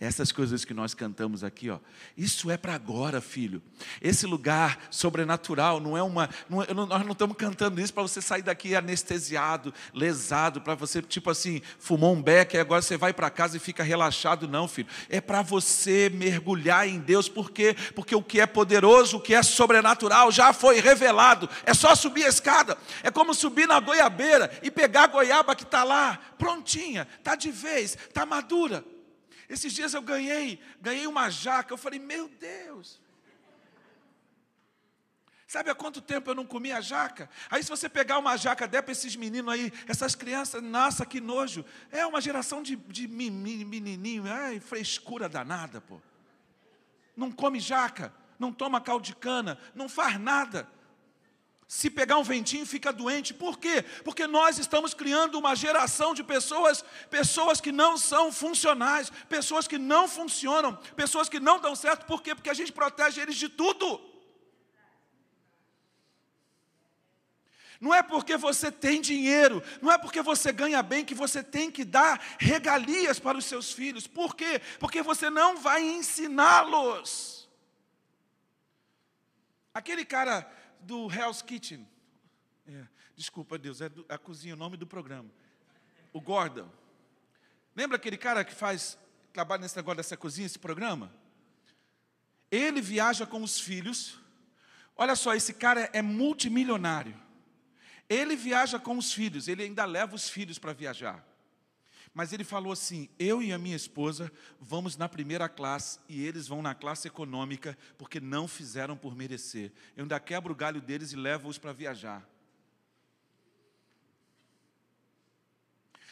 Essas 0.00 0.30
coisas 0.30 0.64
que 0.64 0.72
nós 0.72 0.94
cantamos 0.94 1.42
aqui, 1.42 1.68
ó, 1.70 1.80
isso 2.16 2.52
é 2.52 2.56
para 2.56 2.72
agora, 2.72 3.20
filho. 3.20 3.60
Esse 4.00 4.26
lugar 4.26 4.78
sobrenatural 4.92 5.80
não 5.80 5.98
é 5.98 6.02
uma. 6.04 6.30
Não, 6.48 6.62
é, 6.62 6.72
nós 6.72 7.04
não 7.04 7.10
estamos 7.10 7.36
cantando 7.36 7.80
isso 7.80 7.92
para 7.92 8.04
você 8.04 8.22
sair 8.22 8.42
daqui 8.42 8.76
anestesiado, 8.76 9.74
lesado, 9.92 10.60
para 10.60 10.76
você, 10.76 11.02
tipo 11.02 11.28
assim, 11.30 11.60
fumou 11.80 12.14
um 12.14 12.22
beck 12.22 12.54
e 12.54 12.58
agora 12.58 12.80
você 12.80 12.96
vai 12.96 13.12
para 13.12 13.28
casa 13.28 13.56
e 13.56 13.60
fica 13.60 13.82
relaxado, 13.82 14.46
não, 14.46 14.68
filho. 14.68 14.86
É 15.08 15.20
para 15.20 15.42
você 15.42 16.08
mergulhar 16.14 16.86
em 16.86 17.00
Deus, 17.00 17.28
por 17.28 17.50
quê? 17.50 17.74
Porque 17.96 18.14
o 18.14 18.22
que 18.22 18.40
é 18.40 18.46
poderoso, 18.46 19.16
o 19.16 19.20
que 19.20 19.34
é 19.34 19.42
sobrenatural 19.42 20.30
já 20.30 20.52
foi 20.52 20.78
revelado. 20.78 21.50
É 21.64 21.74
só 21.74 21.96
subir 21.96 22.24
a 22.24 22.28
escada. 22.28 22.78
É 23.02 23.10
como 23.10 23.34
subir 23.34 23.66
na 23.66 23.80
goiabeira 23.80 24.48
e 24.62 24.70
pegar 24.70 25.04
a 25.04 25.08
goiaba 25.08 25.56
que 25.56 25.64
está 25.64 25.82
lá, 25.82 26.20
prontinha, 26.38 27.08
está 27.18 27.34
de 27.34 27.50
vez, 27.50 27.98
está 28.08 28.24
madura. 28.24 28.84
Esses 29.48 29.72
dias 29.72 29.94
eu 29.94 30.02
ganhei, 30.02 30.60
ganhei 30.80 31.06
uma 31.06 31.30
jaca. 31.30 31.72
Eu 31.72 31.78
falei, 31.78 31.98
meu 31.98 32.28
Deus. 32.28 33.00
Sabe 35.46 35.70
há 35.70 35.74
quanto 35.74 36.02
tempo 36.02 36.30
eu 36.30 36.34
não 36.34 36.44
comia 36.44 36.78
jaca? 36.82 37.30
Aí 37.48 37.62
se 37.62 37.70
você 37.70 37.88
pegar 37.88 38.18
uma 38.18 38.36
jaca, 38.36 38.68
der 38.68 38.82
para 38.82 38.92
esses 38.92 39.16
meninos 39.16 39.50
aí, 39.50 39.72
essas 39.86 40.14
crianças, 40.14 40.62
nossa, 40.62 41.06
que 41.06 41.22
nojo. 41.22 41.64
É 41.90 42.04
uma 42.04 42.20
geração 42.20 42.62
de, 42.62 42.76
de 42.76 43.08
menininho, 43.08 44.24
ai, 44.30 44.60
frescura 44.60 45.26
danada, 45.26 45.80
pô. 45.80 45.98
Não 47.16 47.32
come 47.32 47.58
jaca, 47.58 48.12
não 48.38 48.52
toma 48.52 48.78
caldo 48.78 49.06
de 49.06 49.16
cana, 49.16 49.58
não 49.74 49.88
faz 49.88 50.20
nada. 50.20 50.68
Se 51.68 51.90
pegar 51.90 52.16
um 52.16 52.22
ventinho, 52.22 52.64
fica 52.64 52.90
doente. 52.90 53.34
Por 53.34 53.58
quê? 53.58 53.82
Porque 54.02 54.26
nós 54.26 54.56
estamos 54.56 54.94
criando 54.94 55.38
uma 55.38 55.54
geração 55.54 56.14
de 56.14 56.24
pessoas, 56.24 56.82
pessoas 57.10 57.60
que 57.60 57.70
não 57.70 57.98
são 57.98 58.32
funcionais, 58.32 59.10
pessoas 59.28 59.68
que 59.68 59.76
não 59.76 60.08
funcionam, 60.08 60.74
pessoas 60.96 61.28
que 61.28 61.38
não 61.38 61.60
dão 61.60 61.76
certo. 61.76 62.06
Por 62.06 62.22
quê? 62.22 62.34
Porque 62.34 62.48
a 62.48 62.54
gente 62.54 62.72
protege 62.72 63.20
eles 63.20 63.36
de 63.36 63.50
tudo. 63.50 64.00
Não 67.78 67.94
é 67.94 68.02
porque 68.02 68.38
você 68.38 68.72
tem 68.72 69.02
dinheiro, 69.02 69.62
não 69.82 69.92
é 69.92 69.98
porque 69.98 70.22
você 70.22 70.50
ganha 70.50 70.82
bem 70.82 71.04
que 71.04 71.14
você 71.14 71.44
tem 71.44 71.70
que 71.70 71.84
dar 71.84 72.18
regalias 72.38 73.18
para 73.18 73.36
os 73.36 73.44
seus 73.44 73.70
filhos. 73.70 74.06
Por 74.06 74.34
quê? 74.34 74.58
Porque 74.80 75.02
você 75.02 75.28
não 75.28 75.58
vai 75.58 75.82
ensiná-los. 75.82 77.46
Aquele 79.74 80.04
cara 80.04 80.50
do 80.80 81.10
Hell's 81.10 81.42
Kitchen. 81.42 81.86
É, 82.66 82.86
desculpa, 83.16 83.58
Deus, 83.58 83.80
é 83.80 83.88
do, 83.88 84.04
a 84.08 84.18
cozinha, 84.18 84.54
o 84.54 84.56
nome 84.56 84.76
do 84.76 84.86
programa. 84.86 85.30
O 86.12 86.20
Gordon. 86.20 86.68
Lembra 87.74 87.96
aquele 87.96 88.16
cara 88.16 88.44
que 88.44 88.54
faz, 88.54 88.98
trabalha 89.32 89.62
nesse 89.62 89.76
negócio 89.76 89.96
dessa 89.96 90.16
cozinha, 90.16 90.46
esse 90.46 90.58
programa? 90.58 91.12
Ele 92.50 92.80
viaja 92.80 93.26
com 93.26 93.42
os 93.42 93.60
filhos. 93.60 94.18
Olha 94.96 95.14
só, 95.14 95.34
esse 95.34 95.54
cara 95.54 95.88
é 95.92 96.02
multimilionário. 96.02 97.14
Ele 98.08 98.34
viaja 98.34 98.78
com 98.78 98.96
os 98.96 99.12
filhos, 99.12 99.48
ele 99.48 99.62
ainda 99.62 99.84
leva 99.84 100.14
os 100.14 100.28
filhos 100.28 100.58
para 100.58 100.72
viajar. 100.72 101.27
Mas 102.14 102.32
ele 102.32 102.44
falou 102.44 102.72
assim: 102.72 103.08
eu 103.18 103.42
e 103.42 103.52
a 103.52 103.58
minha 103.58 103.76
esposa 103.76 104.30
vamos 104.60 104.96
na 104.96 105.08
primeira 105.08 105.48
classe 105.48 105.98
e 106.08 106.24
eles 106.24 106.48
vão 106.48 106.62
na 106.62 106.74
classe 106.74 107.08
econômica 107.08 107.76
porque 107.96 108.20
não 108.20 108.48
fizeram 108.48 108.96
por 108.96 109.14
merecer. 109.14 109.72
Eu 109.96 110.02
ainda 110.02 110.18
quebro 110.20 110.52
o 110.52 110.56
galho 110.56 110.80
deles 110.80 111.12
e 111.12 111.16
levo-os 111.16 111.58
para 111.58 111.72
viajar. 111.72 112.28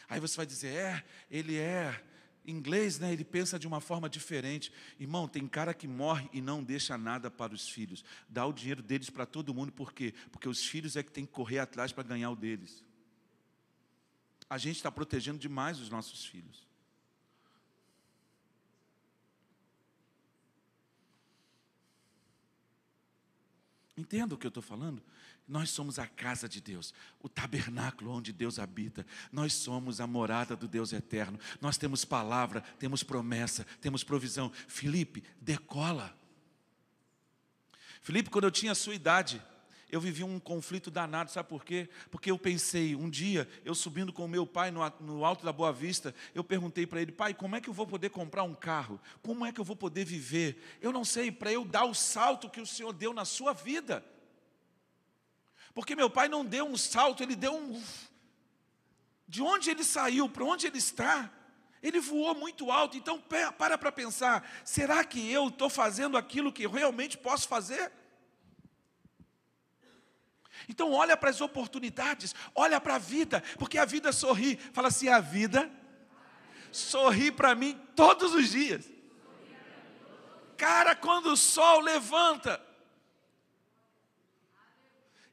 Aí 0.09 0.19
você 0.19 0.37
vai 0.37 0.45
dizer: 0.45 0.75
é, 0.75 1.03
ele 1.29 1.57
é 1.57 2.03
inglês, 2.45 2.97
né? 2.99 3.11
Ele 3.11 3.25
pensa 3.25 3.59
de 3.59 3.67
uma 3.67 3.81
forma 3.81 4.09
diferente. 4.09 4.71
Irmão, 4.99 5.27
tem 5.27 5.47
cara 5.47 5.73
que 5.73 5.87
morre 5.87 6.29
e 6.31 6.41
não 6.41 6.63
deixa 6.63 6.97
nada 6.97 7.29
para 7.29 7.53
os 7.53 7.67
filhos. 7.67 8.05
Dá 8.29 8.45
o 8.45 8.53
dinheiro 8.53 8.81
deles 8.81 9.09
para 9.09 9.25
todo 9.25 9.53
mundo, 9.53 9.71
por 9.71 9.91
quê? 9.91 10.13
Porque 10.31 10.47
os 10.47 10.65
filhos 10.65 10.95
é 10.95 11.03
que 11.03 11.11
tem 11.11 11.25
que 11.25 11.33
correr 11.33 11.59
atrás 11.59 11.91
para 11.91 12.03
ganhar 12.03 12.29
o 12.29 12.35
deles 12.35 12.86
a 14.49 14.57
gente 14.57 14.77
está 14.77 14.91
protegendo 14.91 15.39
demais 15.39 15.79
os 15.79 15.89
nossos 15.89 16.25
filhos. 16.25 16.65
Entenda 23.97 24.35
o 24.35 24.37
que 24.37 24.45
eu 24.45 24.49
estou 24.49 24.61
falando? 24.61 25.01
Nós 25.47 25.71
somos 25.71 25.97
a 25.97 26.05
casa 26.05 26.47
de 26.47 26.61
Deus, 26.61 26.93
o 27.19 27.27
tabernáculo 27.27 28.11
onde 28.11 28.31
Deus 28.31 28.59
habita. 28.59 29.05
Nós 29.31 29.53
somos 29.53 29.99
a 29.99 30.05
morada 30.05 30.55
do 30.55 30.67
Deus 30.67 30.93
eterno. 30.93 31.39
Nós 31.59 31.77
temos 31.77 32.05
palavra, 32.05 32.61
temos 32.77 33.01
promessa, 33.01 33.65
temos 33.81 34.03
provisão. 34.03 34.51
Felipe, 34.67 35.23
decola. 35.41 36.15
Felipe, 38.01 38.29
quando 38.29 38.43
eu 38.43 38.51
tinha 38.51 38.73
a 38.73 38.75
sua 38.75 38.93
idade, 38.93 39.41
eu 39.89 40.01
vivi 40.01 40.23
um 40.23 40.39
conflito 40.39 40.91
danado, 40.91 41.31
sabe 41.31 41.47
por 41.47 41.63
quê? 41.63 41.89
Porque 42.11 42.29
eu 42.29 42.37
pensei, 42.37 42.93
um 42.93 43.09
dia, 43.09 43.47
eu 43.63 43.73
subindo 43.73 44.11
com 44.11 44.25
o 44.25 44.27
meu 44.27 44.45
pai 44.45 44.69
no, 44.69 44.81
no 44.99 45.23
alto 45.23 45.45
da 45.45 45.53
Boa 45.53 45.71
Vista, 45.71 46.13
eu 46.35 46.43
perguntei 46.43 46.85
para 46.85 47.01
ele, 47.01 47.11
pai, 47.11 47.33
como 47.33 47.55
é 47.55 47.61
que 47.61 47.69
eu 47.69 47.73
vou 47.73 47.87
poder 47.87 48.09
comprar 48.09 48.43
um 48.43 48.53
carro? 48.53 48.99
Como 49.21 49.45
é 49.45 49.51
que 49.51 49.61
eu 49.61 49.63
vou 49.63 49.75
poder 49.75 50.03
viver? 50.03 50.61
Eu 50.81 50.91
não 50.91 51.05
sei, 51.05 51.31
para 51.31 51.53
eu 51.53 51.63
dar 51.63 51.85
o 51.85 51.93
salto 51.93 52.49
que 52.49 52.59
o 52.59 52.65
Senhor 52.65 52.91
deu 52.91 53.13
na 53.13 53.23
sua 53.23 53.53
vida. 53.53 54.03
Porque 55.73 55.95
meu 55.95 56.09
pai 56.09 56.27
não 56.27 56.43
deu 56.43 56.65
um 56.65 56.75
salto, 56.75 57.23
ele 57.23 57.35
deu 57.35 57.55
um. 57.55 57.81
De 59.25 59.41
onde 59.41 59.69
ele 59.69 59.83
saiu, 59.85 60.27
para 60.27 60.43
onde 60.43 60.67
ele 60.67 60.79
está? 60.79 61.31
Ele 61.81 62.01
voou 62.01 62.35
muito 62.35 62.71
alto, 62.71 62.97
então 62.97 63.21
para 63.21 63.77
para 63.77 63.91
pensar: 63.91 64.49
será 64.65 65.03
que 65.05 65.31
eu 65.31 65.47
estou 65.47 65.69
fazendo 65.69 66.17
aquilo 66.17 66.51
que 66.51 66.67
realmente 66.67 67.17
posso 67.17 67.47
fazer? 67.47 67.91
Então 70.67 70.91
olha 70.91 71.15
para 71.15 71.29
as 71.29 71.39
oportunidades, 71.39 72.35
olha 72.53 72.79
para 72.81 72.95
a 72.95 72.99
vida, 72.99 73.41
porque 73.57 73.77
a 73.77 73.85
vida 73.85 74.11
sorri. 74.11 74.57
Fala 74.73 74.89
assim: 74.89 75.07
a 75.07 75.19
vida 75.19 75.71
sorri 76.71 77.31
para 77.31 77.55
mim 77.55 77.79
todos 77.95 78.33
os 78.33 78.49
dias. 78.49 78.85
Cara, 80.57 80.95
quando 80.95 81.27
o 81.27 81.37
sol 81.37 81.79
levanta. 81.81 82.65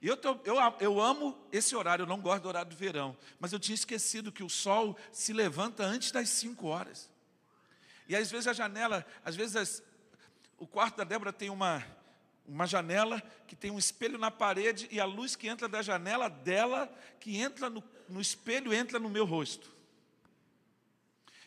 Eu, 0.01 0.19
tô, 0.19 0.39
eu, 0.45 0.57
eu 0.81 1.01
amo 1.01 1.35
esse 1.51 1.75
horário, 1.75 2.03
eu 2.03 2.07
não 2.07 2.21
gosto 2.21 2.43
do 2.43 2.49
horário 2.49 2.71
do 2.71 2.77
verão, 2.77 3.17
mas 3.41 3.55
eu 3.55 3.59
tinha 3.59 3.75
esquecido 3.75 4.31
que 4.31 4.43
o 4.43 4.51
sol 4.51 4.99
se 5.11 5.33
levanta 5.33 5.83
antes 5.83 6.11
das 6.11 6.29
5 6.29 6.67
horas. 6.67 7.11
E 8.07 8.15
às 8.15 8.31
vezes 8.31 8.47
a 8.47 8.53
janela, 8.53 9.07
às 9.25 9.35
vezes 9.35 9.57
as, 9.57 9.83
o 10.59 10.67
quarto 10.67 10.99
da 10.99 11.05
Débora 11.05 11.33
tem 11.33 11.49
uma, 11.49 11.83
uma 12.47 12.67
janela 12.67 13.23
que 13.47 13.57
tem 13.57 13.71
um 13.71 13.79
espelho 13.79 14.19
na 14.19 14.31
parede 14.31 14.89
e 14.91 15.01
a 15.01 15.05
luz 15.05 15.35
que 15.35 15.49
entra 15.49 15.69
da 15.69 15.81
janela 15.81 16.29
dela, 16.29 16.93
que 17.19 17.37
entra 17.37 17.71
no, 17.71 17.83
no 18.09 18.21
espelho, 18.21 18.73
entra 18.73 18.99
no 18.99 19.09
meu 19.09 19.25
rosto. 19.25 19.73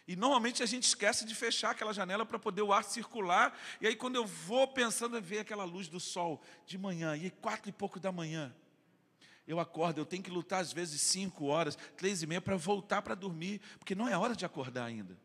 E 0.07 0.15
normalmente 0.15 0.63
a 0.63 0.65
gente 0.65 0.83
esquece 0.83 1.25
de 1.25 1.35
fechar 1.35 1.71
aquela 1.71 1.93
janela 1.93 2.25
para 2.25 2.39
poder 2.39 2.61
o 2.61 2.71
ar 2.71 2.83
circular. 2.83 3.57
E 3.81 3.87
aí, 3.87 3.95
quando 3.95 4.15
eu 4.15 4.25
vou 4.25 4.65
pensando 4.67 5.17
em 5.17 5.21
ver 5.21 5.39
aquela 5.39 5.65
luz 5.65 5.89
do 5.89 5.99
sol 5.99 6.41
de 6.65 6.77
manhã, 6.77 7.15
e 7.17 7.29
quatro 7.29 7.69
e 7.69 7.73
pouco 7.73 7.99
da 7.99 8.11
manhã, 8.11 8.55
eu 9.45 9.59
acordo, 9.59 9.99
eu 9.99 10.05
tenho 10.05 10.23
que 10.23 10.31
lutar 10.31 10.61
às 10.61 10.71
vezes 10.71 11.01
cinco 11.01 11.45
horas, 11.47 11.77
três 11.97 12.23
e 12.23 12.27
meia, 12.27 12.41
para 12.41 12.55
voltar 12.55 13.01
para 13.01 13.15
dormir, 13.15 13.59
porque 13.77 13.95
não 13.95 14.07
é 14.07 14.17
hora 14.17 14.35
de 14.35 14.45
acordar 14.45 14.85
ainda. 14.85 15.17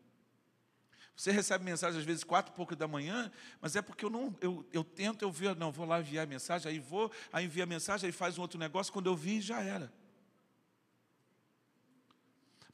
Você 1.15 1.31
recebe 1.31 1.63
mensagem 1.63 1.99
às 1.99 2.05
vezes 2.05 2.23
quatro 2.23 2.51
e 2.51 2.55
pouco 2.55 2.75
da 2.75 2.87
manhã, 2.87 3.31
mas 3.61 3.75
é 3.75 3.81
porque 3.81 4.03
eu 4.03 4.09
não, 4.09 4.35
eu, 4.41 4.67
eu 4.73 4.83
tento, 4.83 5.21
eu 5.21 5.31
vi, 5.31 5.53
não, 5.55 5.71
vou 5.71 5.85
lá 5.85 5.99
enviar 5.99 6.25
a 6.25 6.29
mensagem, 6.29 6.71
aí 6.71 6.79
vou, 6.79 7.11
aí 7.31 7.45
envia 7.45 7.63
a 7.63 7.67
mensagem, 7.67 8.07
aí 8.07 8.11
faz 8.11 8.37
um 8.37 8.41
outro 8.41 8.57
negócio, 8.57 8.91
quando 8.91 9.07
eu 9.07 9.15
vi, 9.15 9.39
já 9.39 9.61
era. 9.61 9.93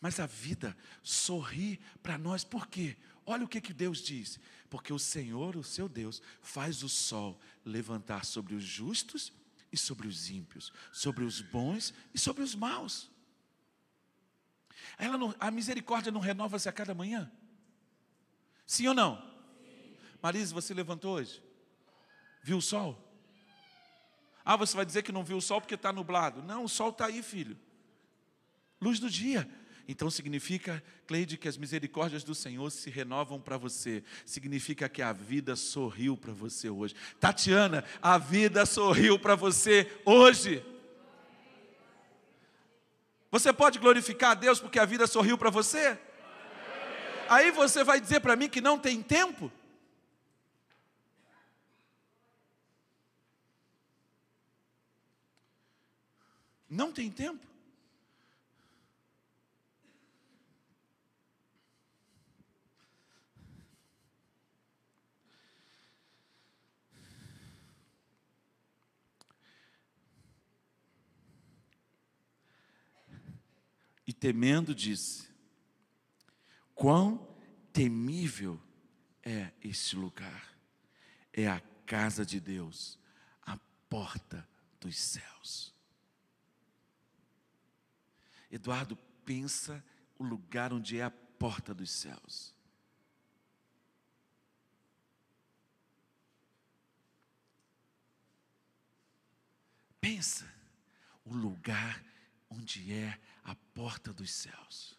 Mas 0.01 0.19
a 0.19 0.25
vida 0.25 0.75
sorri 1.03 1.79
para 2.01 2.17
nós, 2.17 2.43
por 2.43 2.67
quê? 2.67 2.95
Olha 3.25 3.43
o 3.43 3.47
que, 3.47 3.59
que 3.59 3.73
Deus 3.73 3.99
diz. 3.99 4.39
Porque 4.69 4.93
o 4.93 4.99
Senhor, 4.99 5.57
o 5.57 5.63
seu 5.63 5.89
Deus, 5.89 6.21
faz 6.41 6.83
o 6.83 6.89
sol 6.89 7.39
levantar 7.65 8.23
sobre 8.23 8.55
os 8.55 8.63
justos 8.63 9.33
e 9.71 9.77
sobre 9.77 10.07
os 10.07 10.29
ímpios, 10.29 10.71
sobre 10.91 11.23
os 11.23 11.41
bons 11.41 11.93
e 12.13 12.19
sobre 12.19 12.43
os 12.43 12.55
maus. 12.55 13.11
Não, 14.99 15.35
a 15.39 15.51
misericórdia 15.51 16.11
não 16.11 16.21
renova-se 16.21 16.69
a 16.69 16.71
cada 16.71 16.93
manhã? 16.93 17.31
Sim 18.69 18.87
ou 18.89 18.93
não? 18.93 19.15
Sim. 19.15 19.97
Marisa, 20.21 20.53
você 20.53 20.75
levantou 20.75 21.15
hoje? 21.15 21.41
Viu 22.43 22.57
o 22.57 22.61
sol? 22.61 22.95
Ah, 24.45 24.55
você 24.55 24.77
vai 24.77 24.85
dizer 24.85 25.01
que 25.01 25.11
não 25.11 25.23
viu 25.23 25.37
o 25.37 25.41
sol 25.41 25.59
porque 25.59 25.73
está 25.73 25.91
nublado. 25.91 26.43
Não, 26.43 26.65
o 26.65 26.69
sol 26.69 26.91
está 26.91 27.07
aí, 27.07 27.23
filho. 27.23 27.57
Luz 28.79 28.99
do 28.99 29.09
dia. 29.09 29.49
Então 29.87 30.07
significa, 30.11 30.83
Cleide, 31.07 31.35
que 31.35 31.47
as 31.47 31.57
misericórdias 31.57 32.23
do 32.23 32.35
Senhor 32.35 32.69
se 32.69 32.91
renovam 32.91 33.41
para 33.41 33.57
você. 33.57 34.03
Significa 34.23 34.87
que 34.87 35.01
a 35.01 35.13
vida 35.13 35.55
sorriu 35.55 36.15
para 36.15 36.31
você 36.31 36.69
hoje. 36.69 36.93
Tatiana, 37.19 37.83
a 37.99 38.19
vida 38.19 38.67
sorriu 38.67 39.17
para 39.17 39.33
você 39.33 39.91
hoje. 40.05 40.63
Você 43.31 43.51
pode 43.51 43.79
glorificar 43.79 44.31
a 44.31 44.35
Deus 44.35 44.59
porque 44.59 44.77
a 44.77 44.85
vida 44.85 45.07
sorriu 45.07 45.39
para 45.39 45.49
você? 45.49 45.97
Aí 47.29 47.51
você 47.51 47.83
vai 47.83 48.01
dizer 48.01 48.21
para 48.21 48.35
mim 48.35 48.49
que 48.49 48.59
não 48.59 48.79
tem 48.79 49.03
tempo? 49.03 49.51
Não 56.67 56.91
tem 56.91 57.11
tempo? 57.11 57.45
E 74.07 74.11
temendo 74.11 74.73
disse: 74.73 75.28
Quão 76.79 77.27
temível 77.73 78.57
é 79.21 79.51
este 79.61 79.97
lugar! 79.97 80.57
É 81.33 81.45
a 81.45 81.59
casa 81.85 82.25
de 82.25 82.39
Deus, 82.39 82.97
a 83.41 83.57
porta 83.89 84.47
dos 84.79 84.97
céus. 84.97 85.75
Eduardo, 88.49 88.95
pensa 89.25 89.83
o 90.17 90.23
lugar 90.23 90.71
onde 90.71 90.97
é 90.97 91.03
a 91.03 91.11
porta 91.11 91.73
dos 91.73 91.91
céus. 91.91 92.55
Pensa 99.99 100.49
o 101.25 101.33
lugar 101.33 102.01
onde 102.49 102.93
é 102.93 103.19
a 103.43 103.53
porta 103.53 104.13
dos 104.13 104.31
céus. 104.31 104.98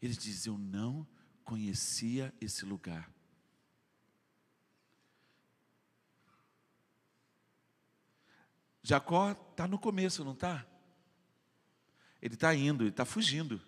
Ele 0.00 0.14
diz: 0.14 0.46
Eu 0.46 0.58
não 0.58 1.06
conhecia 1.44 2.32
esse 2.40 2.64
lugar. 2.64 3.10
Jacó 8.82 9.30
está 9.32 9.66
no 9.66 9.78
começo, 9.78 10.22
não 10.22 10.32
está? 10.32 10.66
Ele 12.20 12.34
está 12.34 12.54
indo, 12.54 12.84
ele 12.84 12.90
está 12.90 13.04
fugindo. 13.06 13.60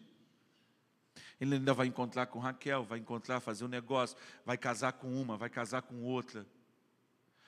Ele 1.41 1.55
ainda 1.55 1.73
vai 1.73 1.87
encontrar 1.87 2.27
com 2.27 2.39
Raquel, 2.39 2.85
vai 2.85 2.99
encontrar, 2.99 3.41
fazer 3.41 3.65
um 3.65 3.69
negócio, 3.69 4.17
vai 4.45 4.59
casar 4.59 4.93
com 4.93 5.21
uma, 5.21 5.37
vai 5.37 5.49
casar 5.51 5.83
com 5.83 6.03
outra, 6.03 6.47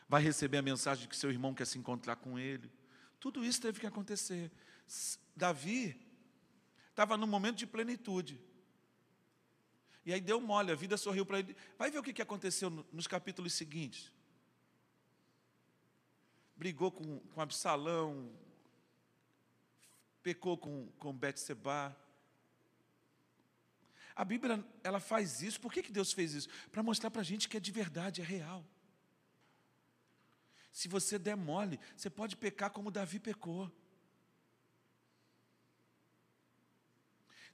vai 0.09 0.23
receber 0.23 0.59
a 0.59 0.63
mensagem 0.63 1.03
de 1.03 1.09
que 1.09 1.17
seu 1.17 1.31
irmão 1.31 1.55
quer 1.55 1.67
se 1.67 1.79
encontrar 1.79 2.17
com 2.17 2.39
ele. 2.39 2.71
Tudo 3.21 3.45
isso 3.45 3.61
teve 3.61 3.81
que 3.81 3.87
acontecer. 3.87 4.51
Davi 5.37 5.99
estava 6.91 7.17
num 7.17 7.27
momento 7.27 7.57
de 7.57 7.67
plenitude. 7.67 8.41
E 10.09 10.13
aí 10.15 10.23
deu 10.23 10.41
mole, 10.41 10.73
a 10.73 10.75
vida 10.75 10.97
sorriu 10.97 11.27
para 11.27 11.41
ele. 11.41 11.55
Vai 11.77 11.91
ver 11.91 11.99
o 11.99 12.03
que 12.03 12.23
aconteceu 12.23 12.71
nos 12.91 13.07
capítulos 13.07 13.53
seguintes. 13.53 14.11
Brigou 16.57 16.91
com, 16.91 17.19
com 17.19 17.41
Absalão, 17.43 18.33
pecou 20.23 20.57
com, 20.57 20.87
com 20.99 21.13
Betseba. 21.13 21.95
A 24.17 24.25
Bíblia, 24.25 24.65
ela 24.83 24.99
faz 24.99 25.43
isso. 25.43 25.61
Por 25.61 25.71
que, 25.71 25.83
que 25.83 25.93
Deus 25.93 26.11
fez 26.11 26.33
isso? 26.33 26.49
Para 26.73 26.83
mostrar 26.83 27.11
para 27.11 27.21
a 27.21 27.25
gente 27.25 27.47
que 27.47 27.59
é 27.59 27.61
de 27.61 27.71
verdade, 27.71 28.23
é 28.23 28.25
real. 28.25 28.65
Se 30.73 30.89
você 30.89 31.19
der 31.19 31.37
mole, 31.37 31.79
você 31.95 32.09
pode 32.09 32.35
pecar 32.35 32.71
como 32.71 32.91
Davi 32.91 33.21
pecou. 33.21 33.71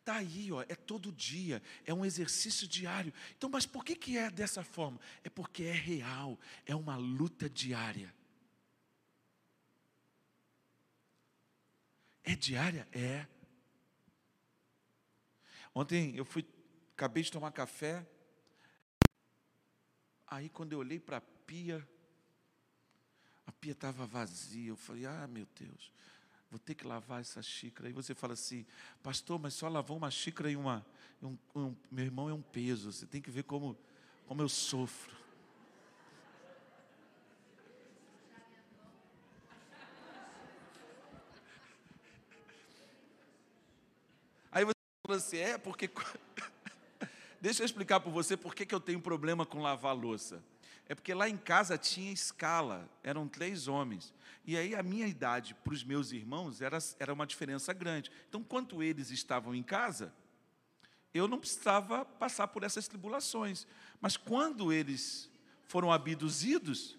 Está 0.04 0.16
aí, 0.16 0.52
ó, 0.52 0.60
é 0.60 0.74
todo 0.74 1.10
dia, 1.10 1.62
é 1.86 1.94
um 1.94 2.04
exercício 2.04 2.68
diário. 2.68 3.10
Então, 3.38 3.48
mas 3.48 3.64
por 3.64 3.82
que, 3.82 3.96
que 3.96 4.18
é 4.18 4.30
dessa 4.30 4.62
forma? 4.62 5.00
É 5.22 5.30
porque 5.30 5.62
é 5.62 5.72
real, 5.72 6.38
é 6.66 6.76
uma 6.76 6.94
luta 6.94 7.48
diária. 7.48 8.14
É 12.22 12.36
diária? 12.36 12.86
É. 12.92 13.26
Ontem 15.74 16.14
eu 16.14 16.26
fui, 16.26 16.46
acabei 16.92 17.22
de 17.22 17.32
tomar 17.32 17.50
café. 17.52 18.06
Aí 20.26 20.50
quando 20.50 20.74
eu 20.74 20.80
olhei 20.80 21.00
para 21.00 21.16
a 21.16 21.22
pia, 21.22 21.88
a 23.46 23.52
pia 23.52 23.72
estava 23.72 24.04
vazia. 24.04 24.68
Eu 24.68 24.76
falei, 24.76 25.06
ah 25.06 25.26
meu 25.26 25.46
Deus, 25.58 25.90
vou 26.54 26.58
ter 26.60 26.74
que 26.74 26.86
lavar 26.86 27.20
essa 27.20 27.42
xícara. 27.42 27.88
Aí 27.88 27.92
você 27.92 28.14
fala 28.14 28.34
assim, 28.34 28.64
pastor, 29.02 29.40
mas 29.40 29.54
só 29.54 29.68
lavou 29.68 29.96
uma 29.96 30.10
xícara 30.10 30.50
e 30.50 30.56
uma. 30.56 30.86
Um, 31.20 31.36
um, 31.54 31.74
meu 31.90 32.04
irmão 32.04 32.28
é 32.28 32.32
um 32.32 32.42
peso. 32.42 32.92
Você 32.92 33.06
tem 33.06 33.20
que 33.20 33.30
ver 33.30 33.42
como, 33.42 33.76
como 34.26 34.40
eu 34.40 34.48
sofro. 34.48 35.24
assim, 45.14 45.38
é 45.38 45.58
porque. 45.58 45.90
Deixa 47.40 47.62
eu 47.62 47.66
explicar 47.66 48.00
para 48.00 48.10
você 48.10 48.36
por 48.36 48.54
que, 48.54 48.64
que 48.64 48.74
eu 48.74 48.80
tenho 48.80 49.00
problema 49.00 49.44
com 49.44 49.60
lavar 49.60 49.94
louça. 49.94 50.42
É 50.88 50.94
porque 50.94 51.14
lá 51.14 51.28
em 51.28 51.36
casa 51.36 51.78
tinha 51.78 52.12
escala, 52.12 52.88
eram 53.02 53.26
três 53.26 53.68
homens. 53.68 54.12
E 54.46 54.56
aí 54.56 54.74
a 54.74 54.82
minha 54.82 55.06
idade 55.06 55.54
para 55.54 55.72
os 55.72 55.82
meus 55.82 56.12
irmãos 56.12 56.60
era, 56.60 56.78
era 56.98 57.12
uma 57.12 57.26
diferença 57.26 57.72
grande. 57.72 58.10
Então, 58.28 58.42
quando 58.42 58.82
eles 58.82 59.10
estavam 59.10 59.54
em 59.54 59.62
casa, 59.62 60.12
eu 61.14 61.26
não 61.26 61.38
precisava 61.38 62.04
passar 62.04 62.48
por 62.48 62.62
essas 62.62 62.86
tribulações. 62.86 63.66
Mas 64.00 64.16
quando 64.16 64.72
eles 64.72 65.30
foram 65.66 65.90
abduzidos, 65.90 66.98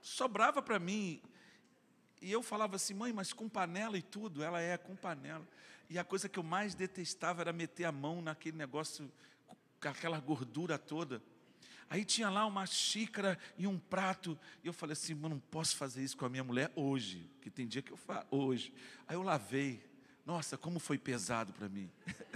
sobrava 0.00 0.62
para 0.62 0.78
mim. 0.78 1.20
E 2.22 2.32
eu 2.32 2.42
falava 2.42 2.76
assim, 2.76 2.94
mãe, 2.94 3.12
mas 3.12 3.32
com 3.32 3.48
panela 3.48 3.98
e 3.98 4.02
tudo? 4.02 4.42
Ela 4.42 4.60
é, 4.60 4.78
com 4.78 4.96
panela. 4.96 5.46
E 5.90 5.98
a 5.98 6.04
coisa 6.04 6.28
que 6.28 6.38
eu 6.38 6.42
mais 6.42 6.74
detestava 6.74 7.42
era 7.42 7.52
meter 7.52 7.84
a 7.84 7.92
mão 7.92 8.22
naquele 8.22 8.56
negócio, 8.56 9.12
com 9.80 9.88
aquela 9.88 10.18
gordura 10.20 10.78
toda. 10.78 11.22
Aí 11.92 12.06
tinha 12.06 12.30
lá 12.30 12.46
uma 12.46 12.64
xícara 12.64 13.38
e 13.58 13.66
um 13.66 13.78
prato. 13.78 14.38
E 14.64 14.66
eu 14.66 14.72
falei 14.72 14.94
assim, 14.94 15.12
não 15.12 15.38
posso 15.38 15.76
fazer 15.76 16.02
isso 16.02 16.16
com 16.16 16.24
a 16.24 16.28
minha 16.30 16.42
mulher 16.42 16.72
hoje. 16.74 17.30
Que 17.42 17.50
tem 17.50 17.66
dia 17.66 17.82
que 17.82 17.92
eu 17.92 17.98
faço 17.98 18.26
hoje. 18.30 18.72
Aí 19.06 19.14
eu 19.14 19.22
lavei. 19.22 19.84
Nossa, 20.24 20.56
como 20.56 20.78
foi 20.78 20.96
pesado 20.96 21.52
para 21.52 21.68
mim. 21.68 21.92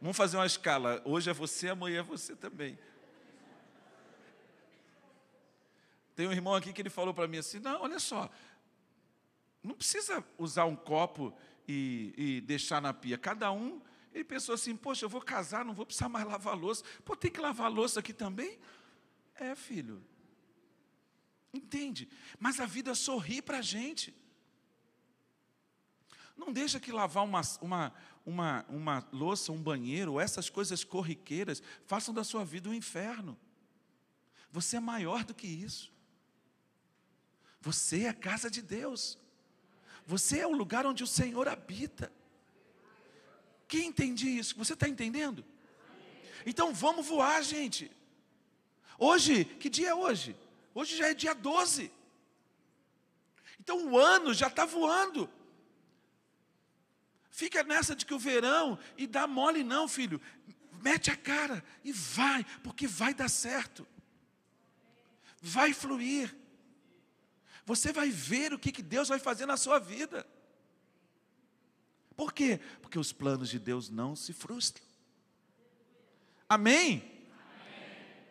Vamos 0.00 0.16
fazer 0.16 0.36
uma 0.36 0.46
escala. 0.46 1.02
Hoje 1.04 1.28
é 1.28 1.32
você, 1.32 1.70
amanhã 1.70 1.98
é 1.98 2.04
você 2.04 2.36
também. 2.36 2.78
Tem 6.14 6.28
um 6.28 6.32
irmão 6.32 6.54
aqui 6.54 6.72
que 6.72 6.80
ele 6.80 6.88
falou 6.88 7.12
para 7.12 7.26
mim 7.26 7.38
assim: 7.38 7.58
não, 7.58 7.82
olha 7.82 7.98
só, 7.98 8.30
não 9.60 9.74
precisa 9.74 10.24
usar 10.38 10.66
um 10.66 10.76
copo 10.76 11.36
e, 11.66 12.14
e, 12.16 12.40
deixar 12.42 12.80
na 12.80 12.94
pia. 12.94 13.18
Cada 13.18 13.50
um, 13.50 13.82
ele 14.16 14.24
pensou 14.24 14.54
assim: 14.54 14.74
poxa, 14.74 15.04
eu 15.04 15.10
vou 15.10 15.20
casar, 15.20 15.62
não 15.62 15.74
vou 15.74 15.84
precisar 15.84 16.08
mais 16.08 16.26
lavar 16.26 16.56
louça. 16.56 16.82
Pô, 17.04 17.14
tem 17.14 17.30
que 17.30 17.38
lavar 17.38 17.70
louça 17.70 18.00
aqui 18.00 18.14
também? 18.14 18.58
É, 19.34 19.54
filho. 19.54 20.02
Entende? 21.52 22.08
Mas 22.38 22.58
a 22.58 22.64
vida 22.64 22.94
sorri 22.94 23.42
para 23.42 23.58
a 23.58 23.62
gente. 23.62 24.14
Não 26.34 26.50
deixa 26.50 26.80
que 26.80 26.90
lavar 26.90 27.24
uma, 27.24 27.42
uma, 27.60 27.94
uma, 28.24 28.64
uma 28.70 29.08
louça, 29.12 29.52
um 29.52 29.62
banheiro, 29.62 30.18
essas 30.18 30.48
coisas 30.48 30.82
corriqueiras, 30.82 31.62
façam 31.84 32.14
da 32.14 32.24
sua 32.24 32.42
vida 32.42 32.70
um 32.70 32.74
inferno. 32.74 33.38
Você 34.50 34.78
é 34.78 34.80
maior 34.80 35.24
do 35.24 35.34
que 35.34 35.46
isso. 35.46 35.92
Você 37.60 38.04
é 38.04 38.08
a 38.08 38.14
casa 38.14 38.50
de 38.50 38.62
Deus. 38.62 39.18
Você 40.06 40.38
é 40.38 40.46
o 40.46 40.52
lugar 40.52 40.86
onde 40.86 41.04
o 41.04 41.06
Senhor 41.06 41.48
habita. 41.48 42.10
Quem 43.68 43.88
entende 43.88 44.28
isso? 44.28 44.56
Você 44.56 44.74
está 44.74 44.88
entendendo? 44.88 45.44
Então 46.44 46.72
vamos 46.72 47.06
voar, 47.06 47.42
gente. 47.42 47.90
Hoje, 48.98 49.44
que 49.44 49.68
dia 49.68 49.90
é 49.90 49.94
hoje? 49.94 50.36
Hoje 50.74 50.96
já 50.96 51.08
é 51.08 51.14
dia 51.14 51.34
12. 51.34 51.90
Então 53.58 53.88
o 53.88 53.98
ano 53.98 54.32
já 54.32 54.46
está 54.46 54.64
voando. 54.64 55.28
Fica 57.30 57.62
nessa 57.62 57.94
de 57.94 58.06
que 58.06 58.14
o 58.14 58.18
verão 58.18 58.78
e 58.96 59.06
dá 59.06 59.26
mole, 59.26 59.62
não, 59.62 59.88
filho. 59.88 60.20
Mete 60.80 61.10
a 61.10 61.16
cara 61.16 61.64
e 61.84 61.92
vai, 61.92 62.46
porque 62.62 62.86
vai 62.86 63.12
dar 63.12 63.28
certo. 63.28 63.86
Vai 65.42 65.72
fluir. 65.72 66.34
Você 67.64 67.92
vai 67.92 68.08
ver 68.08 68.54
o 68.54 68.58
que, 68.58 68.70
que 68.70 68.82
Deus 68.82 69.08
vai 69.08 69.18
fazer 69.18 69.44
na 69.44 69.56
sua 69.56 69.78
vida. 69.78 70.26
Por 72.16 72.32
quê? 72.32 72.58
Porque 72.80 72.98
os 72.98 73.12
planos 73.12 73.50
de 73.50 73.58
Deus 73.58 73.90
não 73.90 74.16
se 74.16 74.32
frustram. 74.32 74.84
Amém? 76.48 77.02
Amém. 77.02 78.24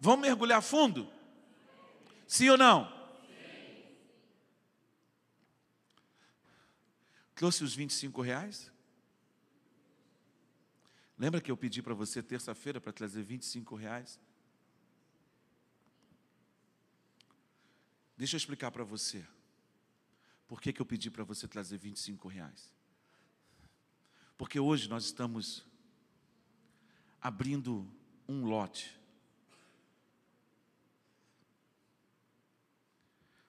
Vamos 0.00 0.26
mergulhar 0.26 0.62
fundo? 0.62 1.12
Sim 2.26 2.48
ou 2.48 2.56
não? 2.56 2.88
Sim. 2.88 3.84
Trouxe 7.34 7.62
os 7.62 7.74
25 7.74 8.22
reais? 8.22 8.72
Lembra 11.18 11.40
que 11.40 11.50
eu 11.50 11.56
pedi 11.56 11.82
para 11.82 11.94
você 11.94 12.22
terça-feira 12.22 12.80
para 12.80 12.92
trazer 12.92 13.22
25 13.22 13.74
reais? 13.76 14.18
Deixa 18.16 18.36
eu 18.36 18.38
explicar 18.38 18.70
para 18.70 18.84
você. 18.84 19.24
Por 20.46 20.60
que, 20.60 20.72
que 20.72 20.80
eu 20.80 20.86
pedi 20.86 21.10
para 21.10 21.24
você 21.24 21.48
trazer 21.48 21.78
25 21.78 22.28
reais? 22.28 22.72
Porque 24.36 24.58
hoje 24.58 24.88
nós 24.88 25.04
estamos 25.04 25.64
abrindo 27.20 27.88
um 28.28 28.44
lote 28.44 28.98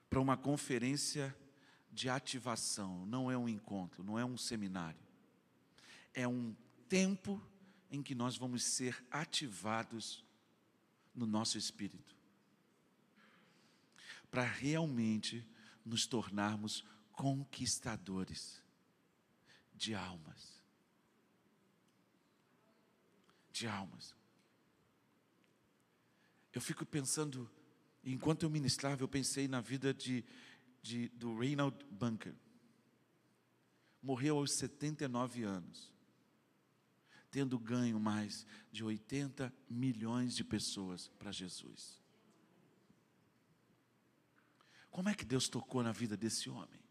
para 0.09 0.21
uma 0.21 0.37
conferência 0.37 1.35
de 1.91 2.09
ativação, 2.09 3.05
não 3.05 3.29
é 3.29 3.37
um 3.37 3.49
encontro, 3.49 4.03
não 4.03 4.17
é 4.17 4.23
um 4.23 4.37
seminário. 4.37 4.99
É 6.13 6.27
um 6.27 6.55
tempo 6.87 7.41
em 7.91 8.01
que 8.01 8.15
nós 8.15 8.37
vamos 8.37 8.63
ser 8.63 9.05
ativados 9.11 10.23
no 11.13 11.25
nosso 11.25 11.57
espírito. 11.57 12.15
Para 14.29 14.43
realmente 14.43 15.45
nos 15.85 16.05
tornarmos 16.05 16.85
conquistadores 17.11 18.61
de 19.73 19.93
almas. 19.93 20.54
De 23.55 23.67
almas. 23.67 24.13
Eu 26.51 26.59
fico 26.59 26.85
pensando, 26.85 27.49
enquanto 28.03 28.43
eu 28.43 28.49
ministrava, 28.49 29.01
eu 29.01 29.07
pensei 29.07 29.47
na 29.47 29.61
vida 29.61 29.93
de, 29.93 30.25
de, 30.81 31.07
do 31.07 31.39
Reinald 31.39 31.85
Bunker. 31.89 32.35
Morreu 34.03 34.39
aos 34.39 34.51
79 34.55 35.43
anos, 35.43 35.89
tendo 37.31 37.57
ganho 37.57 37.97
mais 37.97 38.45
de 38.73 38.83
80 38.83 39.53
milhões 39.69 40.35
de 40.35 40.43
pessoas 40.43 41.07
para 41.17 41.31
Jesus. 41.31 42.03
Como 44.91 45.07
é 45.07 45.15
que 45.15 45.23
Deus 45.23 45.47
tocou 45.47 45.81
na 45.81 45.93
vida 45.93 46.17
desse 46.17 46.49
homem? 46.49 46.83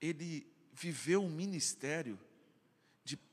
Ele 0.00 0.50
viveu 0.72 1.22
um 1.22 1.30
ministério 1.30 2.18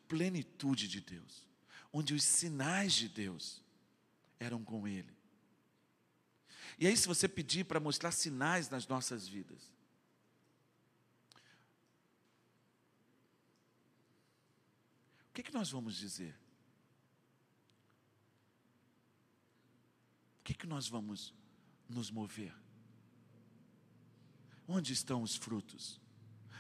plenitude 0.08 0.88
de 0.88 1.02
Deus, 1.02 1.48
onde 1.92 2.14
os 2.14 2.24
sinais 2.24 2.94
de 2.94 3.10
Deus 3.10 3.62
eram 4.40 4.64
com 4.64 4.88
ele. 4.88 5.16
E 6.80 6.86
aí, 6.86 6.96
se 6.96 7.08
você 7.08 7.28
pedir 7.28 7.66
para 7.66 7.80
mostrar 7.80 8.12
sinais 8.12 8.70
nas 8.70 8.88
nossas 8.88 9.28
vidas, 9.28 9.74
o 15.30 15.34
que, 15.34 15.44
que 15.44 15.54
nós 15.54 15.72
vamos 15.72 15.96
dizer? 15.96 16.38
O 20.40 20.44
que, 20.44 20.54
que 20.54 20.68
nós 20.68 20.88
vamos 20.88 21.34
nos 21.90 22.12
mover? 22.12 22.56
Onde 24.68 24.94
estão 24.94 25.24
os 25.24 25.36
frutos? 25.36 26.00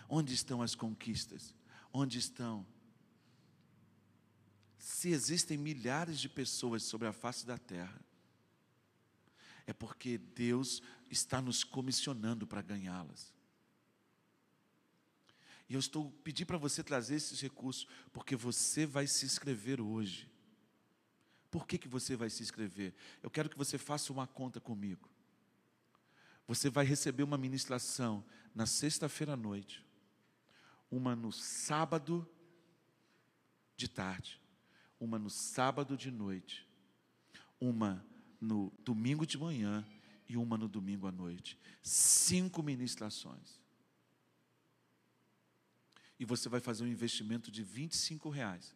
Onde 0.10 0.34
estão 0.34 0.62
as 0.62 0.74
conquistas? 0.74 1.54
Onde 1.94 2.18
estão? 2.18 2.66
Se 4.88 5.10
existem 5.10 5.58
milhares 5.58 6.18
de 6.18 6.30
pessoas 6.30 6.82
sobre 6.82 7.10
a 7.10 7.12
face 7.12 7.46
da 7.46 7.58
terra, 7.58 8.00
é 9.66 9.74
porque 9.74 10.18
Deus 10.18 10.82
está 11.12 11.42
nos 11.42 11.62
comissionando 11.62 12.48
para 12.48 12.62
ganhá-las. 12.62 13.34
E 15.68 15.74
eu 15.74 15.80
estou 15.82 16.10
pedindo 16.24 16.48
para 16.48 16.58
você 16.58 16.82
trazer 16.82 17.16
esses 17.16 17.42
recursos, 17.42 17.86
porque 18.14 18.34
você 18.34 18.86
vai 18.86 19.06
se 19.08 19.26
inscrever 19.26 19.82
hoje. 19.82 20.32
Por 21.52 21.68
que, 21.68 21.78
que 21.78 21.90
você 21.90 22.16
vai 22.16 22.30
se 22.30 22.42
inscrever? 22.42 22.96
Eu 23.22 23.30
quero 23.30 23.50
que 23.50 23.58
você 23.58 23.78
faça 23.78 24.14
uma 24.14 24.26
conta 24.26 24.62
comigo. 24.62 25.10
Você 26.48 26.70
vai 26.70 26.86
receber 26.86 27.24
uma 27.24 27.38
ministração 27.38 28.24
na 28.56 28.66
sexta-feira 28.66 29.34
à 29.34 29.38
noite, 29.38 29.86
uma 30.90 31.14
no 31.14 31.34
sábado 31.34 32.26
de 33.76 33.90
tarde, 33.90 34.40
uma 35.00 35.20
no 35.20 35.30
sábado 35.30 35.96
de 35.96 36.12
noite, 36.12 36.68
uma 37.60 38.06
no 38.40 38.72
domingo 38.80 39.26
de 39.26 39.38
manhã 39.38 39.86
e 40.28 40.38
uma 40.38 40.58
no 40.58 40.68
domingo 40.68 41.08
à 41.08 41.12
noite. 41.12 41.58
Cinco 41.82 42.62
ministrações. 42.62 43.62
E 46.20 46.26
você 46.26 46.50
vai 46.50 46.60
fazer 46.60 46.84
um 46.84 46.88
investimento 46.88 47.52
de 47.52 47.64
25 47.64 48.30
reais, 48.30 48.76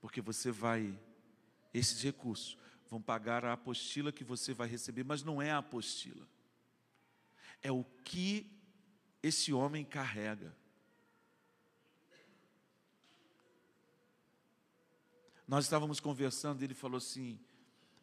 porque 0.00 0.20
você 0.20 0.50
vai, 0.50 0.98
esses 1.74 2.02
recursos 2.02 2.56
vão 2.88 3.02
pagar 3.02 3.44
a 3.44 3.52
apostila 3.52 4.12
que 4.12 4.22
você 4.22 4.54
vai 4.54 4.68
receber, 4.68 5.04
mas 5.04 5.22
não 5.22 5.42
é 5.42 5.50
a 5.50 5.58
apostila 5.58 6.26
é 7.62 7.70
o 7.72 7.84
que 8.04 8.46
esse 9.22 9.52
homem 9.52 9.84
carrega. 9.84 10.56
Nós 15.48 15.64
estávamos 15.64 15.98
conversando 15.98 16.60
e 16.60 16.64
ele 16.64 16.74
falou 16.74 16.98
assim: 16.98 17.40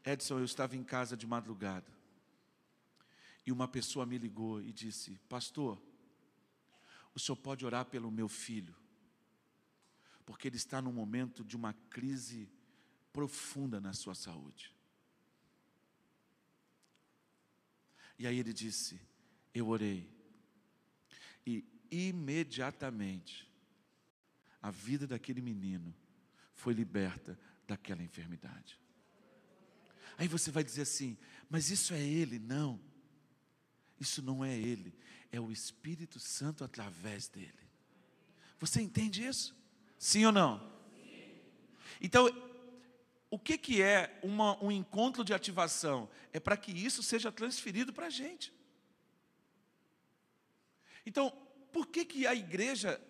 Edson, 0.04 0.40
eu 0.40 0.46
estava 0.46 0.76
em 0.76 0.84
casa 0.84 1.16
de 1.16 1.28
madrugada. 1.28 1.94
E 3.46 3.52
uma 3.52 3.68
pessoa 3.68 4.04
me 4.04 4.18
ligou 4.18 4.60
e 4.60 4.74
disse: 4.74 5.20
Pastor, 5.30 5.80
o 7.14 7.20
senhor 7.20 7.36
pode 7.36 7.64
orar 7.64 7.86
pelo 7.86 8.10
meu 8.10 8.28
filho, 8.28 8.76
porque 10.26 10.48
ele 10.48 10.58
está 10.58 10.82
num 10.82 10.92
momento 10.92 11.44
de 11.44 11.56
uma 11.56 11.74
crise 11.92 12.50
profunda 13.14 13.80
na 13.80 13.94
sua 13.94 14.16
saúde. 14.16 14.76
E 18.18 18.26
aí 18.26 18.40
ele 18.40 18.54
disse: 18.54 19.00
eu 19.54 19.70
orei. 19.70 20.10
E 21.46 21.64
imediatamente 21.92 23.48
a 24.60 24.72
vida 24.72 25.06
daquele 25.06 25.42
menino 25.42 25.96
foi 26.56 26.74
liberta 26.74 27.38
daquela 27.68 28.02
enfermidade. 28.02 28.80
Aí 30.18 30.28
você 30.28 30.50
vai 30.50 30.64
dizer 30.64 30.84
assim: 30.84 31.18
mas 31.50 31.70
isso 31.70 31.94
é 31.94 32.02
ele? 32.02 32.40
Não. 32.40 32.80
Isso 34.00 34.22
não 34.22 34.44
é 34.44 34.54
ele, 34.54 34.94
é 35.32 35.40
o 35.40 35.52
Espírito 35.52 36.20
Santo 36.20 36.64
através 36.64 37.28
dele. 37.30 37.54
Você 38.60 38.82
entende 38.82 39.26
isso? 39.26 39.56
Sim 39.98 40.26
ou 40.26 40.32
não? 40.32 40.60
Sim. 40.60 41.42
Então, 42.02 42.28
o 43.30 43.40
que, 43.40 43.58
que 43.58 43.82
é 43.82 44.20
uma, 44.22 44.62
um 44.64 44.72
encontro 44.72 45.24
de 45.24 45.34
ativação? 45.34 46.10
É 46.34 46.40
para 46.40 46.58
que 46.58 46.72
isso 46.72 47.02
seja 47.02 47.32
transferido 47.32 47.94
para 47.94 48.08
a 48.08 48.10
gente. 48.10 48.54
Então, 51.06 51.32
por 51.72 51.88
que, 51.88 52.04
que 52.04 52.28
a 52.28 52.34
igreja, 52.34 53.02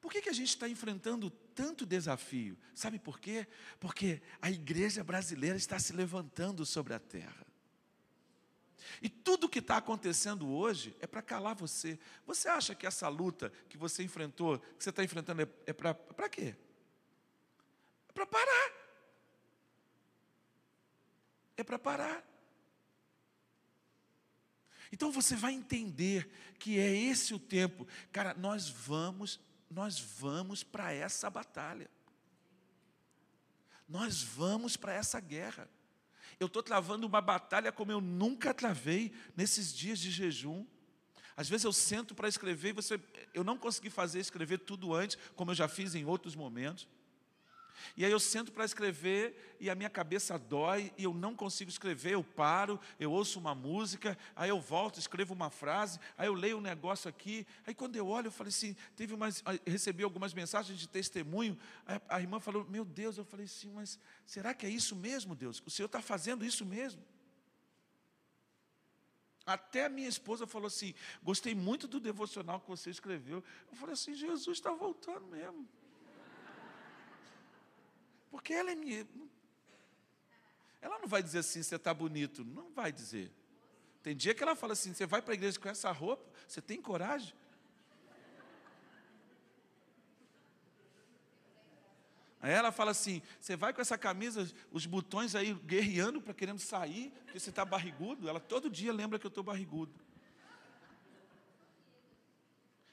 por 0.00 0.10
que, 0.10 0.22
que 0.22 0.28
a 0.28 0.32
gente 0.32 0.48
está 0.48 0.68
enfrentando 0.68 1.30
tanto 1.60 1.84
desafio? 1.84 2.56
Sabe 2.74 2.98
por 2.98 3.20
quê? 3.20 3.46
Porque 3.78 4.22
a 4.40 4.50
igreja 4.50 5.04
brasileira 5.04 5.58
está 5.58 5.78
se 5.78 5.92
levantando 5.92 6.64
sobre 6.64 6.94
a 6.94 6.98
terra. 6.98 7.46
E 9.02 9.10
tudo 9.10 9.46
que 9.46 9.58
está 9.58 9.76
acontecendo 9.76 10.48
hoje 10.48 10.96
é 11.00 11.06
para 11.06 11.20
calar 11.20 11.54
você. 11.54 11.98
Você 12.26 12.48
acha 12.48 12.74
que 12.74 12.86
essa 12.86 13.08
luta 13.08 13.52
que 13.68 13.76
você 13.76 14.02
enfrentou, 14.02 14.58
que 14.58 14.82
você 14.82 14.88
está 14.88 15.04
enfrentando, 15.04 15.42
é, 15.42 15.48
é 15.66 15.72
para 15.74 16.28
quê? 16.30 16.56
É 18.08 18.12
para 18.14 18.24
parar. 18.24 18.72
É 21.58 21.62
para 21.62 21.78
parar. 21.78 22.24
Então 24.90 25.12
você 25.12 25.36
vai 25.36 25.52
entender 25.52 26.26
que 26.58 26.78
é 26.78 26.90
esse 26.90 27.34
o 27.34 27.38
tempo. 27.38 27.86
Cara, 28.10 28.32
nós 28.32 28.70
vamos, 28.70 29.38
nós 29.70 30.00
vamos 30.00 30.64
para 30.64 30.92
essa 30.92 31.30
batalha. 31.30 31.88
Nós 33.88 34.22
vamos 34.22 34.76
para 34.76 34.92
essa 34.92 35.20
guerra. 35.20 35.68
Eu 36.38 36.48
estou 36.48 36.62
travando 36.62 37.06
uma 37.06 37.20
batalha 37.20 37.70
como 37.70 37.92
eu 37.92 38.00
nunca 38.00 38.52
travei 38.52 39.12
nesses 39.36 39.72
dias 39.72 39.98
de 39.98 40.10
jejum. 40.10 40.66
Às 41.36 41.48
vezes 41.48 41.64
eu 41.64 41.72
sento 41.72 42.14
para 42.14 42.28
escrever 42.28 42.70
e 42.70 42.72
você, 42.72 43.00
eu 43.32 43.44
não 43.44 43.56
consegui 43.56 43.90
fazer 43.90 44.18
escrever 44.18 44.58
tudo 44.58 44.92
antes, 44.92 45.16
como 45.36 45.52
eu 45.52 45.54
já 45.54 45.68
fiz 45.68 45.94
em 45.94 46.04
outros 46.04 46.34
momentos. 46.34 46.88
E 47.96 48.04
aí 48.04 48.10
eu 48.10 48.20
sento 48.20 48.52
para 48.52 48.64
escrever 48.64 49.56
e 49.60 49.68
a 49.68 49.74
minha 49.74 49.90
cabeça 49.90 50.38
dói 50.38 50.92
e 50.96 51.04
eu 51.04 51.12
não 51.12 51.34
consigo 51.34 51.70
escrever, 51.70 52.12
eu 52.14 52.24
paro, 52.24 52.80
eu 52.98 53.12
ouço 53.12 53.38
uma 53.38 53.54
música, 53.54 54.16
aí 54.34 54.48
eu 54.48 54.60
volto, 54.60 54.98
escrevo 54.98 55.34
uma 55.34 55.50
frase, 55.50 55.98
aí 56.16 56.26
eu 56.26 56.34
leio 56.34 56.58
um 56.58 56.60
negócio 56.60 57.08
aqui, 57.08 57.46
aí 57.66 57.74
quando 57.74 57.96
eu 57.96 58.06
olho, 58.06 58.28
eu 58.28 58.32
falei 58.32 58.48
assim, 58.50 58.76
teve 58.96 59.14
umas, 59.14 59.42
recebi 59.66 60.02
algumas 60.02 60.32
mensagens 60.32 60.78
de 60.78 60.88
testemunho, 60.88 61.58
a, 61.86 62.16
a 62.16 62.20
irmã 62.20 62.40
falou, 62.40 62.64
meu 62.68 62.84
Deus, 62.84 63.18
eu 63.18 63.24
falei 63.24 63.46
assim, 63.46 63.70
mas 63.70 63.98
será 64.26 64.54
que 64.54 64.66
é 64.66 64.70
isso 64.70 64.96
mesmo, 64.96 65.34
Deus? 65.34 65.62
O 65.66 65.70
Senhor 65.70 65.86
está 65.86 66.00
fazendo 66.00 66.44
isso 66.44 66.64
mesmo? 66.64 67.02
Até 69.46 69.86
a 69.86 69.88
minha 69.88 70.08
esposa 70.08 70.46
falou 70.46 70.68
assim: 70.68 70.94
gostei 71.22 71.54
muito 71.54 71.88
do 71.88 71.98
devocional 71.98 72.60
que 72.60 72.68
você 72.68 72.90
escreveu. 72.90 73.42
Eu 73.70 73.76
falei 73.76 73.94
assim: 73.94 74.14
Jesus 74.14 74.58
está 74.58 74.72
voltando 74.72 75.26
mesmo. 75.26 75.68
Porque 78.30 78.52
ela 78.52 78.70
é 78.70 78.74
minha. 78.74 79.06
Ela 80.80 80.98
não 80.98 81.08
vai 81.08 81.22
dizer 81.22 81.38
assim: 81.40 81.62
você 81.62 81.76
está 81.76 81.92
bonito. 81.92 82.44
Não 82.44 82.70
vai 82.70 82.92
dizer. 82.92 83.32
Tem 84.02 84.16
dia 84.16 84.34
que 84.34 84.42
ela 84.42 84.56
fala 84.56 84.72
assim: 84.72 84.94
você 84.94 85.06
vai 85.06 85.20
para 85.20 85.34
a 85.34 85.34
igreja 85.34 85.58
com 85.58 85.68
essa 85.68 85.90
roupa? 85.90 86.24
Você 86.46 86.62
tem 86.62 86.80
coragem? 86.80 87.34
Aí 92.40 92.52
ela 92.52 92.72
fala 92.72 92.92
assim: 92.92 93.20
você 93.38 93.54
vai 93.54 93.72
com 93.72 93.82
essa 93.82 93.98
camisa, 93.98 94.50
os 94.70 94.86
botões 94.86 95.34
aí 95.34 95.52
guerreando 95.52 96.22
para 96.22 96.32
querendo 96.32 96.58
sair, 96.58 97.12
porque 97.24 97.38
você 97.38 97.50
está 97.50 97.64
barrigudo. 97.64 98.28
Ela 98.28 98.40
todo 98.40 98.70
dia 98.70 98.92
lembra 98.92 99.18
que 99.18 99.26
eu 99.26 99.28
estou 99.28 99.44
barrigudo. 99.44 99.92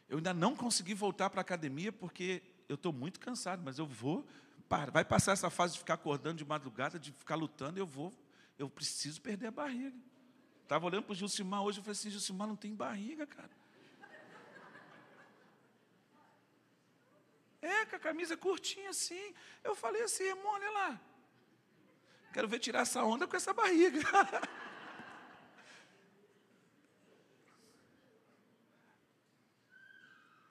Eu 0.09 0.17
ainda 0.17 0.33
não 0.33 0.55
consegui 0.55 0.93
voltar 0.93 1.29
para 1.29 1.39
a 1.39 1.41
academia 1.41 1.91
porque 1.91 2.41
eu 2.67 2.75
estou 2.75 2.91
muito 2.91 3.19
cansado, 3.19 3.61
mas 3.63 3.77
eu 3.77 3.85
vou. 3.85 4.25
Vai 4.91 5.05
passar 5.05 5.31
essa 5.31 5.49
fase 5.49 5.73
de 5.73 5.79
ficar 5.79 5.93
acordando 5.93 6.37
de 6.37 6.45
madrugada, 6.45 6.99
de 6.99 7.11
ficar 7.11 7.35
lutando, 7.35 7.79
eu 7.79 7.85
vou. 7.85 8.13
Eu 8.59 8.69
preciso 8.69 9.21
perder 9.21 9.47
a 9.47 9.51
barriga. 9.51 9.95
Estava 10.63 10.85
olhando 10.85 11.03
para 11.03 11.13
o 11.13 11.15
Gilcimar 11.15 11.61
hoje, 11.63 11.79
eu 11.79 11.83
falei 11.83 11.93
assim: 11.93 12.09
Gilcimar 12.09 12.47
não 12.47 12.55
tem 12.55 12.75
barriga, 12.75 13.25
cara. 13.25 13.51
É, 17.61 17.85
com 17.85 17.95
a 17.95 17.99
camisa 17.99 18.37
curtinha 18.37 18.89
assim. 18.89 19.33
Eu 19.63 19.75
falei 19.75 20.03
assim, 20.03 20.23
irmão, 20.23 20.53
olha 20.53 20.69
lá. 20.71 21.01
Quero 22.31 22.47
ver 22.47 22.59
tirar 22.59 22.81
essa 22.81 23.03
onda 23.03 23.27
com 23.27 23.35
essa 23.35 23.53
barriga. 23.53 23.99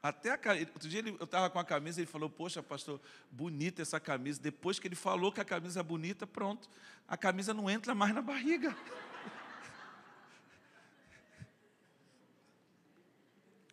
Até 0.09 0.31
a, 0.31 0.37
outro 0.73 0.89
dia 0.89 1.01
ele, 1.01 1.17
eu 1.19 1.25
estava 1.25 1.51
com 1.51 1.59
a 1.59 1.65
camisa 1.65 2.01
e 2.01 2.03
ele 2.03 2.11
falou: 2.11 2.31
Poxa, 2.31 2.63
pastor, 2.63 3.01
bonita 3.31 3.83
essa 3.83 3.99
camisa. 4.01 4.41
Depois 4.41 4.79
que 4.79 4.87
ele 4.89 4.95
falou 4.97 5.33
que 5.33 5.41
a 5.41 5.45
camisa 5.45 5.81
é 5.81 5.83
bonita, 5.83 6.27
pronto, 6.27 6.69
a 7.09 7.17
camisa 7.17 7.53
não 7.55 7.69
entra 7.69 7.95
mais 7.95 8.15
na 8.15 8.23
barriga. 8.23 8.77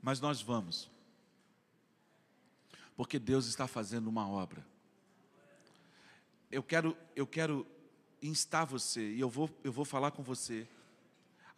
Mas 0.01 0.19
nós 0.19 0.41
vamos 0.41 0.91
porque 2.95 3.19
Deus 3.19 3.47
está 3.47 3.67
fazendo 3.67 4.07
uma 4.07 4.27
obra. 4.27 4.65
Eu 6.51 6.61
quero, 6.61 6.95
eu 7.15 7.25
quero 7.25 7.65
instar 8.21 8.65
você 8.65 9.13
e 9.13 9.19
eu 9.19 9.29
vou, 9.29 9.49
eu 9.63 9.71
vou 9.71 9.85
falar 9.85 10.11
com 10.11 10.21
você. 10.21 10.67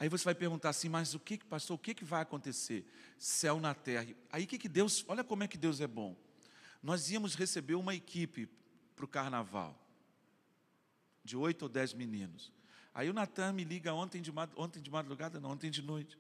Aí 0.05 0.09
você 0.09 0.23
vai 0.23 0.35
perguntar 0.35 0.69
assim, 0.69 0.87
mas 0.87 1.15
o 1.15 1.19
que, 1.19 1.35
pastor, 1.43 1.73
o 1.73 1.79
que, 1.79 1.95
que 1.95 2.05
vai 2.05 2.21
acontecer? 2.21 2.85
Céu 3.17 3.59
na 3.59 3.73
terra. 3.73 4.05
Aí 4.31 4.43
o 4.43 4.47
que, 4.47 4.59
que 4.59 4.69
Deus, 4.69 5.03
olha 5.07 5.23
como 5.23 5.43
é 5.43 5.47
que 5.47 5.57
Deus 5.57 5.81
é 5.81 5.87
bom. 5.87 6.15
Nós 6.83 7.09
íamos 7.09 7.33
receber 7.33 7.73
uma 7.73 7.95
equipe 7.95 8.47
para 8.95 9.03
o 9.03 9.07
carnaval, 9.07 9.75
de 11.23 11.35
oito 11.35 11.63
ou 11.63 11.69
dez 11.69 11.91
meninos. 11.91 12.53
Aí 12.93 13.09
o 13.09 13.13
Natan 13.13 13.53
me 13.53 13.63
liga 13.63 13.95
ontem 13.95 14.21
de, 14.21 14.31
ontem 14.55 14.79
de 14.79 14.91
madrugada, 14.91 15.39
não, 15.39 15.49
ontem 15.49 15.71
de 15.71 15.81
noite. 15.81 16.19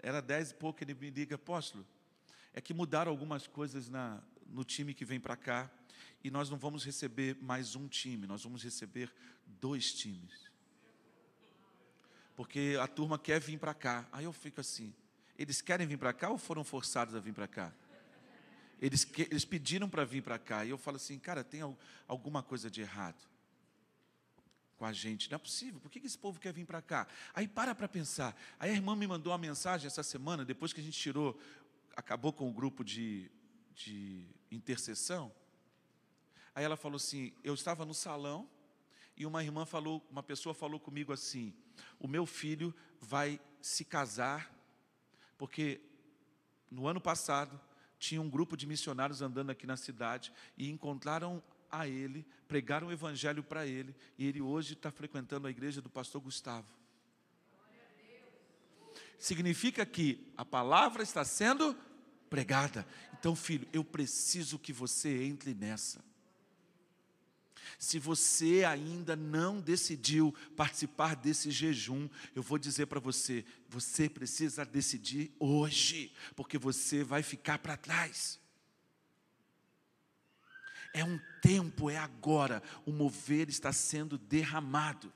Era 0.00 0.20
dez 0.20 0.50
e 0.50 0.54
pouco, 0.56 0.82
ele 0.82 0.92
me 0.92 1.08
liga, 1.08 1.36
apóstolo, 1.36 1.86
é 2.52 2.60
que 2.60 2.74
mudaram 2.74 3.12
algumas 3.12 3.46
coisas 3.46 3.88
na, 3.88 4.20
no 4.44 4.64
time 4.64 4.92
que 4.92 5.04
vem 5.04 5.20
para 5.20 5.36
cá 5.36 5.70
e 6.24 6.32
nós 6.32 6.50
não 6.50 6.58
vamos 6.58 6.84
receber 6.84 7.36
mais 7.40 7.76
um 7.76 7.86
time, 7.86 8.26
nós 8.26 8.42
vamos 8.42 8.60
receber 8.60 9.14
dois 9.46 9.94
times. 9.94 10.50
Porque 12.42 12.76
a 12.80 12.88
turma 12.88 13.20
quer 13.20 13.40
vir 13.40 13.56
para 13.56 13.72
cá. 13.72 14.04
Aí 14.10 14.24
eu 14.24 14.32
fico 14.32 14.60
assim: 14.60 14.92
eles 15.38 15.60
querem 15.60 15.86
vir 15.86 15.96
para 15.96 16.12
cá 16.12 16.28
ou 16.28 16.36
foram 16.36 16.64
forçados 16.64 17.14
a 17.14 17.20
vir 17.20 17.32
para 17.32 17.46
cá? 17.46 17.72
Eles, 18.80 19.06
eles 19.16 19.44
pediram 19.44 19.88
para 19.88 20.04
vir 20.04 20.24
para 20.24 20.40
cá. 20.40 20.64
E 20.64 20.70
eu 20.70 20.76
falo 20.76 20.96
assim: 20.96 21.20
cara, 21.20 21.44
tem 21.44 21.60
alguma 22.08 22.42
coisa 22.42 22.68
de 22.68 22.80
errado 22.80 23.22
com 24.76 24.84
a 24.84 24.92
gente. 24.92 25.30
Não 25.30 25.36
é 25.36 25.38
possível. 25.38 25.78
Por 25.78 25.88
que 25.88 26.00
esse 26.00 26.18
povo 26.18 26.40
quer 26.40 26.52
vir 26.52 26.66
para 26.66 26.82
cá? 26.82 27.06
Aí 27.32 27.46
para 27.46 27.76
para 27.76 27.86
pensar. 27.86 28.36
Aí 28.58 28.72
a 28.72 28.74
irmã 28.74 28.96
me 28.96 29.06
mandou 29.06 29.30
uma 29.30 29.38
mensagem 29.38 29.86
essa 29.86 30.02
semana, 30.02 30.44
depois 30.44 30.72
que 30.72 30.80
a 30.80 30.84
gente 30.84 30.98
tirou 30.98 31.38
acabou 31.94 32.32
com 32.32 32.50
o 32.50 32.52
grupo 32.52 32.82
de, 32.82 33.30
de 33.72 34.26
intercessão. 34.50 35.32
Aí 36.56 36.64
ela 36.64 36.76
falou 36.76 36.96
assim: 36.96 37.32
eu 37.44 37.54
estava 37.54 37.84
no 37.84 37.94
salão 37.94 38.50
e 39.16 39.26
uma 39.26 39.42
irmã 39.42 39.64
falou, 39.64 40.06
uma 40.10 40.22
pessoa 40.22 40.54
falou 40.54 40.80
comigo 40.80 41.12
assim: 41.12 41.54
o 41.98 42.08
meu 42.08 42.26
filho 42.26 42.74
vai 43.00 43.40
se 43.60 43.84
casar, 43.84 44.52
porque 45.36 45.80
no 46.70 46.86
ano 46.86 47.00
passado 47.00 47.60
tinha 47.98 48.20
um 48.20 48.28
grupo 48.28 48.56
de 48.56 48.66
missionários 48.66 49.22
andando 49.22 49.50
aqui 49.50 49.66
na 49.66 49.76
cidade 49.76 50.32
e 50.56 50.70
encontraram 50.70 51.42
a 51.70 51.86
ele, 51.86 52.26
pregaram 52.48 52.88
o 52.88 52.92
evangelho 52.92 53.42
para 53.42 53.66
ele, 53.66 53.94
e 54.18 54.26
ele 54.26 54.40
hoje 54.40 54.74
está 54.74 54.90
frequentando 54.90 55.46
a 55.46 55.50
igreja 55.50 55.80
do 55.80 55.88
pastor 55.88 56.20
Gustavo. 56.20 56.68
Significa 59.18 59.86
que 59.86 60.32
a 60.36 60.44
palavra 60.44 61.02
está 61.02 61.24
sendo 61.24 61.76
pregada. 62.28 62.86
Então, 63.12 63.36
filho, 63.36 63.68
eu 63.72 63.84
preciso 63.84 64.58
que 64.58 64.72
você 64.72 65.22
entre 65.22 65.54
nessa. 65.54 66.04
Se 67.78 67.98
você 67.98 68.64
ainda 68.64 69.16
não 69.16 69.60
decidiu 69.60 70.34
participar 70.56 71.16
desse 71.16 71.50
jejum, 71.50 72.08
eu 72.34 72.42
vou 72.42 72.58
dizer 72.58 72.86
para 72.86 73.00
você: 73.00 73.44
você 73.68 74.08
precisa 74.08 74.64
decidir 74.64 75.34
hoje, 75.38 76.12
porque 76.36 76.58
você 76.58 77.02
vai 77.02 77.22
ficar 77.22 77.58
para 77.58 77.76
trás. 77.76 78.40
É 80.94 81.02
um 81.04 81.18
tempo, 81.40 81.88
é 81.88 81.96
agora, 81.96 82.62
o 82.84 82.92
mover 82.92 83.48
está 83.48 83.72
sendo 83.72 84.18
derramado. 84.18 85.12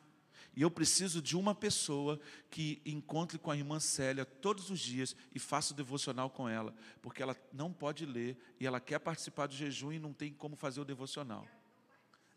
E 0.57 0.63
eu 0.63 0.71
preciso 0.71 1.21
de 1.21 1.37
uma 1.37 1.55
pessoa 1.55 2.19
que 2.51 2.81
encontre 2.87 3.39
com 3.39 3.51
a 3.51 3.57
irmã 3.57 3.79
Célia 3.79 4.25
todos 4.25 4.71
os 4.71 4.81
dias 4.81 5.15
e 5.35 5.39
faça 5.39 5.75
o 5.75 5.77
devocional 5.77 6.31
com 6.31 6.49
ela, 6.49 6.75
porque 7.03 7.23
ela 7.23 7.37
não 7.53 7.71
pode 7.71 8.07
ler 8.07 8.39
e 8.59 8.67
ela 8.67 8.81
quer 8.81 8.99
participar 8.99 9.49
do 9.49 9.55
jejum 9.55 9.93
e 9.93 9.99
não 9.99 10.15
tem 10.15 10.33
como 10.33 10.57
fazer 10.57 10.81
o 10.81 10.85
devocional. 10.85 11.47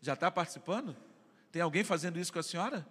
Já 0.00 0.14
está 0.14 0.30
participando? 0.30 0.96
Tem 1.52 1.60
alguém 1.60 1.84
fazendo 1.84 2.18
isso 2.18 2.32
com 2.32 2.38
a 2.38 2.42
senhora? 2.42 2.86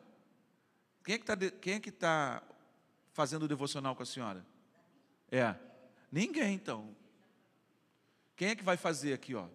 Quem 1.03 1.16
é 1.16 1.80
que 1.80 1.89
está 1.89 2.12
é 2.36 2.39
tá 2.39 2.43
fazendo 3.14 3.43
o 3.43 3.47
devocional 3.47 3.95
com 3.95 4.03
a 4.03 4.05
senhora? 4.05 4.45
É. 5.32 5.55
Ninguém, 6.12 6.53
então. 6.53 6.95
Quem 8.36 8.49
é 8.49 8.55
que 8.55 8.64
vai 8.64 8.78
fazer 8.78 9.14
aqui, 9.14 9.36
ó? 9.36 9.47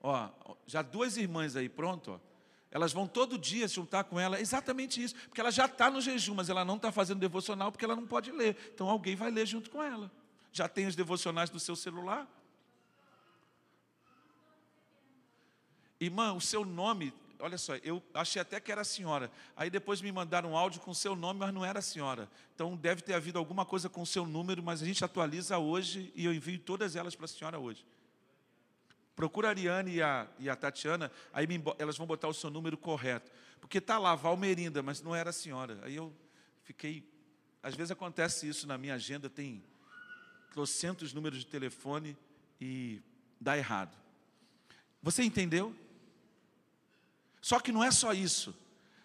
Ó, 0.00 0.30
já 0.66 0.82
duas 0.82 1.16
irmãs 1.16 1.56
aí, 1.56 1.68
pronto, 1.68 2.12
ó. 2.12 2.28
Elas 2.70 2.92
vão 2.92 3.06
todo 3.06 3.38
dia 3.38 3.66
se 3.66 3.74
juntar 3.74 4.04
com 4.04 4.20
ela, 4.20 4.40
exatamente 4.40 5.02
isso, 5.02 5.14
porque 5.26 5.40
ela 5.40 5.50
já 5.50 5.64
está 5.64 5.90
no 5.90 6.00
jejum, 6.00 6.34
mas 6.34 6.50
ela 6.50 6.64
não 6.64 6.76
está 6.76 6.92
fazendo 6.92 7.18
devocional 7.18 7.72
porque 7.72 7.84
ela 7.84 7.96
não 7.96 8.06
pode 8.06 8.30
ler. 8.30 8.56
Então 8.74 8.88
alguém 8.88 9.16
vai 9.16 9.30
ler 9.30 9.46
junto 9.46 9.70
com 9.70 9.82
ela. 9.82 10.12
Já 10.52 10.68
tem 10.68 10.86
os 10.86 10.94
devocionais 10.94 11.48
do 11.48 11.58
seu 11.58 11.74
celular? 11.74 12.28
Irmã, 16.00 16.32
o 16.32 16.40
seu 16.40 16.64
nome, 16.64 17.12
olha 17.40 17.58
só, 17.58 17.74
eu 17.76 18.02
achei 18.14 18.40
até 18.40 18.60
que 18.60 18.70
era 18.70 18.82
a 18.82 18.84
senhora. 18.84 19.30
Aí 19.56 19.68
depois 19.68 20.00
me 20.00 20.12
mandaram 20.12 20.52
um 20.52 20.56
áudio 20.56 20.80
com 20.80 20.90
o 20.90 20.94
seu 20.94 21.16
nome, 21.16 21.40
mas 21.40 21.52
não 21.52 21.64
era 21.64 21.80
a 21.80 21.82
senhora. 21.82 22.28
Então 22.54 22.76
deve 22.76 23.02
ter 23.02 23.14
havido 23.14 23.38
alguma 23.38 23.64
coisa 23.64 23.88
com 23.88 24.02
o 24.02 24.06
seu 24.06 24.26
número, 24.26 24.62
mas 24.62 24.82
a 24.82 24.86
gente 24.86 25.04
atualiza 25.04 25.58
hoje 25.58 26.12
e 26.14 26.24
eu 26.24 26.32
envio 26.32 26.58
todas 26.58 26.96
elas 26.96 27.14
para 27.14 27.24
a 27.24 27.28
senhora 27.28 27.58
hoje. 27.58 27.84
Procura 29.16 29.48
a 29.48 29.50
Ariane 29.50 29.94
e 29.94 30.02
a, 30.02 30.28
e 30.38 30.48
a 30.48 30.54
Tatiana, 30.54 31.10
aí 31.32 31.44
me, 31.46 31.60
elas 31.78 31.96
vão 31.96 32.06
botar 32.06 32.28
o 32.28 32.34
seu 32.34 32.50
número 32.50 32.76
correto. 32.76 33.30
Porque 33.60 33.78
está 33.78 33.98
lá, 33.98 34.14
Valmerinda, 34.14 34.80
mas 34.80 35.02
não 35.02 35.12
era 35.12 35.30
a 35.30 35.32
senhora. 35.32 35.80
Aí 35.82 35.96
eu 35.96 36.12
fiquei. 36.62 37.02
Às 37.60 37.74
vezes 37.74 37.90
acontece 37.90 38.48
isso 38.48 38.68
na 38.68 38.78
minha 38.78 38.94
agenda, 38.94 39.28
tem 39.28 39.64
trocentos 40.52 41.12
números 41.12 41.40
de 41.40 41.46
telefone 41.46 42.16
e 42.60 43.02
dá 43.40 43.58
errado. 43.58 43.96
Você 45.02 45.24
entendeu? 45.24 45.74
Só 47.48 47.58
que 47.58 47.72
não 47.72 47.82
é 47.82 47.90
só 47.90 48.12
isso. 48.12 48.54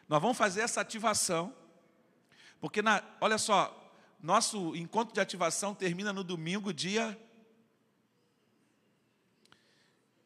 Nós 0.10 0.22
vamos 0.22 0.38
fazer 0.38 0.60
essa 0.60 0.82
ativação, 0.82 1.56
porque, 2.60 2.82
na, 2.82 3.02
olha 3.22 3.38
só, 3.38 3.74
nosso 4.22 4.76
encontro 4.76 5.14
de 5.14 5.22
ativação 5.22 5.74
termina 5.74 6.12
no 6.12 6.26
domingo, 6.26 6.74
dia 6.74 7.18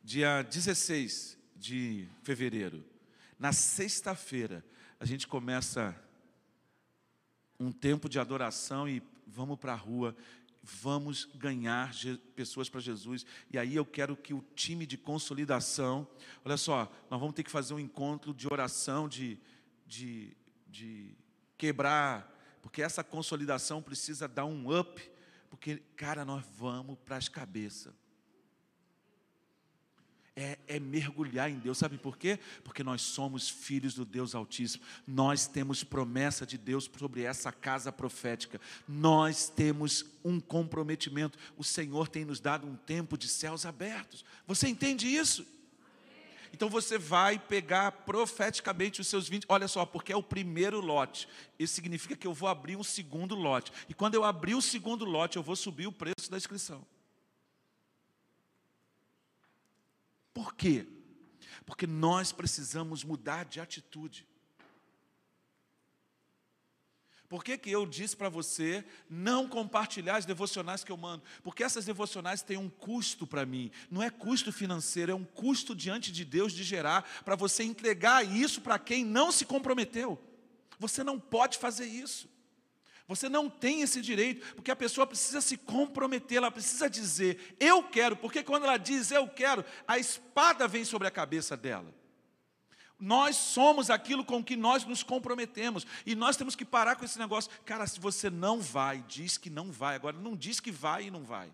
dia 0.04 0.42
16 0.42 1.38
de 1.56 2.08
fevereiro, 2.24 2.84
na 3.38 3.54
sexta-feira, 3.54 4.66
a 5.00 5.06
gente 5.06 5.28
começa 5.28 5.96
um 7.60 7.72
tempo 7.72 8.10
de 8.10 8.20
adoração 8.20 8.90
e 8.90 9.04
vamos 9.28 9.60
para 9.60 9.74
a 9.74 9.76
rua, 9.76 10.18
vamos 10.82 11.26
ganhar 11.36 11.92
pessoas 12.36 12.70
para 12.70 12.80
Jesus. 12.80 13.26
E 13.52 13.58
aí 13.58 13.76
eu 13.76 13.86
quero 13.86 14.16
que 14.16 14.34
o 14.34 14.44
time 14.56 14.86
de 14.86 14.98
consolidação, 14.98 16.08
olha 16.44 16.58
só, 16.58 16.92
nós 17.10 17.20
vamos 17.20 17.36
ter 17.36 17.44
que 17.44 17.52
fazer 17.52 17.74
um 17.74 17.80
encontro 17.80 18.34
de 18.34 18.48
oração, 18.52 19.08
de, 19.08 19.40
de, 19.86 20.36
de 20.68 21.16
quebrar 21.58 22.38
porque 22.68 22.82
essa 22.82 23.02
consolidação 23.02 23.82
precisa 23.82 24.28
dar 24.28 24.44
um 24.44 24.78
up, 24.78 25.02
porque, 25.50 25.78
cara, 25.96 26.26
nós 26.26 26.44
vamos 26.58 26.98
para 27.00 27.16
as 27.16 27.30
cabeças 27.30 27.94
é, 30.38 30.60
é, 30.68 30.80
mergulhar 30.80 31.50
em 31.50 31.58
Deus. 31.58 31.80
Sabe 31.80 31.98
por 31.98 32.16
quê? 32.16 32.38
Porque 32.64 32.84
nós 32.84 33.02
somos 33.02 33.50
filhos 33.50 33.96
do 33.96 34.06
Deus 34.06 34.36
Altíssimo. 34.36 34.84
Nós 35.08 35.48
temos 35.48 35.84
promessa 35.84 36.46
de 36.46 36.60
Deus 36.60 36.88
sobre 36.96 37.24
essa 37.24 37.52
casa 37.52 37.92
profética. 37.92 38.62
Nós 38.88 39.50
temos 39.50 40.06
um 40.24 40.40
comprometimento. 40.40 41.40
O 41.58 41.64
Senhor 41.64 42.08
tem 42.08 42.24
nos 42.24 42.40
dado 42.40 42.68
um 42.68 42.76
tempo 42.76 43.18
de 43.18 43.28
céus 43.28 43.66
abertos. 43.66 44.24
Você 44.46 44.68
entende 44.68 45.08
isso? 45.08 45.44
Então 46.54 46.70
você 46.70 46.98
vai 46.98 47.40
pegar 47.40 47.92
profeticamente 47.92 49.02
os 49.02 49.08
seus 49.08 49.28
20. 49.28 49.46
Olha 49.50 49.68
só, 49.68 49.86
porque 49.88 50.14
é 50.14 50.16
o 50.16 50.24
primeiro 50.24 50.80
lote. 50.80 51.28
Isso 51.58 51.74
significa 51.74 52.16
que 52.16 52.28
eu 52.28 52.34
vou 52.34 52.48
abrir 52.48 52.76
um 52.76 52.84
segundo 52.84 53.34
lote. 53.34 53.72
E 53.90 53.94
quando 53.94 54.14
eu 54.14 54.24
abrir 54.24 54.54
o 54.54 54.62
segundo 54.62 55.04
lote, 55.04 55.38
eu 55.38 55.44
vou 55.44 55.56
subir 55.56 55.88
o 55.88 55.92
preço 55.92 56.30
da 56.30 56.38
inscrição. 56.38 56.86
Por 60.38 60.54
quê? 60.54 60.86
Porque 61.66 61.88
nós 61.88 62.32
precisamos 62.32 63.04
mudar 63.04 63.44
de 63.44 63.60
atitude. 63.60 64.24
Por 67.28 67.44
que, 67.44 67.58
que 67.58 67.72
eu 67.72 67.88
disse 67.88 68.16
para 68.16 68.30
você 68.30 68.86
não 69.10 69.50
compartilhar 69.50 70.18
as 70.18 70.26
devocionais 70.26 70.84
que 70.84 70.92
eu 70.92 70.96
mando? 70.96 71.24
Porque 71.42 71.64
essas 71.64 71.86
devocionais 71.86 72.44
têm 72.44 72.56
um 72.56 72.70
custo 72.70 73.26
para 73.26 73.48
mim. 73.48 73.72
Não 73.90 74.04
é 74.04 74.12
custo 74.12 74.52
financeiro, 74.54 75.12
é 75.12 75.16
um 75.16 75.26
custo 75.26 75.76
diante 75.76 76.12
de 76.12 76.24
Deus 76.24 76.54
de 76.54 76.64
gerar 76.64 77.02
para 77.26 77.36
você 77.36 77.64
entregar 77.64 78.24
isso 78.24 78.62
para 78.62 78.78
quem 78.78 79.04
não 79.04 79.32
se 79.32 79.44
comprometeu. 79.44 80.22
Você 80.78 81.04
não 81.04 81.20
pode 81.20 81.58
fazer 81.58 81.88
isso. 81.88 82.30
Você 83.08 83.30
não 83.30 83.50
tem 83.50 83.82
esse 83.82 84.02
direito, 84.02 84.54
porque 84.54 84.70
a 84.70 84.76
pessoa 84.76 85.08
precisa 85.08 85.40
se 85.40 85.56
comprometer, 85.56 86.40
ela 86.40 86.52
precisa 86.52 86.90
dizer, 86.90 87.56
eu 87.58 87.82
quero, 87.82 88.18
porque 88.18 88.44
quando 88.44 88.66
ela 88.66 88.78
diz 88.78 89.12
eu 89.12 89.28
quero, 89.30 89.64
a 89.88 89.98
espada 89.98 90.68
vem 90.68 90.84
sobre 90.84 91.08
a 91.08 91.12
cabeça 91.12 91.56
dela. 91.56 91.96
Nós 93.00 93.38
somos 93.38 93.90
aquilo 93.90 94.26
com 94.26 94.44
que 94.44 94.58
nós 94.58 94.84
nos 94.84 95.04
comprometemos, 95.04 95.88
e 96.06 96.16
nós 96.16 96.36
temos 96.36 96.54
que 96.54 96.66
parar 96.66 96.98
com 96.98 97.06
esse 97.06 97.18
negócio. 97.18 97.50
Cara, 97.64 97.88
se 97.88 97.98
você 97.98 98.30
não 98.30 98.60
vai, 98.60 99.02
diz 99.08 99.38
que 99.38 99.50
não 99.50 99.72
vai, 99.72 99.96
agora 99.96 100.18
não 100.18 100.36
diz 100.36 100.60
que 100.60 100.72
vai 100.72 101.06
e 101.06 101.12
não 101.12 101.24
vai. 101.24 101.50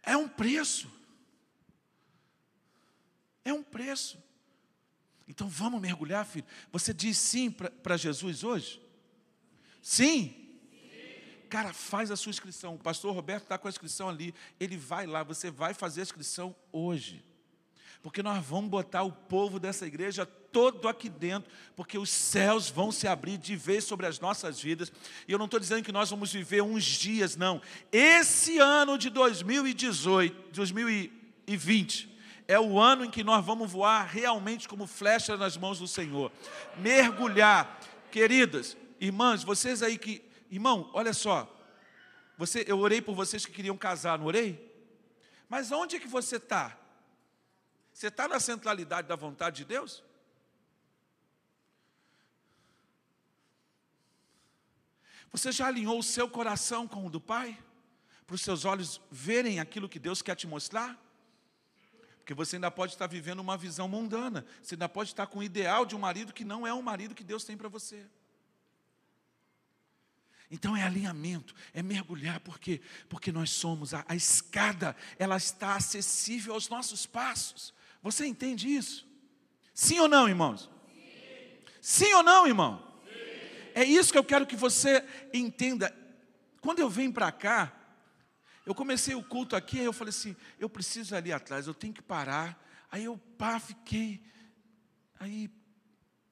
É 0.00 0.16
um 0.16 0.28
preço. 0.28 0.88
É 3.44 3.52
um 3.52 3.64
preço. 3.64 4.22
Então 5.26 5.48
vamos 5.48 5.80
mergulhar, 5.80 6.24
filho. 6.26 6.46
Você 6.70 6.92
diz 6.92 7.16
sim 7.18 7.50
para 7.50 7.96
Jesus 7.96 8.44
hoje? 8.44 8.80
Sim? 9.80 10.34
Cara, 11.48 11.72
faz 11.72 12.10
a 12.10 12.16
sua 12.16 12.30
inscrição. 12.30 12.74
O 12.74 12.78
pastor 12.78 13.14
Roberto 13.14 13.44
está 13.44 13.56
com 13.56 13.68
a 13.68 13.70
inscrição 13.70 14.08
ali. 14.08 14.34
Ele 14.58 14.76
vai 14.76 15.06
lá, 15.06 15.22
você 15.22 15.50
vai 15.50 15.72
fazer 15.72 16.00
a 16.00 16.02
inscrição 16.02 16.54
hoje. 16.72 17.24
Porque 18.02 18.22
nós 18.22 18.44
vamos 18.44 18.70
botar 18.70 19.02
o 19.02 19.12
povo 19.12 19.58
dessa 19.58 19.86
igreja 19.86 20.26
todo 20.26 20.88
aqui 20.88 21.08
dentro, 21.08 21.50
porque 21.74 21.96
os 21.96 22.10
céus 22.10 22.68
vão 22.68 22.92
se 22.92 23.08
abrir 23.08 23.38
de 23.38 23.56
vez 23.56 23.84
sobre 23.84 24.06
as 24.06 24.20
nossas 24.20 24.60
vidas. 24.60 24.92
E 25.26 25.32
eu 25.32 25.38
não 25.38 25.46
estou 25.46 25.58
dizendo 25.58 25.82
que 25.82 25.90
nós 25.90 26.10
vamos 26.10 26.30
viver 26.30 26.62
uns 26.62 26.84
dias, 26.84 27.34
não. 27.34 27.62
Esse 27.90 28.58
ano 28.58 28.98
de 28.98 29.08
2018, 29.08 30.52
2020, 30.52 32.13
é 32.46 32.58
o 32.58 32.78
ano 32.78 33.04
em 33.04 33.10
que 33.10 33.24
nós 33.24 33.44
vamos 33.44 33.70
voar 33.70 34.02
realmente 34.04 34.68
como 34.68 34.86
flecha 34.86 35.36
nas 35.36 35.56
mãos 35.56 35.78
do 35.78 35.88
Senhor. 35.88 36.30
Mergulhar. 36.76 37.80
Queridas, 38.10 38.76
irmãs, 39.00 39.42
vocês 39.42 39.82
aí 39.82 39.98
que. 39.98 40.22
Irmão, 40.50 40.90
olha 40.92 41.12
só. 41.12 41.50
Você, 42.36 42.64
eu 42.66 42.78
orei 42.78 43.00
por 43.00 43.14
vocês 43.14 43.46
que 43.46 43.52
queriam 43.52 43.76
casar, 43.76 44.18
não 44.18 44.26
orei? 44.26 44.72
Mas 45.48 45.72
onde 45.72 45.96
é 45.96 46.00
que 46.00 46.08
você 46.08 46.36
está? 46.36 46.78
Você 47.92 48.08
está 48.08 48.26
na 48.28 48.40
centralidade 48.40 49.08
da 49.08 49.16
vontade 49.16 49.56
de 49.58 49.64
Deus? 49.64 50.02
Você 55.30 55.50
já 55.50 55.66
alinhou 55.66 55.98
o 55.98 56.02
seu 56.02 56.28
coração 56.28 56.86
com 56.86 57.06
o 57.06 57.10
do 57.10 57.20
Pai? 57.20 57.58
Para 58.26 58.34
os 58.34 58.42
seus 58.42 58.64
olhos 58.64 59.00
verem 59.10 59.60
aquilo 59.60 59.88
que 59.88 59.98
Deus 59.98 60.22
quer 60.22 60.36
te 60.36 60.46
mostrar? 60.46 61.03
Porque 62.24 62.32
você 62.32 62.56
ainda 62.56 62.70
pode 62.70 62.94
estar 62.94 63.06
vivendo 63.06 63.40
uma 63.40 63.54
visão 63.54 63.86
mundana. 63.86 64.46
Você 64.62 64.76
ainda 64.76 64.88
pode 64.88 65.10
estar 65.10 65.26
com 65.26 65.40
o 65.40 65.42
ideal 65.42 65.84
de 65.84 65.94
um 65.94 65.98
marido 65.98 66.32
que 66.32 66.42
não 66.42 66.66
é 66.66 66.72
o 66.72 66.82
marido 66.82 67.14
que 67.14 67.22
Deus 67.22 67.44
tem 67.44 67.54
para 67.54 67.68
você. 67.68 68.06
Então 70.50 70.74
é 70.74 70.82
alinhamento, 70.82 71.54
é 71.74 71.82
mergulhar, 71.82 72.40
por 72.40 72.58
quê? 72.58 72.80
Porque 73.10 73.30
nós 73.30 73.50
somos, 73.50 73.92
a, 73.92 74.06
a 74.08 74.16
escada, 74.16 74.96
ela 75.18 75.36
está 75.36 75.74
acessível 75.74 76.54
aos 76.54 76.70
nossos 76.70 77.04
passos. 77.04 77.74
Você 78.02 78.24
entende 78.24 78.74
isso? 78.74 79.06
Sim 79.74 79.98
ou 80.00 80.08
não, 80.08 80.26
irmãos? 80.26 80.70
Sim, 80.88 81.58
Sim 81.82 82.14
ou 82.14 82.22
não, 82.22 82.46
irmão? 82.46 82.90
Sim. 83.04 83.10
É 83.74 83.84
isso 83.84 84.10
que 84.10 84.18
eu 84.18 84.24
quero 84.24 84.46
que 84.46 84.56
você 84.56 85.04
entenda. 85.34 85.94
Quando 86.62 86.78
eu 86.78 86.88
venho 86.88 87.12
para 87.12 87.30
cá, 87.30 87.70
eu 88.64 88.74
comecei 88.74 89.14
o 89.14 89.22
culto 89.22 89.54
aqui, 89.54 89.78
aí 89.78 89.84
eu 89.84 89.92
falei 89.92 90.10
assim, 90.10 90.34
eu 90.58 90.70
preciso 90.70 91.14
ali 91.14 91.32
atrás, 91.32 91.66
eu 91.66 91.74
tenho 91.74 91.92
que 91.92 92.02
parar. 92.02 92.58
Aí 92.90 93.04
eu 93.04 93.18
pá, 93.36 93.60
fiquei. 93.60 94.24
Aí 95.20 95.50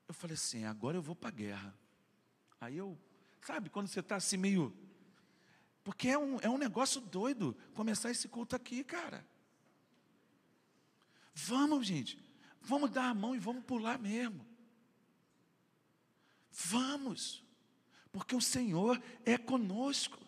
eu 0.08 0.14
falei 0.14 0.34
assim, 0.34 0.64
agora 0.64 0.96
eu 0.96 1.02
vou 1.02 1.14
para 1.14 1.28
a 1.28 1.32
guerra. 1.32 1.78
Aí 2.60 2.76
eu, 2.76 2.98
sabe, 3.42 3.68
quando 3.68 3.88
você 3.88 4.00
está 4.00 4.16
assim 4.16 4.38
meio. 4.38 4.74
Porque 5.84 6.08
é 6.08 6.16
um, 6.16 6.38
é 6.40 6.48
um 6.48 6.56
negócio 6.56 7.00
doido 7.00 7.56
começar 7.74 8.10
esse 8.10 8.28
culto 8.28 8.56
aqui, 8.56 8.82
cara. 8.82 9.26
Vamos, 11.34 11.86
gente. 11.86 12.18
Vamos 12.62 12.90
dar 12.90 13.10
a 13.10 13.14
mão 13.14 13.34
e 13.34 13.38
vamos 13.38 13.64
pular 13.64 13.98
mesmo. 13.98 14.46
Vamos. 16.50 17.44
Porque 18.10 18.34
o 18.34 18.40
Senhor 18.40 19.02
é 19.24 19.36
conosco 19.36 20.21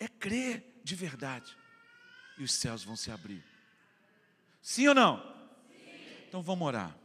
é 0.00 0.08
crer 0.08 0.80
de 0.82 0.96
verdade. 0.96 1.56
E 2.38 2.42
os 2.42 2.52
céus 2.52 2.82
vão 2.82 2.96
se 2.96 3.10
abrir. 3.10 3.44
Sim 4.62 4.88
ou 4.88 4.94
não? 4.94 5.18
Sim. 5.68 6.24
Então 6.26 6.42
vamos 6.42 6.66
orar. 6.66 6.96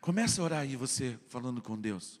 Começa 0.00 0.40
a 0.40 0.44
orar 0.44 0.60
aí, 0.60 0.76
você 0.76 1.18
falando 1.28 1.60
com 1.60 1.80
Deus. 1.80 2.20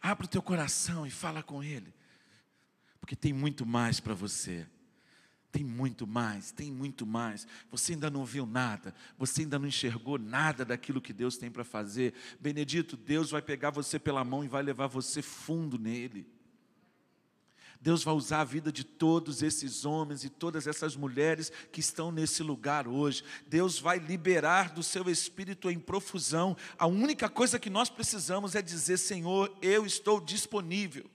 Abre 0.00 0.26
o 0.26 0.28
teu 0.28 0.42
coração 0.42 1.06
e 1.06 1.10
fala 1.10 1.42
com 1.42 1.64
Ele, 1.64 1.94
porque 3.00 3.16
tem 3.16 3.32
muito 3.32 3.64
mais 3.64 4.00
para 4.00 4.12
você. 4.12 4.66
Tem 5.54 5.62
muito 5.62 6.04
mais, 6.04 6.50
tem 6.50 6.72
muito 6.72 7.06
mais. 7.06 7.46
Você 7.70 7.92
ainda 7.92 8.10
não 8.10 8.24
viu 8.24 8.44
nada, 8.44 8.92
você 9.16 9.42
ainda 9.42 9.56
não 9.56 9.68
enxergou 9.68 10.18
nada 10.18 10.64
daquilo 10.64 11.00
que 11.00 11.12
Deus 11.12 11.36
tem 11.36 11.48
para 11.48 11.62
fazer. 11.62 12.12
Benedito, 12.40 12.96
Deus 12.96 13.30
vai 13.30 13.40
pegar 13.40 13.70
você 13.70 13.96
pela 13.96 14.24
mão 14.24 14.42
e 14.42 14.48
vai 14.48 14.64
levar 14.64 14.88
você 14.88 15.22
fundo 15.22 15.78
nele. 15.78 16.26
Deus 17.80 18.02
vai 18.02 18.14
usar 18.14 18.40
a 18.40 18.44
vida 18.44 18.72
de 18.72 18.82
todos 18.82 19.44
esses 19.44 19.84
homens 19.84 20.24
e 20.24 20.28
todas 20.28 20.66
essas 20.66 20.96
mulheres 20.96 21.52
que 21.70 21.78
estão 21.78 22.10
nesse 22.10 22.42
lugar 22.42 22.88
hoje. 22.88 23.22
Deus 23.46 23.78
vai 23.78 24.00
liberar 24.00 24.74
do 24.74 24.82
seu 24.82 25.08
espírito 25.08 25.70
em 25.70 25.78
profusão. 25.78 26.56
A 26.76 26.88
única 26.88 27.28
coisa 27.28 27.60
que 27.60 27.70
nós 27.70 27.88
precisamos 27.88 28.56
é 28.56 28.62
dizer: 28.62 28.96
Senhor, 28.96 29.56
eu 29.62 29.86
estou 29.86 30.20
disponível 30.20 31.08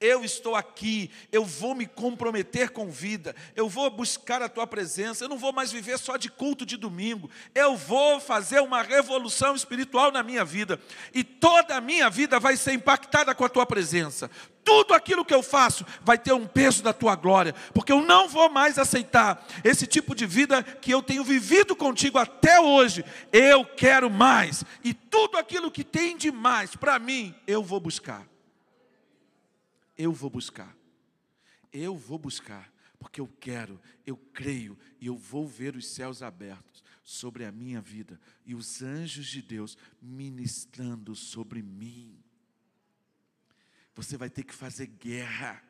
eu 0.00 0.24
estou 0.24 0.54
aqui, 0.54 1.10
eu 1.32 1.44
vou 1.44 1.74
me 1.74 1.86
comprometer 1.86 2.70
com 2.70 2.90
vida, 2.90 3.34
eu 3.54 3.68
vou 3.68 3.88
buscar 3.90 4.42
a 4.42 4.48
tua 4.48 4.66
presença, 4.66 5.24
eu 5.24 5.28
não 5.28 5.38
vou 5.38 5.52
mais 5.52 5.72
viver 5.72 5.98
só 5.98 6.16
de 6.16 6.28
culto 6.28 6.66
de 6.66 6.76
domingo, 6.76 7.30
eu 7.54 7.76
vou 7.76 8.20
fazer 8.20 8.60
uma 8.60 8.82
revolução 8.82 9.54
espiritual 9.54 10.12
na 10.12 10.22
minha 10.22 10.44
vida, 10.44 10.80
e 11.12 11.22
toda 11.22 11.76
a 11.76 11.80
minha 11.80 12.10
vida 12.10 12.38
vai 12.38 12.56
ser 12.56 12.72
impactada 12.72 13.34
com 13.34 13.44
a 13.44 13.48
tua 13.48 13.66
presença. 13.66 14.30
Tudo 14.64 14.94
aquilo 14.94 15.24
que 15.26 15.34
eu 15.34 15.42
faço 15.42 15.84
vai 16.02 16.16
ter 16.16 16.32
um 16.32 16.46
peso 16.46 16.82
da 16.82 16.92
tua 16.92 17.14
glória, 17.14 17.54
porque 17.74 17.92
eu 17.92 18.00
não 18.00 18.28
vou 18.28 18.48
mais 18.48 18.78
aceitar 18.78 19.46
esse 19.62 19.86
tipo 19.86 20.14
de 20.14 20.24
vida 20.24 20.62
que 20.62 20.90
eu 20.90 21.02
tenho 21.02 21.22
vivido 21.22 21.76
contigo 21.76 22.18
até 22.18 22.58
hoje. 22.58 23.04
Eu 23.30 23.64
quero 23.64 24.08
mais, 24.08 24.64
e 24.82 24.94
tudo 24.94 25.36
aquilo 25.36 25.70
que 25.70 25.84
tem 25.84 26.16
de 26.16 26.32
mais 26.32 26.74
para 26.74 26.98
mim, 26.98 27.34
eu 27.46 27.62
vou 27.62 27.78
buscar. 27.78 28.33
Eu 29.96 30.12
vou 30.12 30.30
buscar. 30.30 30.76
Eu 31.72 31.96
vou 31.96 32.18
buscar, 32.18 32.72
porque 32.98 33.20
eu 33.20 33.26
quero, 33.40 33.80
eu 34.06 34.16
creio 34.16 34.78
e 35.00 35.06
eu 35.06 35.16
vou 35.16 35.46
ver 35.46 35.74
os 35.74 35.88
céus 35.88 36.22
abertos 36.22 36.84
sobre 37.02 37.44
a 37.44 37.50
minha 37.50 37.80
vida 37.80 38.20
e 38.46 38.54
os 38.54 38.80
anjos 38.80 39.26
de 39.26 39.42
Deus 39.42 39.76
ministrando 40.00 41.16
sobre 41.16 41.62
mim. 41.62 42.16
Você 43.94 44.16
vai 44.16 44.30
ter 44.30 44.44
que 44.44 44.54
fazer 44.54 44.86
guerra 44.86 45.62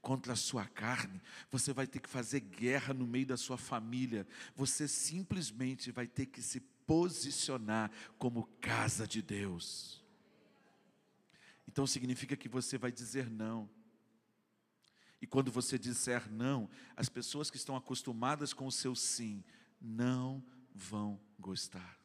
contra 0.00 0.34
a 0.34 0.36
sua 0.36 0.64
carne, 0.64 1.20
você 1.50 1.72
vai 1.72 1.86
ter 1.86 1.98
que 1.98 2.08
fazer 2.08 2.38
guerra 2.38 2.94
no 2.94 3.06
meio 3.06 3.26
da 3.26 3.36
sua 3.36 3.58
família, 3.58 4.24
você 4.54 4.86
simplesmente 4.86 5.90
vai 5.90 6.06
ter 6.06 6.26
que 6.26 6.40
se 6.40 6.60
posicionar 6.60 7.90
como 8.16 8.46
casa 8.60 9.08
de 9.08 9.20
Deus. 9.20 10.05
Então 11.66 11.86
significa 11.86 12.36
que 12.36 12.48
você 12.48 12.78
vai 12.78 12.92
dizer 12.92 13.30
não. 13.30 13.68
E 15.20 15.26
quando 15.26 15.50
você 15.50 15.78
disser 15.78 16.30
não, 16.30 16.68
as 16.94 17.08
pessoas 17.08 17.50
que 17.50 17.56
estão 17.56 17.76
acostumadas 17.76 18.52
com 18.52 18.66
o 18.66 18.72
seu 18.72 18.94
sim 18.94 19.42
não 19.80 20.44
vão 20.74 21.20
gostar. 21.38 21.98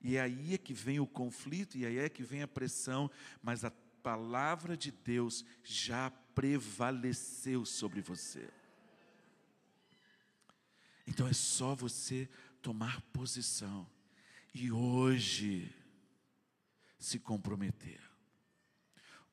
E 0.00 0.16
é 0.16 0.20
aí 0.20 0.54
é 0.54 0.58
que 0.58 0.74
vem 0.74 1.00
o 1.00 1.06
conflito, 1.06 1.76
e 1.76 1.86
aí 1.86 1.98
é 1.98 2.08
que 2.08 2.22
vem 2.22 2.42
a 2.42 2.48
pressão, 2.48 3.10
mas 3.42 3.64
a 3.64 3.70
palavra 3.70 4.76
de 4.76 4.92
Deus 4.92 5.44
já 5.64 6.10
prevaleceu 6.10 7.64
sobre 7.64 8.00
você. 8.00 8.48
Então 11.06 11.26
é 11.26 11.32
só 11.32 11.74
você 11.74 12.28
tomar 12.60 13.00
posição 13.12 13.88
e 14.52 14.70
hoje 14.70 15.74
se 16.98 17.18
comprometer. 17.18 18.00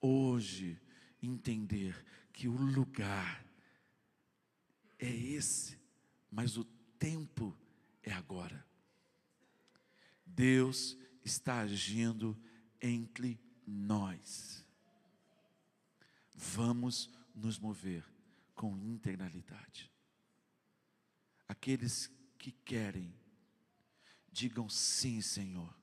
Hoje 0.06 0.78
entender 1.22 2.06
que 2.34 2.50
o 2.50 2.52
lugar 2.52 3.46
é 5.00 5.10
esse, 5.10 5.80
mas 6.30 6.58
o 6.58 6.66
tempo 7.00 7.58
é 8.02 8.12
agora. 8.12 8.68
Deus 10.26 10.98
está 11.24 11.62
agindo 11.62 12.38
entre 12.82 13.40
nós. 13.66 14.66
Vamos 16.36 17.10
nos 17.34 17.58
mover 17.58 18.04
com 18.54 18.78
integralidade. 18.78 19.90
Aqueles 21.48 22.12
que 22.38 22.52
querem, 22.52 23.16
digam 24.30 24.68
sim, 24.68 25.22
Senhor. 25.22 25.74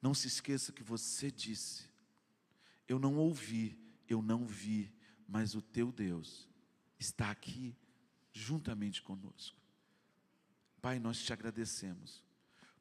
Não 0.00 0.14
se 0.14 0.26
esqueça 0.26 0.72
que 0.72 0.82
você 0.82 1.30
disse: 1.30 1.84
Eu 2.88 2.98
não 2.98 3.16
ouvi, 3.16 3.78
eu 4.08 4.22
não 4.22 4.46
vi, 4.46 4.92
mas 5.28 5.54
o 5.54 5.62
teu 5.62 5.92
Deus 5.92 6.48
está 6.98 7.30
aqui 7.30 7.76
juntamente 8.32 9.02
conosco. 9.02 9.58
Pai, 10.80 10.98
nós 10.98 11.22
te 11.22 11.32
agradecemos, 11.32 12.22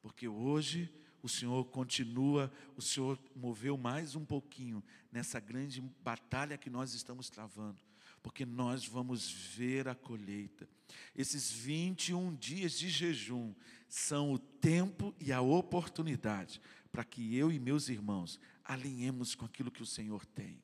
porque 0.02 0.28
hoje 0.28 0.94
o 1.22 1.28
Senhor 1.28 1.66
continua, 1.66 2.52
o 2.76 2.82
Senhor 2.82 3.20
moveu 3.36 3.78
mais 3.78 4.16
um 4.16 4.24
pouquinho 4.24 4.84
nessa 5.12 5.40
grande 5.40 5.82
batalha 6.02 6.58
que 6.58 6.70
nós 6.70 6.94
estamos 6.94 7.30
travando, 7.30 7.82
porque 8.24 8.46
nós 8.46 8.86
vamos 8.86 9.30
ver 9.30 9.88
a 9.90 9.96
colheita. 9.96 10.68
Esses 11.16 11.52
21 11.52 12.36
dias 12.36 12.74
de 12.80 12.90
jejum 12.90 13.54
são 13.88 14.32
o 14.32 14.40
tempo 14.40 15.14
e 15.20 15.34
a 15.34 15.42
oportunidade 15.42 16.62
para 16.92 17.04
que 17.04 17.36
eu 17.36 17.52
e 17.52 17.60
meus 17.60 17.90
irmãos 17.90 18.40
alinhemos 18.64 19.36
com 19.36 19.46
aquilo 19.46 19.72
que 19.72 19.84
o 19.84 19.86
Senhor 19.86 20.26
tem. 20.26 20.62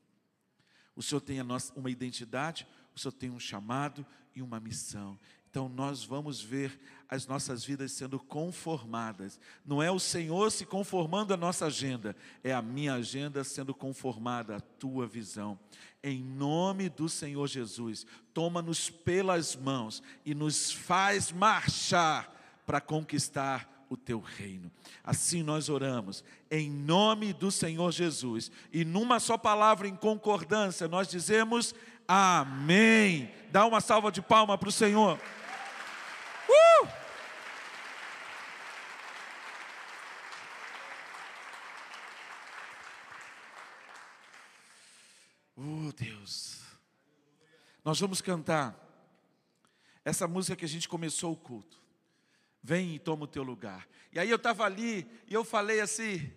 O 0.95 1.03
Senhor 1.03 1.21
tem 1.21 1.39
uma 1.75 1.89
identidade, 1.89 2.67
o 2.95 2.99
Senhor 2.99 3.11
tem 3.11 3.29
um 3.29 3.39
chamado 3.39 4.05
e 4.33 4.41
uma 4.41 4.59
missão. 4.59 5.19
Então 5.49 5.69
nós 5.69 6.03
vamos 6.03 6.41
ver 6.41 6.77
as 7.07 7.27
nossas 7.27 7.63
vidas 7.63 7.93
sendo 7.93 8.19
conformadas. 8.19 9.39
Não 9.65 9.81
é 9.81 9.89
o 9.89 9.99
Senhor 9.99 10.51
se 10.51 10.65
conformando 10.65 11.33
à 11.33 11.37
nossa 11.37 11.67
agenda, 11.67 12.15
é 12.43 12.53
a 12.53 12.61
minha 12.61 12.93
agenda 12.95 13.43
sendo 13.43 13.73
conformada 13.73 14.57
à 14.57 14.59
tua 14.59 15.07
visão. 15.07 15.57
Em 16.03 16.21
nome 16.21 16.89
do 16.89 17.07
Senhor 17.07 17.47
Jesus, 17.47 18.05
toma-nos 18.33 18.89
pelas 18.89 19.55
mãos 19.55 20.03
e 20.25 20.35
nos 20.35 20.71
faz 20.71 21.31
marchar 21.31 22.33
para 22.65 22.81
conquistar 22.81 23.74
o 23.89 23.97
teu 23.97 24.19
reino. 24.19 24.71
Assim 25.03 25.43
nós 25.43 25.69
oramos, 25.69 26.23
em 26.49 26.69
nome 26.69 27.33
do 27.33 27.51
Senhor 27.51 27.91
Jesus. 27.91 28.51
E 28.71 28.83
numa 28.83 29.19
só 29.19 29.37
palavra, 29.37 29.87
em 29.87 29.95
concordância, 29.95 30.87
nós 30.87 31.07
dizemos 31.07 31.73
amém. 32.07 33.31
Dá 33.51 33.65
uma 33.65 33.81
salva 33.81 34.11
de 34.11 34.21
palma 34.21 34.57
para 34.57 34.69
o 34.69 34.71
Senhor. 34.71 35.19
Uh! 36.49 36.87
Oh, 45.57 45.91
Deus. 45.93 46.61
Nós 47.83 47.99
vamos 47.99 48.21
cantar 48.21 48.75
essa 50.03 50.27
música 50.27 50.55
que 50.55 50.65
a 50.65 50.67
gente 50.67 50.89
começou 50.89 51.31
o 51.31 51.35
culto. 51.35 51.84
Vem 52.65 52.95
e 52.95 52.99
toma 52.99 53.25
o 53.25 53.27
teu 53.27 53.43
lugar. 53.43 53.87
E 54.11 54.17
aí 54.17 54.27
eu 54.27 54.37
estava 54.37 54.65
ali 54.65 55.07
e 55.27 55.33
eu 55.35 55.43
falei 55.43 55.81
assim: 55.81 56.33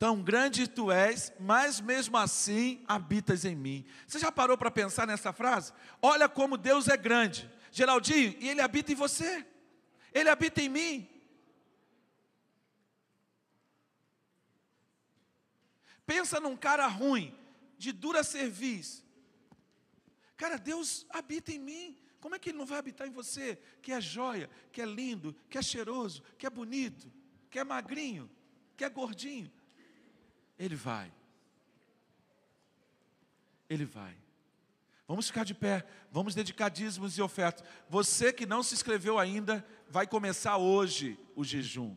Tão 0.00 0.20
grande 0.20 0.66
tu 0.66 0.90
és, 0.90 1.32
mas 1.38 1.80
mesmo 1.80 2.16
assim 2.16 2.84
habitas 2.88 3.44
em 3.44 3.54
mim. 3.54 3.86
Você 4.04 4.18
já 4.18 4.32
parou 4.32 4.58
para 4.58 4.68
pensar 4.68 5.06
nessa 5.06 5.32
frase? 5.32 5.72
Olha 6.02 6.28
como 6.28 6.56
Deus 6.56 6.88
é 6.88 6.96
grande. 6.96 7.48
Geraldinho, 7.70 8.34
e 8.40 8.48
Ele 8.48 8.60
habita 8.60 8.90
em 8.90 8.96
você, 8.96 9.46
Ele 10.12 10.28
habita 10.28 10.60
em 10.60 10.68
mim. 10.68 11.08
Pensa 16.04 16.40
num 16.40 16.56
cara 16.56 16.88
ruim, 16.88 17.32
de 17.78 17.92
dura 17.92 18.24
serviço. 18.24 19.06
Cara, 20.36 20.56
Deus 20.58 21.06
habita 21.10 21.52
em 21.52 21.60
mim. 21.60 21.96
Como 22.20 22.34
é 22.34 22.38
que 22.38 22.50
Ele 22.50 22.58
não 22.58 22.66
vai 22.66 22.78
habitar 22.78 23.06
em 23.06 23.12
você? 23.12 23.58
Que 23.80 23.92
é 23.92 24.00
joia, 24.00 24.48
que 24.70 24.82
é 24.82 24.86
lindo, 24.86 25.34
que 25.48 25.56
é 25.56 25.62
cheiroso, 25.62 26.22
que 26.36 26.46
é 26.46 26.50
bonito, 26.50 27.10
que 27.50 27.58
é 27.58 27.64
magrinho, 27.64 28.30
que 28.76 28.84
é 28.84 28.90
gordinho. 28.90 29.50
Ele 30.58 30.76
vai. 30.76 31.10
Ele 33.68 33.84
vai. 33.84 34.16
Vamos 35.08 35.26
ficar 35.26 35.44
de 35.44 35.54
pé, 35.54 35.84
vamos 36.12 36.34
dedicar 36.34 36.68
dízimos 36.68 37.18
e 37.18 37.22
ofertas. 37.22 37.66
Você 37.88 38.32
que 38.32 38.46
não 38.46 38.62
se 38.62 38.74
inscreveu 38.74 39.18
ainda, 39.18 39.66
vai 39.88 40.06
começar 40.06 40.56
hoje 40.56 41.18
o 41.34 41.42
jejum. 41.42 41.96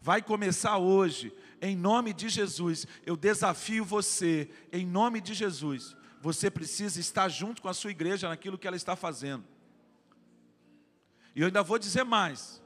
Vai 0.00 0.22
começar 0.22 0.78
hoje, 0.78 1.32
em 1.60 1.76
nome 1.76 2.14
de 2.14 2.28
Jesus. 2.28 2.86
Eu 3.04 3.16
desafio 3.16 3.84
você, 3.84 4.50
em 4.72 4.86
nome 4.86 5.20
de 5.20 5.34
Jesus. 5.34 5.96
Você 6.24 6.50
precisa 6.50 6.98
estar 6.98 7.28
junto 7.28 7.60
com 7.60 7.68
a 7.68 7.74
sua 7.74 7.90
igreja 7.90 8.30
naquilo 8.30 8.56
que 8.56 8.66
ela 8.66 8.78
está 8.78 8.96
fazendo. 8.96 9.44
E 11.36 11.42
eu 11.42 11.48
ainda 11.48 11.62
vou 11.62 11.78
dizer 11.78 12.02
mais. 12.02 12.62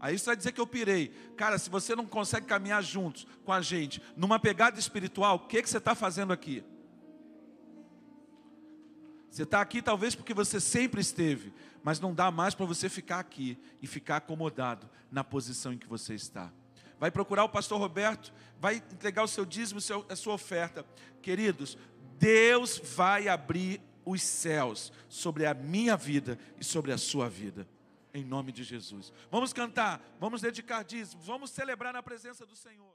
Aí 0.00 0.18
você 0.18 0.26
vai 0.26 0.36
dizer 0.36 0.50
que 0.50 0.60
eu 0.60 0.66
pirei. 0.66 1.10
Cara, 1.36 1.56
se 1.56 1.70
você 1.70 1.94
não 1.94 2.04
consegue 2.04 2.48
caminhar 2.48 2.82
juntos 2.82 3.28
com 3.44 3.52
a 3.52 3.60
gente, 3.60 4.02
numa 4.16 4.40
pegada 4.40 4.76
espiritual, 4.76 5.36
o 5.36 5.46
que, 5.46 5.62
que 5.62 5.70
você 5.70 5.78
está 5.78 5.94
fazendo 5.94 6.32
aqui? 6.32 6.64
Você 9.30 9.44
está 9.44 9.60
aqui 9.60 9.80
talvez 9.80 10.16
porque 10.16 10.34
você 10.34 10.58
sempre 10.58 11.00
esteve, 11.00 11.54
mas 11.84 12.00
não 12.00 12.12
dá 12.12 12.28
mais 12.32 12.56
para 12.56 12.66
você 12.66 12.88
ficar 12.88 13.20
aqui 13.20 13.56
e 13.80 13.86
ficar 13.86 14.16
acomodado 14.16 14.90
na 15.12 15.22
posição 15.22 15.72
em 15.72 15.78
que 15.78 15.86
você 15.86 16.14
está. 16.14 16.50
Vai 17.00 17.10
procurar 17.10 17.44
o 17.44 17.48
pastor 17.48 17.78
Roberto, 17.78 18.30
vai 18.60 18.74
entregar 18.76 19.22
o 19.22 19.28
seu 19.28 19.46
dízimo, 19.46 19.80
a 20.06 20.14
sua 20.14 20.34
oferta. 20.34 20.84
Queridos, 21.22 21.78
Deus 22.20 22.76
vai 22.76 23.28
abrir 23.28 23.80
os 24.04 24.20
céus 24.22 24.92
sobre 25.08 25.46
a 25.46 25.54
minha 25.54 25.96
vida 25.96 26.38
e 26.60 26.64
sobre 26.64 26.92
a 26.92 26.98
sua 26.98 27.30
vida. 27.30 27.66
Em 28.12 28.22
nome 28.22 28.52
de 28.52 28.62
Jesus. 28.62 29.10
Vamos 29.30 29.54
cantar, 29.54 30.02
vamos 30.20 30.42
dedicar 30.42 30.84
dízimos, 30.84 31.26
vamos 31.26 31.50
celebrar 31.50 31.94
na 31.94 32.02
presença 32.02 32.44
do 32.44 32.54
Senhor. 32.54 32.94